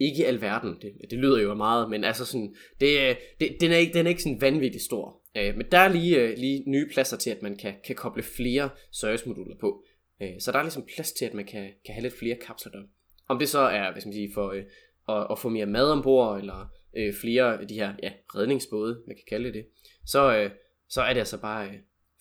ikke 0.00 0.26
alverden. 0.26 0.76
Det, 0.82 0.92
det 1.10 1.18
lyder 1.18 1.42
jo 1.42 1.54
meget, 1.54 1.90
men 1.90 2.04
altså 2.04 2.26
sådan, 2.26 2.54
det, 2.80 3.16
det, 3.40 3.56
den, 3.60 3.72
er 3.72 3.76
ikke, 3.76 3.94
den 3.94 4.06
er 4.06 4.10
ikke 4.10 4.22
sådan 4.22 4.40
vanvittigt 4.40 4.84
stor. 4.84 5.18
Men 5.34 5.64
der 5.72 5.78
er 5.78 5.88
lige, 5.88 6.36
lige 6.36 6.62
nye 6.66 6.88
pladser 6.92 7.16
til, 7.16 7.30
at 7.30 7.42
man 7.42 7.56
kan, 7.56 7.74
kan 7.84 7.96
koble 7.96 8.22
flere 8.22 8.68
servicemoduler 8.90 9.56
på. 9.60 9.84
Øh, 10.22 10.40
så 10.40 10.52
der 10.52 10.58
er 10.58 10.62
ligesom 10.62 10.86
plads 10.94 11.12
til, 11.12 11.24
at 11.24 11.34
man 11.34 11.44
kan, 11.44 11.70
kan 11.84 11.94
have 11.94 12.02
lidt 12.02 12.18
flere 12.18 12.36
kapsler 12.36 12.72
der. 12.72 12.82
Om 13.28 13.38
det 13.38 13.48
så 13.48 13.58
er, 13.58 13.92
hvad 13.92 14.00
skal 14.00 14.08
man 14.08 14.14
sige, 14.14 14.30
for 14.34 14.50
øh, 14.50 14.64
at, 15.08 15.26
at 15.30 15.38
få 15.38 15.48
mere 15.48 15.66
mad 15.66 15.90
ombord, 15.90 16.38
eller 16.38 16.72
øh, 16.96 17.14
flere 17.20 17.60
af 17.60 17.68
de 17.68 17.74
her 17.74 17.94
ja, 18.02 18.12
redningsbåde, 18.34 19.02
man 19.06 19.16
kan 19.16 19.24
kalde 19.28 19.44
det 19.44 19.54
det, 19.54 19.66
så, 20.06 20.36
øh, 20.36 20.50
så 20.88 21.02
er 21.02 21.12
det 21.12 21.20
altså 21.20 21.40
bare 21.40 21.68
øh, 21.68 21.74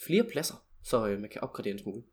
flere 0.06 0.24
pladser, 0.24 0.66
så 0.84 1.08
øh, 1.08 1.20
man 1.20 1.30
kan 1.30 1.42
opgradere 1.42 1.74
en 1.74 1.80
smule. 1.80 2.04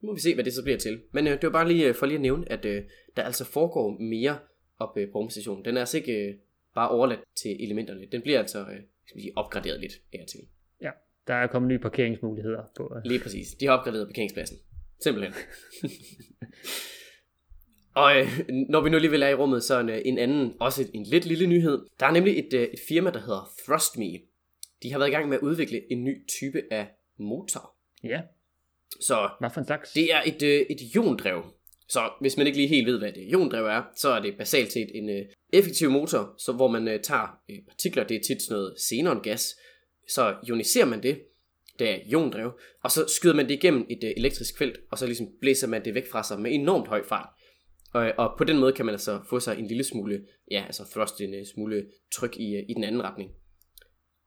Nu 0.00 0.06
må 0.06 0.14
vi 0.14 0.20
se, 0.20 0.34
hvad 0.34 0.44
det 0.44 0.52
så 0.52 0.62
bliver 0.62 0.78
til. 0.78 1.02
Men 1.12 1.26
øh, 1.26 1.32
det 1.32 1.42
var 1.42 1.50
bare 1.50 1.68
lige 1.68 1.88
øh, 1.88 1.94
for 1.94 2.06
lige 2.06 2.14
at 2.16 2.22
nævne, 2.22 2.52
at 2.52 2.64
øh, 2.64 2.84
der 3.16 3.22
altså 3.22 3.44
foregår 3.44 3.98
mere 3.98 4.38
op 4.78 4.98
øh, 4.98 5.10
på 5.12 5.18
rumstationen. 5.18 5.64
Den 5.64 5.76
er 5.76 5.80
altså 5.80 5.96
ikke 5.96 6.28
øh, 6.28 6.34
bare 6.74 6.88
overladt 6.88 7.20
til 7.42 7.64
elementerne. 7.64 8.06
Den 8.12 8.22
bliver 8.22 8.38
altså 8.38 8.60
øh, 8.60 8.80
skal 9.06 9.20
sige, 9.20 9.32
opgraderet 9.36 9.80
lidt 9.80 9.92
her 10.12 10.26
til. 10.26 10.40
Ja, 10.80 10.90
der 11.26 11.34
er 11.34 11.46
kommet 11.46 11.68
nye 11.68 11.78
parkeringsmuligheder 11.78 12.62
på. 12.76 12.92
Øh. 12.96 13.02
Lige 13.04 13.20
præcis. 13.22 13.54
De 13.54 13.66
har 13.66 13.72
opgraderet 13.72 14.06
parkeringspladsen. 14.06 14.58
Simpelthen. 15.02 15.34
og 18.02 18.18
øh, 18.18 18.28
når 18.68 18.80
vi 18.80 18.90
nu 18.90 18.96
alligevel 18.96 19.22
er 19.22 19.28
i 19.28 19.34
rummet, 19.34 19.64
så 19.64 19.80
en, 19.80 19.88
øh, 19.88 20.02
en 20.04 20.18
anden, 20.18 20.52
også 20.60 20.90
en 20.94 21.02
lidt 21.02 21.24
lille 21.24 21.46
nyhed. 21.46 21.86
Der 22.00 22.06
er 22.06 22.10
nemlig 22.12 22.38
et, 22.38 22.54
øh, 22.54 22.62
et 22.62 22.80
firma, 22.88 23.10
der 23.10 23.20
hedder 23.20 23.52
ThrustMe. 23.64 24.18
De 24.82 24.92
har 24.92 24.98
været 24.98 25.08
i 25.08 25.12
gang 25.12 25.28
med 25.28 25.36
at 25.36 25.42
udvikle 25.42 25.92
en 25.92 26.04
ny 26.04 26.26
type 26.40 26.62
af 26.70 26.88
motor. 27.18 27.74
Ja. 28.04 28.20
Så 29.00 29.30
hvad 29.40 29.50
for 29.50 29.60
en 29.60 29.66
slags? 29.66 29.92
Det 29.92 30.12
er 30.12 30.22
et, 30.26 30.42
øh, 30.42 30.60
et 30.70 30.80
iondrev. 30.94 31.44
Så 31.88 32.10
hvis 32.20 32.36
man 32.36 32.46
ikke 32.46 32.58
lige 32.58 32.68
helt 32.68 32.86
ved, 32.86 32.98
hvad 32.98 33.12
det 33.12 33.22
iondrev 33.22 33.64
er, 33.64 33.82
så 33.96 34.08
er 34.08 34.20
det 34.20 34.34
basalt 34.38 34.72
set 34.72 34.90
en 34.94 35.10
øh, 35.10 35.24
effektiv 35.52 35.90
motor, 35.90 36.34
så 36.38 36.52
hvor 36.52 36.68
man 36.68 36.88
øh, 36.88 37.00
tager 37.00 37.38
øh, 37.50 37.56
partikler, 37.68 38.04
det 38.04 38.16
er 38.16 38.20
tit 38.20 38.42
sådan 38.42 38.54
noget 38.54 38.74
xenongas, 38.88 39.56
så 40.08 40.34
ioniserer 40.48 40.86
man 40.86 41.02
det, 41.02 41.20
det 41.82 41.90
er 41.90 41.98
iondrev, 42.10 42.58
og 42.82 42.90
så 42.90 43.14
skyder 43.16 43.34
man 43.34 43.48
det 43.48 43.54
igennem 43.54 43.86
et 43.90 44.04
uh, 44.04 44.10
elektrisk 44.16 44.58
felt, 44.58 44.78
og 44.90 44.98
så 44.98 45.06
ligesom 45.06 45.26
blæser 45.40 45.68
man 45.68 45.84
det 45.84 45.94
væk 45.94 46.10
fra 46.10 46.22
sig 46.22 46.40
med 46.40 46.54
enormt 46.54 46.88
høj 46.88 47.02
fart. 47.04 47.28
Og, 47.92 48.12
og 48.18 48.34
på 48.38 48.44
den 48.44 48.58
måde 48.58 48.72
kan 48.72 48.86
man 48.86 48.94
altså 48.94 49.20
få 49.30 49.40
sig 49.40 49.58
en 49.58 49.66
lille 49.66 49.84
smule, 49.84 50.24
ja, 50.50 50.62
altså 50.66 50.84
thrust 50.92 51.20
en 51.20 51.34
uh, 51.34 51.46
smule 51.54 51.86
tryk 52.12 52.36
i, 52.36 52.56
uh, 52.56 52.70
i 52.70 52.74
den 52.74 52.84
anden 52.84 53.02
retning. 53.02 53.30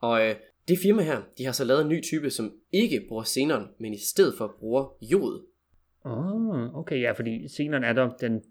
Og 0.02 0.36
det 0.68 0.80
firma 0.80 1.02
her, 1.02 1.22
de 1.38 1.46
har 1.46 1.52
så 1.52 1.64
lavet 1.64 1.82
en 1.82 1.90
ny 1.90 2.04
type, 2.04 2.30
som 2.30 2.54
ikke 2.72 3.06
bruger 3.08 3.24
xenon, 3.24 3.68
men 3.80 3.94
i 3.94 4.00
stedet 4.00 4.34
for 4.38 4.56
bruger 4.60 4.98
jod. 5.02 5.46
Oh, 6.06 6.80
okay, 6.80 7.02
ja, 7.02 7.12
fordi 7.12 7.48
xenon 7.58 7.84
er 7.84 7.94
der 7.94 8.18
den 8.18 8.44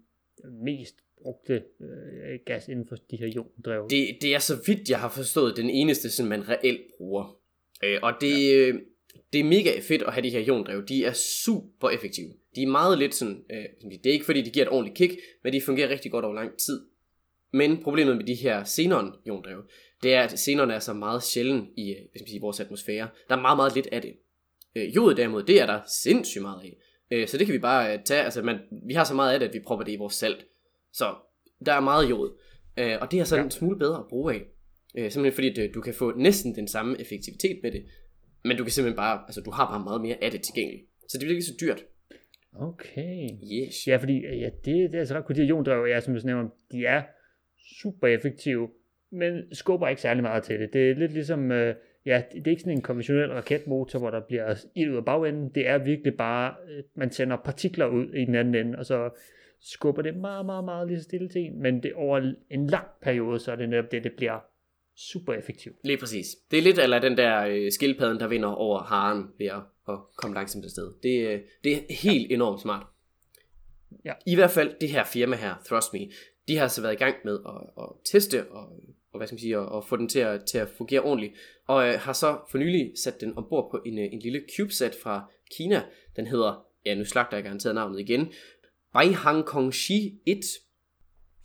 mest 0.63 0.95
brugte 1.21 1.53
øh, 1.81 2.39
gas 2.45 2.67
inden 2.67 2.87
for 2.87 2.95
de 3.11 3.17
her 3.17 3.27
jorddrev. 3.27 3.87
Det, 3.89 4.17
det 4.21 4.35
er 4.35 4.39
så 4.39 4.55
vidt 4.67 4.89
jeg 4.89 4.99
har 4.99 5.09
forstået 5.09 5.57
den 5.57 5.69
eneste, 5.69 6.09
som 6.09 6.27
man 6.27 6.49
reelt 6.49 6.81
bruger. 6.97 7.37
Øh, 7.83 7.99
og 8.03 8.13
det, 8.21 8.49
ja. 8.49 8.67
Øh, 8.67 8.81
det 9.33 9.39
er 9.39 9.43
mega 9.43 9.79
fedt 9.79 10.01
at 10.01 10.13
have 10.13 10.23
de 10.23 10.29
her 10.29 10.39
iondrev. 10.39 10.85
De 10.85 11.05
er 11.05 11.13
super 11.13 11.89
effektive. 11.89 12.33
De 12.55 12.63
er 12.63 12.67
meget 12.67 12.99
lidt 12.99 13.15
sådan, 13.15 13.43
øh, 13.51 13.91
det 14.03 14.09
er 14.09 14.13
ikke 14.13 14.25
fordi 14.25 14.41
de 14.41 14.49
giver 14.49 14.65
et 14.65 14.71
ordentligt 14.71 14.97
kick, 14.97 15.21
men 15.43 15.53
de 15.53 15.61
fungerer 15.61 15.89
rigtig 15.89 16.11
godt 16.11 16.25
over 16.25 16.35
lang 16.35 16.57
tid. 16.57 16.81
Men 17.53 17.83
problemet 17.83 18.17
med 18.17 18.25
de 18.25 18.35
her 18.35 18.63
xenon 18.65 19.13
iondrev, 19.25 19.63
det 20.03 20.13
er, 20.13 20.21
at 20.21 20.39
xenon 20.39 20.71
er 20.71 20.79
så 20.79 20.93
meget 20.93 21.23
sjælden 21.23 21.67
i 21.77 21.89
øh, 21.89 21.97
hvad 21.97 22.19
skal 22.19 22.29
sige, 22.29 22.41
vores 22.41 22.59
atmosfære. 22.59 23.09
Der 23.29 23.35
er 23.35 23.41
meget, 23.41 23.57
meget 23.57 23.75
lidt 23.75 23.87
af 23.91 24.01
det. 24.01 24.13
Øh, 24.75 24.95
jod 24.95 25.15
derimod, 25.15 25.43
det 25.43 25.61
er 25.61 25.65
der 25.65 25.79
sindssygt 26.03 26.41
meget 26.41 26.61
af. 26.63 26.77
Øh, 27.11 27.27
så 27.27 27.37
det 27.37 27.47
kan 27.47 27.53
vi 27.53 27.59
bare 27.59 27.93
øh, 27.93 28.03
tage, 28.03 28.23
altså 28.23 28.41
man, 28.41 28.59
vi 28.87 28.93
har 28.93 29.03
så 29.03 29.13
meget 29.13 29.33
af 29.33 29.39
det, 29.39 29.47
at 29.47 29.53
vi 29.53 29.59
propper 29.59 29.85
det 29.85 29.91
i 29.91 29.95
vores 29.95 30.13
salt. 30.13 30.45
Så 30.93 31.15
der 31.65 31.73
er 31.73 31.79
meget 31.79 32.09
jod. 32.09 32.37
Øh, 32.79 32.97
og 33.01 33.11
det 33.11 33.19
er 33.19 33.23
så 33.23 33.35
ja. 33.35 33.43
en 33.43 33.51
smule 33.51 33.79
bedre 33.79 33.99
at 33.99 34.07
bruge 34.09 34.33
af. 34.33 34.41
Øh, 34.97 35.11
simpelthen 35.11 35.35
fordi, 35.35 35.49
at 35.49 35.57
øh, 35.57 35.73
du 35.73 35.81
kan 35.81 35.93
få 35.93 36.17
næsten 36.17 36.55
den 36.55 36.67
samme 36.67 37.01
effektivitet 37.01 37.59
med 37.63 37.71
det, 37.71 37.85
men 38.47 38.57
du 38.57 38.63
kan 38.63 38.71
simpelthen 38.71 38.97
bare, 38.97 39.19
altså 39.27 39.41
du 39.41 39.51
har 39.51 39.65
bare 39.71 39.83
meget 39.83 40.01
mere 40.01 40.17
af 40.21 40.31
det 40.31 40.41
tilgængeligt. 40.41 40.85
Så 41.09 41.17
det 41.17 41.25
bliver 41.25 41.35
ikke 41.35 41.45
så 41.45 41.57
dyrt. 41.61 41.85
Okay. 42.59 43.29
Yes. 43.53 43.87
Ja, 43.87 43.97
fordi 43.97 44.19
ja, 44.21 44.49
det, 44.65 44.65
det 44.65 44.95
er 44.95 44.99
altså 44.99 45.15
ret 45.15 45.23
cool. 45.23 45.35
De 45.35 45.45
iondrev, 45.45 45.85
ja, 45.89 45.99
som 45.99 46.15
du 46.15 46.21
nævner, 46.25 46.49
de 46.71 46.85
er 46.85 47.03
super 47.79 48.07
effektive, 48.07 48.69
men 49.11 49.55
skubber 49.55 49.87
ikke 49.87 50.01
særlig 50.01 50.23
meget 50.23 50.43
til 50.43 50.59
det. 50.59 50.73
Det 50.73 50.91
er 50.91 50.95
lidt 50.95 51.13
ligesom, 51.13 51.51
øh, 51.51 51.75
ja, 52.05 52.23
det 52.33 52.47
er 52.47 52.51
ikke 52.51 52.61
sådan 52.61 52.77
en 52.77 52.81
konventionel 52.81 53.31
raketmotor, 53.31 53.99
hvor 53.99 54.09
der 54.09 54.19
bliver 54.19 54.65
ild 54.75 54.91
ud 54.91 54.97
af 54.97 55.05
bagenden. 55.05 55.49
Det 55.55 55.67
er 55.67 55.77
virkelig 55.77 56.17
bare, 56.17 56.55
øh, 56.69 56.83
man 56.95 57.11
sender 57.11 57.37
partikler 57.37 57.87
ud 57.87 58.13
i 58.13 58.25
den 58.25 58.35
anden 58.35 58.55
ende, 58.55 58.77
og 58.77 58.85
så 58.85 59.09
skubber 59.61 60.01
det 60.01 60.17
meget, 60.17 60.45
meget, 60.45 60.63
meget 60.63 60.87
lige 60.87 61.01
stille 61.01 61.29
til 61.29 61.41
en. 61.41 61.61
Men 61.61 61.83
det 61.83 61.93
over 61.93 62.33
en 62.49 62.67
lang 62.67 62.87
periode, 63.01 63.39
så 63.39 63.51
er 63.51 63.55
det 63.55 63.69
netop 63.69 63.91
det, 63.91 64.03
det 64.03 64.13
bliver 64.17 64.39
super 64.97 65.33
effektivt. 65.33 65.75
Lige 65.83 65.97
præcis. 65.97 66.27
Det 66.51 66.59
er 66.59 66.63
lidt 66.63 66.79
eller 66.79 66.99
den 66.99 67.17
der 67.17 67.45
øh, 67.45 67.71
skildpadden, 67.71 68.19
der 68.19 68.27
vinder 68.27 68.49
over 68.49 68.83
haren 68.83 69.27
ved 69.37 69.47
at, 69.47 69.61
at 69.89 69.99
komme 70.15 70.35
langsomt 70.35 70.65
afsted. 70.65 70.93
Det, 71.03 71.27
øh, 71.27 71.39
det 71.63 71.73
er 71.73 71.79
helt 71.89 72.31
enormt 72.31 72.61
smart. 72.61 72.85
Ja. 74.05 74.13
I 74.25 74.35
hvert 74.35 74.51
fald 74.51 74.75
det 74.81 74.89
her 74.89 75.03
firma 75.03 75.35
her, 75.35 75.55
ThrustMe, 75.65 75.99
de 76.47 76.55
har 76.55 76.63
altså 76.63 76.81
været 76.81 76.93
i 76.93 76.97
gang 76.97 77.15
med 77.25 77.39
at, 77.47 77.83
at 77.83 77.89
teste 78.05 78.51
og, 78.51 78.63
og 79.11 79.19
hvad 79.19 79.27
skal 79.27 79.35
man 79.35 79.39
sige, 79.39 79.57
at, 79.57 79.77
at 79.77 79.85
få 79.85 79.97
den 79.97 80.09
til 80.09 80.19
at, 80.19 80.45
til 80.45 80.57
at 80.57 80.69
fungere 80.77 81.01
ordentligt. 81.01 81.33
Og 81.67 81.87
øh, 81.87 81.99
har 81.99 82.13
så 82.13 82.37
for 82.51 82.57
nylig 82.57 82.91
sat 83.03 83.21
den 83.21 83.37
ombord 83.37 83.71
på 83.71 83.81
en, 83.85 83.99
øh, 83.99 84.05
en 84.11 84.19
lille 84.19 84.43
CubeSat 84.57 84.95
fra 85.03 85.31
Kina. 85.51 85.83
Den 86.15 86.27
hedder, 86.27 86.65
ja 86.85 86.95
nu 86.95 87.05
slagter 87.05 87.37
jeg 87.37 87.43
garanteret 87.43 87.75
navnet 87.75 87.99
igen, 87.99 88.31
Beihang 88.93 89.45
Kongxi 89.45 90.19
1. 90.25 90.39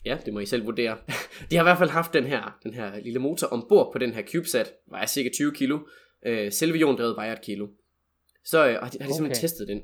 Ja, 0.04 0.18
det 0.24 0.34
må 0.34 0.40
I 0.40 0.46
selv 0.46 0.66
vurdere. 0.66 0.98
De 1.50 1.56
har 1.56 1.62
i 1.62 1.68
hvert 1.68 1.78
fald 1.78 1.90
haft 1.90 2.12
den 2.12 2.24
her, 2.24 2.58
den 2.62 2.74
her 2.74 3.00
lille 3.00 3.18
motor 3.18 3.46
ombord 3.46 3.92
på 3.92 3.98
den 3.98 4.12
her 4.12 4.22
CubeSat, 4.22 4.72
vejer 4.90 5.06
cirka 5.06 5.28
20 5.34 5.52
kilo. 5.54 5.78
Øh, 6.26 6.52
selve 6.52 6.78
jorden 6.78 7.16
vejer 7.16 7.32
et 7.32 7.42
kilo. 7.42 7.68
Så 8.44 8.68
øh, 8.68 8.74
har, 8.74 8.90
de, 8.90 8.98
har 9.00 9.08
de 9.08 9.14
simpelthen 9.14 9.26
okay. 9.26 9.40
testet 9.40 9.68
den. 9.68 9.80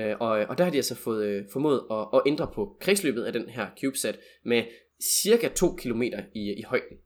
Øh, 0.00 0.16
og, 0.20 0.28
og 0.28 0.58
der 0.58 0.64
har 0.64 0.70
de 0.70 0.76
altså 0.76 0.94
fået 0.94 1.26
øh, 1.26 1.44
formået 1.52 1.82
at, 1.90 2.06
at 2.14 2.22
ændre 2.26 2.50
på 2.54 2.76
kredsløbet 2.80 3.24
af 3.24 3.32
den 3.32 3.48
her 3.48 3.66
CubeSat 3.80 4.18
med 4.44 4.64
cirka 5.22 5.48
2 5.48 5.76
km 5.76 6.02
i, 6.34 6.54
i 6.58 6.62
højden. 6.62 6.96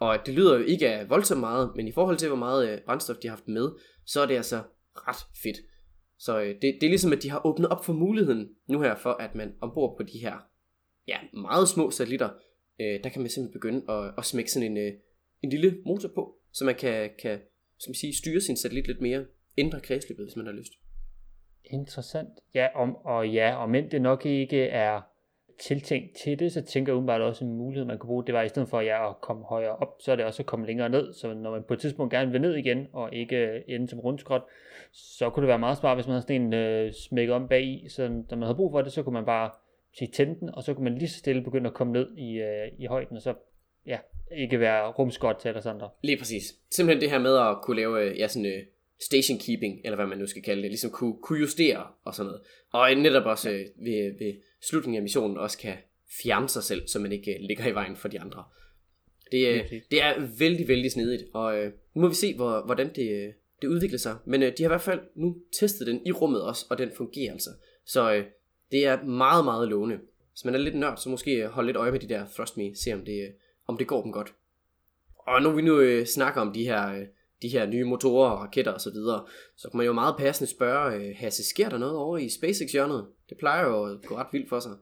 Og 0.00 0.18
det 0.26 0.34
lyder 0.34 0.58
jo 0.58 0.64
ikke 0.64 0.88
af 0.88 1.10
voldsomt 1.10 1.40
meget, 1.40 1.72
men 1.76 1.88
i 1.88 1.92
forhold 1.92 2.16
til 2.16 2.28
hvor 2.28 2.36
meget 2.36 2.70
øh, 2.70 2.78
brændstof 2.86 3.16
de 3.16 3.28
har 3.28 3.36
haft 3.36 3.48
med, 3.48 3.68
så 4.06 4.20
er 4.20 4.26
det 4.26 4.36
altså 4.36 4.62
ret 4.94 5.26
fedt. 5.42 5.56
Så 6.18 6.40
øh, 6.40 6.48
det, 6.48 6.62
det 6.62 6.82
er 6.82 6.88
ligesom, 6.88 7.12
at 7.12 7.22
de 7.22 7.30
har 7.30 7.46
åbnet 7.46 7.68
op 7.68 7.84
for 7.84 7.92
muligheden 7.92 8.48
nu 8.68 8.80
her 8.80 8.94
for, 8.94 9.10
at 9.10 9.34
man 9.34 9.52
ombord 9.60 9.96
på 9.96 10.02
de 10.02 10.18
her 10.18 10.51
ja, 11.08 11.18
meget 11.32 11.68
små 11.68 11.90
satellitter, 11.90 12.30
øh, 12.80 13.04
der 13.04 13.08
kan 13.08 13.20
man 13.22 13.30
simpelthen 13.30 13.60
begynde 13.60 13.92
at, 13.92 14.14
at 14.18 14.24
smække 14.24 14.52
sådan 14.52 14.70
en, 14.70 14.76
øh, 14.76 14.92
en 15.42 15.50
lille 15.50 15.78
motor 15.86 16.08
på, 16.14 16.36
så 16.52 16.64
man 16.64 16.74
kan, 16.74 17.10
kan 17.22 17.40
som 17.78 17.90
man 17.90 17.94
siger, 17.94 18.12
styre 18.14 18.40
sin 18.40 18.56
satellit 18.56 18.86
lidt 18.86 19.00
mere, 19.00 19.24
ændre 19.58 19.80
kredsløbet, 19.80 20.24
hvis 20.24 20.36
man 20.36 20.46
har 20.46 20.52
lyst. 20.52 20.72
Interessant. 21.64 22.28
Ja, 22.54 22.68
om, 22.74 22.96
og 22.96 23.28
ja, 23.28 23.54
og 23.54 23.70
men 23.70 23.90
det 23.90 24.02
nok 24.02 24.26
ikke 24.26 24.62
er 24.64 25.00
tiltænkt 25.60 26.16
til 26.16 26.38
det, 26.38 26.52
så 26.52 26.62
tænker 26.62 26.92
jeg 26.92 26.96
umiddelbart 26.96 27.20
også 27.20 27.44
en 27.44 27.56
mulighed, 27.56 27.86
man 27.86 27.98
kunne 27.98 28.08
bruge. 28.08 28.26
Det 28.26 28.34
var 28.34 28.42
i 28.42 28.48
stedet 28.48 28.68
for 28.68 28.80
ja, 28.80 29.10
at 29.10 29.20
komme 29.20 29.44
højere 29.44 29.76
op, 29.76 29.96
så 30.00 30.12
er 30.12 30.16
det 30.16 30.24
også 30.24 30.42
at 30.42 30.46
komme 30.46 30.66
længere 30.66 30.88
ned. 30.88 31.12
Så 31.12 31.34
når 31.34 31.50
man 31.50 31.62
på 31.68 31.74
et 31.74 31.80
tidspunkt 31.80 32.12
gerne 32.12 32.32
vil 32.32 32.40
ned 32.40 32.54
igen, 32.54 32.86
og 32.92 33.14
ikke 33.14 33.62
ende 33.68 33.88
som 33.88 34.00
rundskrot, 34.00 34.42
så 34.92 35.30
kunne 35.30 35.42
det 35.42 35.48
være 35.48 35.58
meget 35.58 35.78
smart, 35.78 35.96
hvis 35.96 36.06
man 36.06 36.12
havde 36.12 36.22
sådan 36.22 36.42
en 36.42 36.52
øh, 36.52 36.92
smækket 36.92 37.34
om 37.34 37.48
bag 37.48 37.64
i, 37.64 37.88
så 37.88 38.08
når 38.08 38.36
man 38.36 38.42
havde 38.42 38.56
brug 38.56 38.72
for 38.72 38.82
det, 38.82 38.92
så 38.92 39.02
kunne 39.02 39.12
man 39.12 39.24
bare 39.24 39.50
sige 39.98 40.10
tænde 40.10 40.40
den, 40.40 40.54
og 40.54 40.62
så 40.62 40.74
kunne 40.74 40.84
man 40.84 40.98
lige 40.98 41.08
så 41.08 41.18
stille 41.18 41.42
begynde 41.42 41.68
at 41.68 41.74
komme 41.74 41.92
ned 41.92 42.16
i, 42.16 42.38
øh, 42.38 42.68
i 42.78 42.86
højden, 42.86 43.16
og 43.16 43.22
så 43.22 43.34
ja, 43.86 43.98
ikke 44.36 44.60
være 44.60 44.90
rumskot 44.90 45.36
til 45.40 45.48
alle 45.48 45.70
andre. 45.70 45.90
Lige 46.02 46.18
præcis. 46.18 46.42
Simpelthen 46.70 47.00
det 47.00 47.10
her 47.10 47.18
med 47.18 47.36
at 47.36 47.56
kunne 47.62 47.76
lave 47.76 48.04
øh, 48.04 48.18
ja, 48.18 48.28
sådan, 48.28 48.46
øh, 48.46 48.62
station 49.00 49.38
keeping, 49.38 49.80
eller 49.84 49.96
hvad 49.96 50.06
man 50.06 50.18
nu 50.18 50.26
skal 50.26 50.42
kalde 50.42 50.62
det, 50.62 50.70
ligesom 50.70 50.90
kunne, 50.90 51.16
kunne 51.22 51.40
justere 51.40 51.86
og 52.04 52.14
sådan 52.14 52.26
noget. 52.26 52.42
Og 52.72 52.94
netop 52.94 53.26
også 53.26 53.50
øh, 53.50 53.66
ved, 53.76 54.18
ved 54.18 54.34
slutningen 54.62 54.96
af 54.96 55.02
missionen 55.02 55.36
også 55.36 55.58
kan 55.58 55.74
fjerne 56.22 56.48
sig 56.48 56.62
selv, 56.62 56.88
så 56.88 56.98
man 56.98 57.12
ikke 57.12 57.34
øh, 57.34 57.40
ligger 57.40 57.66
i 57.66 57.74
vejen 57.74 57.96
for 57.96 58.08
de 58.08 58.20
andre. 58.20 58.44
Det, 59.32 59.48
øh, 59.48 59.70
det 59.90 60.02
er 60.02 60.28
vældig, 60.38 60.68
vældig 60.68 60.92
snedigt, 60.92 61.22
og 61.34 61.58
øh, 61.58 61.72
nu 61.94 62.00
må 62.02 62.08
vi 62.08 62.14
se, 62.14 62.34
hvor, 62.34 62.62
hvordan 62.64 62.94
det, 62.94 63.10
øh, 63.10 63.32
det 63.62 63.68
udvikler 63.68 63.98
sig. 63.98 64.16
Men 64.26 64.42
øh, 64.42 64.52
de 64.58 64.62
har 64.62 64.68
i 64.68 64.74
hvert 64.74 64.80
fald 64.80 65.00
nu 65.14 65.36
testet 65.60 65.86
den 65.86 66.06
i 66.06 66.12
rummet 66.12 66.42
også, 66.42 66.66
og 66.70 66.78
den 66.78 66.90
fungerer 66.96 67.32
altså. 67.32 67.50
Så 67.86 68.14
øh, 68.14 68.24
det 68.72 68.86
er 68.86 69.02
meget, 69.02 69.44
meget 69.44 69.68
lovende. 69.68 69.98
Hvis 70.32 70.44
man 70.44 70.54
er 70.54 70.58
lidt 70.58 70.78
nørd, 70.78 70.96
så 70.96 71.08
måske 71.08 71.46
holde 71.46 71.66
lidt 71.66 71.76
øje 71.76 71.90
med 71.90 72.00
de 72.00 72.08
der 72.08 72.26
Frost 72.36 72.56
Me, 72.56 72.76
se 72.76 72.92
om 72.92 73.04
det, 73.04 73.22
øh, 73.22 73.30
om 73.66 73.78
det 73.78 73.86
går 73.86 74.02
dem 74.02 74.12
godt. 74.12 74.34
Og 75.18 75.42
nu 75.42 75.50
vi 75.50 75.62
nu 75.62 75.80
øh, 75.80 76.06
snakker 76.06 76.40
om 76.40 76.52
de 76.52 76.64
her, 76.64 76.94
øh, 76.94 77.06
de 77.42 77.48
her 77.48 77.66
nye 77.66 77.84
motorer 77.84 78.30
og 78.30 78.38
raketter 78.38 78.72
osv., 78.72 78.80
så, 78.80 78.90
videre, 78.90 79.26
så 79.56 79.68
kan 79.70 79.76
man 79.76 79.86
jo 79.86 79.92
meget 79.92 80.14
passende 80.18 80.50
spørge, 80.50 80.96
øh, 80.96 81.14
Hasse, 81.16 81.44
sker 81.48 81.68
der 81.68 81.78
noget 81.78 81.96
over 81.96 82.18
i 82.18 82.28
SpaceX-hjørnet? 82.28 83.06
Det 83.28 83.36
plejer 83.38 83.66
jo 83.66 83.84
at 83.84 84.06
gå 84.06 84.16
ret 84.16 84.26
vildt 84.32 84.48
for 84.48 84.60
sig. 84.60 84.72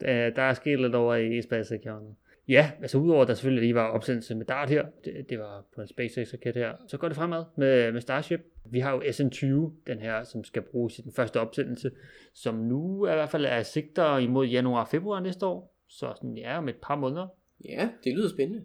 Der 0.00 0.42
er 0.42 0.54
sket 0.54 0.80
lidt 0.80 0.94
over 0.94 1.14
i 1.14 1.42
SpaceX-hjørnet. 1.42 2.16
Ja, 2.48 2.70
altså 2.82 2.98
udover 2.98 3.22
at 3.22 3.28
der 3.28 3.34
selvfølgelig 3.34 3.62
lige 3.62 3.74
var 3.74 3.88
opsendelse 3.88 4.34
med 4.34 4.46
DART 4.46 4.70
her, 4.70 4.86
det, 5.04 5.26
det 5.28 5.38
var 5.38 5.64
på 5.74 5.80
en 5.80 5.88
SpaceX-raket 5.88 6.56
her, 6.56 6.72
så 6.88 6.98
går 6.98 7.08
det 7.08 7.16
fremad 7.16 7.44
med, 7.56 7.92
med 7.92 8.00
Starship. 8.00 8.40
Vi 8.64 8.80
har 8.80 8.92
jo 8.92 9.00
SN20, 9.00 9.72
den 9.86 9.98
her, 10.00 10.24
som 10.24 10.44
skal 10.44 10.62
bruges 10.62 10.98
i 10.98 11.02
den 11.02 11.12
første 11.12 11.40
opsendelse, 11.40 11.90
som 12.34 12.54
nu 12.54 13.06
i 13.06 13.10
hvert 13.10 13.28
fald 13.28 13.44
er 13.44 13.62
sigter 13.62 14.18
imod 14.18 14.46
januar-februar 14.46 15.20
næste 15.20 15.46
år, 15.46 15.76
så 15.88 16.12
sådan, 16.16 16.36
ja, 16.36 16.58
om 16.58 16.68
et 16.68 16.76
par 16.82 16.96
måneder. 16.96 17.26
Ja, 17.64 17.88
det 18.04 18.14
lyder 18.14 18.28
spændende. 18.28 18.64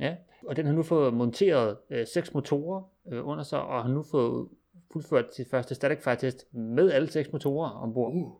Ja, 0.00 0.16
og 0.46 0.56
den 0.56 0.66
har 0.66 0.72
nu 0.72 0.82
fået 0.82 1.14
monteret 1.14 1.76
øh, 1.90 2.06
seks 2.06 2.34
motorer 2.34 2.82
øh, 3.12 3.28
under 3.28 3.44
sig, 3.44 3.60
og 3.60 3.82
har 3.82 3.90
nu 3.90 4.04
fået 4.10 4.48
fuldført 4.92 5.34
sit 5.34 5.50
første 5.50 5.74
static 5.74 5.98
fire 6.04 6.16
test 6.16 6.54
med 6.54 6.92
alle 6.92 7.10
seks 7.10 7.32
motorer 7.32 7.70
ombord. 7.70 8.12
Uh, 8.12 8.32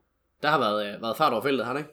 der 0.43 0.49
har 0.49 0.59
været, 0.59 0.95
øh, 0.95 1.03
været 1.03 1.17
fart 1.17 1.33
over 1.33 1.43
feltet, 1.43 1.67
har 1.67 1.73
det 1.73 1.81
ikke? 1.81 1.91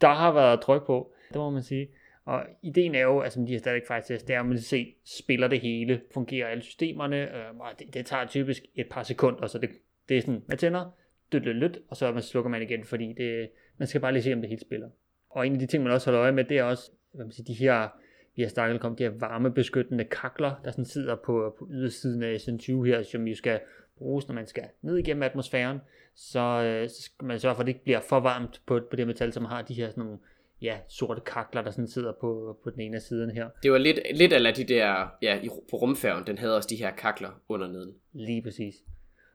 Der 0.00 0.14
har 0.14 0.32
været 0.32 0.60
tryk 0.60 0.86
på, 0.86 1.12
det 1.28 1.36
må 1.36 1.50
man 1.50 1.62
sige. 1.62 1.88
Og 2.24 2.46
ideen 2.62 2.94
er 2.94 3.02
jo, 3.02 3.20
altså 3.20 3.44
de 3.46 3.52
har 3.52 3.58
static 3.58 3.82
faktisk 3.88 4.08
test, 4.08 4.28
det 4.28 4.36
er, 4.36 4.40
at 4.40 4.46
man 4.46 4.58
se, 4.58 4.94
spiller 5.04 5.48
det 5.48 5.60
hele, 5.60 6.00
fungerer 6.14 6.48
alle 6.48 6.62
systemerne, 6.62 7.36
øh, 7.36 7.56
og 7.56 7.70
det, 7.78 7.94
det, 7.94 8.06
tager 8.06 8.26
typisk 8.26 8.62
et 8.74 8.86
par 8.90 9.02
sekunder, 9.02 9.46
så 9.46 9.58
det, 9.58 9.70
det 10.08 10.16
er 10.16 10.20
sådan, 10.20 10.42
man 10.48 10.58
tænder, 10.58 10.96
dødt 11.32 11.44
lidt, 11.44 11.58
lidt, 11.58 11.78
og 11.88 11.96
så 11.96 12.12
man 12.12 12.22
slukker 12.22 12.50
man 12.50 12.62
igen, 12.62 12.84
fordi 12.84 13.12
det, 13.12 13.50
man 13.78 13.88
skal 13.88 14.00
bare 14.00 14.12
lige 14.12 14.22
se, 14.22 14.32
om 14.32 14.40
det 14.40 14.48
hele 14.48 14.60
spiller. 14.60 14.88
Og 15.30 15.46
en 15.46 15.52
af 15.52 15.58
de 15.58 15.66
ting, 15.66 15.82
man 15.82 15.92
også 15.92 16.06
holder 16.06 16.22
øje 16.22 16.32
med, 16.32 16.44
det 16.44 16.58
er 16.58 16.62
også, 16.62 16.90
hvad 17.12 17.24
man 17.24 17.32
siger, 17.32 17.44
de 17.44 17.54
her 17.54 17.88
vi 18.36 18.42
har 18.42 18.48
snakket 18.48 18.82
om 18.82 18.96
de 18.96 19.02
her 19.02 19.10
varmebeskyttende 19.10 20.04
kakler, 20.04 20.54
der 20.64 20.70
sådan 20.70 20.84
sidder 20.84 21.16
på, 21.16 21.56
på 21.58 21.68
ydersiden 21.70 22.22
af 22.22 22.36
SN20 22.36 22.84
her, 22.84 23.02
som 23.02 23.26
jo 23.26 23.36
skal 23.36 23.60
bruges, 23.98 24.28
når 24.28 24.34
man 24.34 24.46
skal 24.46 24.64
ned 24.82 24.96
igennem 24.96 25.22
atmosfæren, 25.22 25.78
så, 26.14 26.40
øh, 26.40 26.88
så 26.88 27.02
skal 27.02 27.26
man 27.26 27.38
sørge 27.38 27.54
for, 27.54 27.60
at 27.60 27.66
det 27.66 27.72
ikke 27.72 27.84
bliver 27.84 28.00
for 28.00 28.20
varmt 28.20 28.62
på, 28.66 28.80
på 28.90 28.96
det 28.96 29.06
metal, 29.06 29.32
som 29.32 29.44
har 29.44 29.62
de 29.62 29.74
her 29.74 29.90
sådan 29.90 30.04
nogle 30.04 30.18
ja, 30.62 30.76
sorte 30.88 31.20
kakler, 31.26 31.62
der 31.62 31.70
sådan 31.70 31.88
sidder 31.88 32.12
på, 32.20 32.58
på 32.64 32.70
den 32.70 32.80
ene 32.80 32.96
af 32.96 33.02
siden 33.02 33.30
her. 33.30 33.48
Det 33.62 33.72
var 33.72 33.78
lidt, 33.78 34.00
lidt 34.14 34.32
af 34.32 34.54
de 34.54 34.64
der, 34.64 35.06
ja, 35.22 35.38
på 35.70 35.76
rumfærgen, 35.76 36.26
den 36.26 36.38
havde 36.38 36.56
også 36.56 36.68
de 36.70 36.76
her 36.76 36.90
kakler 36.90 37.42
under 37.48 37.68
neden. 37.68 37.94
Lige 38.12 38.42
præcis. 38.42 38.74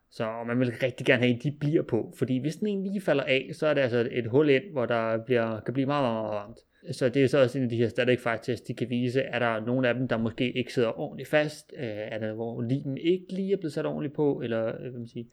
Så 0.09 0.43
man 0.47 0.59
vil 0.59 0.73
rigtig 0.83 1.05
gerne 1.05 1.23
have, 1.23 1.35
at 1.35 1.43
de 1.43 1.51
bliver 1.51 1.83
på, 1.83 2.13
fordi 2.17 2.37
hvis 2.37 2.55
den 2.55 2.83
lige 2.83 3.01
falder 3.01 3.23
af, 3.23 3.49
så 3.53 3.67
er 3.67 3.73
det 3.73 3.81
altså 3.81 4.09
et 4.11 4.27
hul 4.27 4.49
ind, 4.49 4.63
hvor 4.71 4.85
der 4.85 5.17
bliver, 5.25 5.59
kan 5.59 5.73
blive 5.73 5.85
meget, 5.85 6.03
meget, 6.03 6.15
meget 6.15 6.35
varmt. 6.35 6.57
Så 6.91 7.09
det 7.09 7.23
er 7.23 7.27
så 7.27 7.41
også 7.41 7.57
en 7.57 7.63
af 7.63 7.69
de 7.69 7.77
her 7.77 7.87
static 7.87 8.19
tests, 8.41 8.67
de 8.67 8.73
kan 8.73 8.89
vise, 8.89 9.21
er 9.21 9.39
der 9.39 9.65
nogle 9.65 9.87
af 9.89 9.93
dem, 9.93 10.07
der 10.07 10.17
måske 10.17 10.51
ikke 10.51 10.73
sidder 10.73 10.99
ordentligt 10.99 11.29
fast, 11.29 11.73
øh, 11.77 11.85
er 11.85 12.19
der, 12.19 12.33
hvor 12.33 12.61
linen 12.61 12.97
ikke 12.97 13.25
lige 13.29 13.53
er 13.53 13.57
blevet 13.57 13.73
sat 13.73 13.85
ordentligt 13.85 14.13
på, 14.13 14.41
eller 14.43 14.67
øh, 14.67 14.81
hvad 14.81 14.91
man 14.91 15.07
siger. 15.07 15.25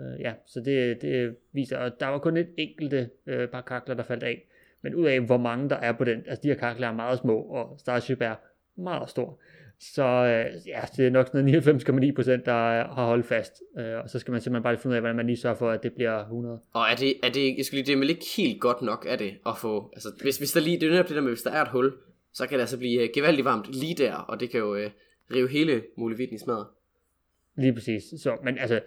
Øh, 0.00 0.20
ja, 0.20 0.32
så 0.46 0.60
det, 0.60 1.02
det 1.02 1.36
viser, 1.52 1.78
og 1.78 2.00
der 2.00 2.06
var 2.06 2.18
kun 2.18 2.36
et 2.36 2.48
enkelte 2.58 3.10
øh, 3.26 3.48
par 3.48 3.60
kakler, 3.60 3.94
der 3.94 4.02
faldt 4.02 4.22
af, 4.22 4.44
men 4.82 4.94
ud 4.94 5.06
af 5.06 5.20
hvor 5.20 5.36
mange 5.36 5.68
der 5.68 5.76
er 5.76 5.92
på 5.92 6.04
den, 6.04 6.18
altså 6.26 6.40
de 6.42 6.48
her 6.48 6.54
kakler 6.54 6.88
er 6.88 6.92
meget 6.92 7.18
små, 7.18 7.36
og 7.40 7.78
Starship 7.78 8.20
er 8.20 8.34
meget 8.76 9.10
stor. 9.10 9.38
Så 9.80 10.04
øh, 10.04 10.68
ja, 10.68 10.80
det 10.96 11.06
er 11.06 11.10
nok 11.10 11.26
sådan 11.26 11.48
99,9%, 11.48 12.44
der 12.44 12.52
har 12.94 13.06
holdt 13.06 13.26
fast. 13.26 13.62
Øh, 13.78 13.98
og 14.02 14.10
så 14.10 14.18
skal 14.18 14.32
man 14.32 14.40
simpelthen 14.40 14.62
bare 14.62 14.76
finde 14.76 14.92
ud 14.92 14.94
af, 14.94 15.00
hvordan 15.02 15.16
man 15.16 15.26
lige 15.26 15.36
sørger 15.36 15.56
for, 15.56 15.70
at 15.70 15.82
det 15.82 15.92
bliver 15.92 16.20
100. 16.20 16.60
Og 16.72 16.82
er 16.82 16.94
det, 16.94 17.14
er 17.22 17.30
det, 17.30 17.56
jeg 17.56 17.64
skulle 17.64 17.82
lige, 17.82 17.96
det 17.96 18.04
er 18.04 18.08
ikke 18.08 18.26
helt 18.36 18.60
godt 18.60 18.82
nok, 18.82 19.06
er 19.08 19.16
det, 19.16 19.34
at 19.46 19.58
få, 19.58 19.90
altså 19.92 20.08
hvis, 20.22 20.38
hvis 20.38 20.52
der 20.52 20.60
lige, 20.60 20.80
det 20.80 20.86
er 20.86 20.90
netop 20.90 21.08
det 21.08 21.16
der 21.16 21.22
med, 21.22 21.30
hvis 21.30 21.42
der 21.42 21.50
er 21.50 21.62
et 21.62 21.68
hul, 21.68 21.92
så 22.32 22.46
kan 22.46 22.54
det 22.54 22.60
altså 22.60 22.78
blive 22.78 23.02
uh, 23.02 23.08
gevaldigt 23.14 23.44
varmt 23.44 23.66
lige 23.72 23.94
der, 23.94 24.14
og 24.14 24.40
det 24.40 24.50
kan 24.50 24.60
jo 24.60 24.74
uh, 24.74 24.90
rive 25.34 25.48
hele 25.48 25.82
muligheden 25.96 26.34
i 26.34 26.38
smadret. 26.38 26.66
Lige 27.56 27.72
præcis. 27.72 28.02
Så, 28.22 28.36
men 28.44 28.58
altså, 28.58 28.80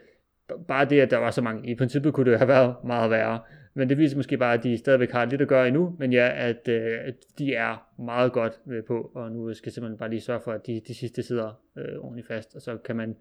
bare 0.67 0.85
det, 0.85 0.99
at 0.99 1.11
der 1.11 1.17
var 1.17 1.31
så 1.31 1.41
mange, 1.41 1.71
i 1.71 1.75
princippet 1.75 2.13
kunne 2.13 2.31
det 2.31 2.39
have 2.39 2.47
været 2.47 2.75
meget 2.83 3.11
værre. 3.11 3.39
Men 3.73 3.89
det 3.89 3.97
viser 3.97 4.17
måske 4.17 4.37
bare, 4.37 4.53
at 4.53 4.63
de 4.63 4.77
stadigvæk 4.77 5.11
har 5.11 5.25
lidt 5.25 5.41
at 5.41 5.47
gøre 5.47 5.67
endnu, 5.67 5.95
men 5.99 6.13
ja, 6.13 6.49
at, 6.49 6.67
øh, 6.67 6.97
at 7.03 7.15
de 7.37 7.53
er 7.53 8.01
meget 8.01 8.33
godt 8.33 8.59
øh, 8.71 8.83
på, 8.83 9.11
og 9.13 9.31
nu 9.31 9.53
skal 9.53 9.71
simpelthen 9.71 9.97
bare 9.97 10.09
lige 10.09 10.21
sørge 10.21 10.41
for, 10.43 10.51
at 10.51 10.67
de, 10.67 10.81
de 10.87 10.93
sidste 10.93 11.23
sidder 11.23 11.61
øh, 11.77 11.99
ordentligt 11.99 12.27
fast, 12.27 12.55
og 12.55 12.61
så 12.61 12.77
kan 12.77 12.95
man 12.95 13.15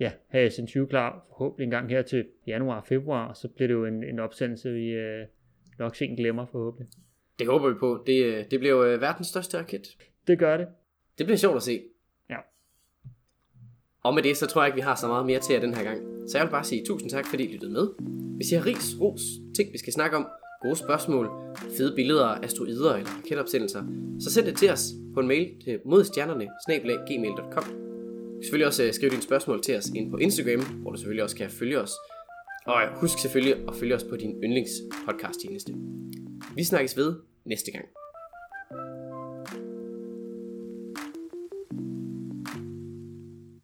ja, 0.00 0.12
have 0.28 0.50
sin 0.50 0.66
20 0.66 0.86
klar 0.86 1.26
forhåbentlig 1.28 1.64
en 1.64 1.70
gang 1.70 1.90
her 1.90 2.02
til 2.02 2.26
januar 2.46 2.84
februar, 2.88 3.28
og 3.28 3.36
så 3.36 3.48
bliver 3.48 3.66
det 3.66 3.74
jo 3.74 3.84
en, 3.84 4.04
en 4.04 4.18
opsendelse, 4.18 4.72
vi 4.72 4.90
øh, 4.90 5.26
nok 5.78 5.96
sent 5.96 6.18
glemmer 6.18 6.46
forhåbentlig. 6.46 6.88
Det 7.38 7.46
håber 7.46 7.68
vi 7.68 7.74
på. 7.74 8.04
Det, 8.06 8.24
øh, 8.24 8.44
det 8.50 8.60
bliver 8.60 8.74
jo 8.74 8.84
øh, 8.84 9.00
verdens 9.00 9.26
største 9.26 9.58
raket. 9.58 9.96
Det 10.26 10.38
gør 10.38 10.56
det. 10.56 10.66
Det 11.18 11.26
bliver 11.26 11.38
sjovt 11.38 11.56
at 11.56 11.62
se. 11.62 11.82
Og 14.06 14.14
med 14.14 14.22
det, 14.22 14.36
så 14.36 14.46
tror 14.46 14.62
jeg 14.62 14.68
ikke, 14.68 14.76
vi 14.76 14.80
har 14.80 14.94
så 14.94 15.08
meget 15.08 15.26
mere 15.26 15.40
til 15.40 15.52
jer 15.52 15.60
den 15.60 15.74
her 15.74 15.84
gang. 15.84 15.98
Så 16.28 16.38
jeg 16.38 16.46
vil 16.46 16.50
bare 16.50 16.64
sige 16.64 16.84
tusind 16.84 17.10
tak, 17.10 17.26
fordi 17.26 17.44
I 17.44 17.52
lyttede 17.52 17.72
med. 17.72 17.88
Hvis 18.36 18.52
I 18.52 18.54
har 18.54 18.66
ris, 18.66 18.96
ros, 19.00 19.20
ting 19.56 19.72
vi 19.72 19.78
skal 19.78 19.92
snakke 19.92 20.16
om, 20.16 20.26
gode 20.62 20.76
spørgsmål, 20.76 21.30
fede 21.76 21.92
billeder 21.96 22.24
af 22.26 22.44
asteroider 22.44 22.94
eller 22.94 23.10
raketopsendelser, 23.18 23.82
så 24.20 24.32
send 24.32 24.46
det 24.46 24.56
til 24.56 24.70
os 24.70 24.84
på 25.14 25.20
en 25.20 25.28
mail 25.28 25.48
til 25.64 25.80
modstjernerne 25.84 26.46
gmail.com. 27.06 27.64
Du 27.64 28.38
kan 28.38 28.42
selvfølgelig 28.42 28.66
også 28.66 28.82
øh, 28.82 28.92
skrive 28.92 29.10
dine 29.10 29.22
spørgsmål 29.22 29.62
til 29.62 29.76
os 29.76 29.88
ind 29.94 30.10
på 30.10 30.16
Instagram, 30.16 30.60
hvor 30.60 30.90
du 30.90 30.96
selvfølgelig 30.96 31.24
også 31.24 31.36
kan 31.36 31.50
følge 31.50 31.80
os. 31.80 31.92
Og 32.66 32.80
husk 33.00 33.18
selvfølgelig 33.18 33.54
at 33.68 33.74
følge 33.74 33.94
os 33.94 34.04
på 34.04 34.16
din 34.16 34.30
yndlingspodcast 34.44 35.40
tjeneste. 35.40 35.72
Vi 36.54 36.64
snakkes 36.64 36.96
ved 36.96 37.14
næste 37.44 37.70
gang. 37.70 37.84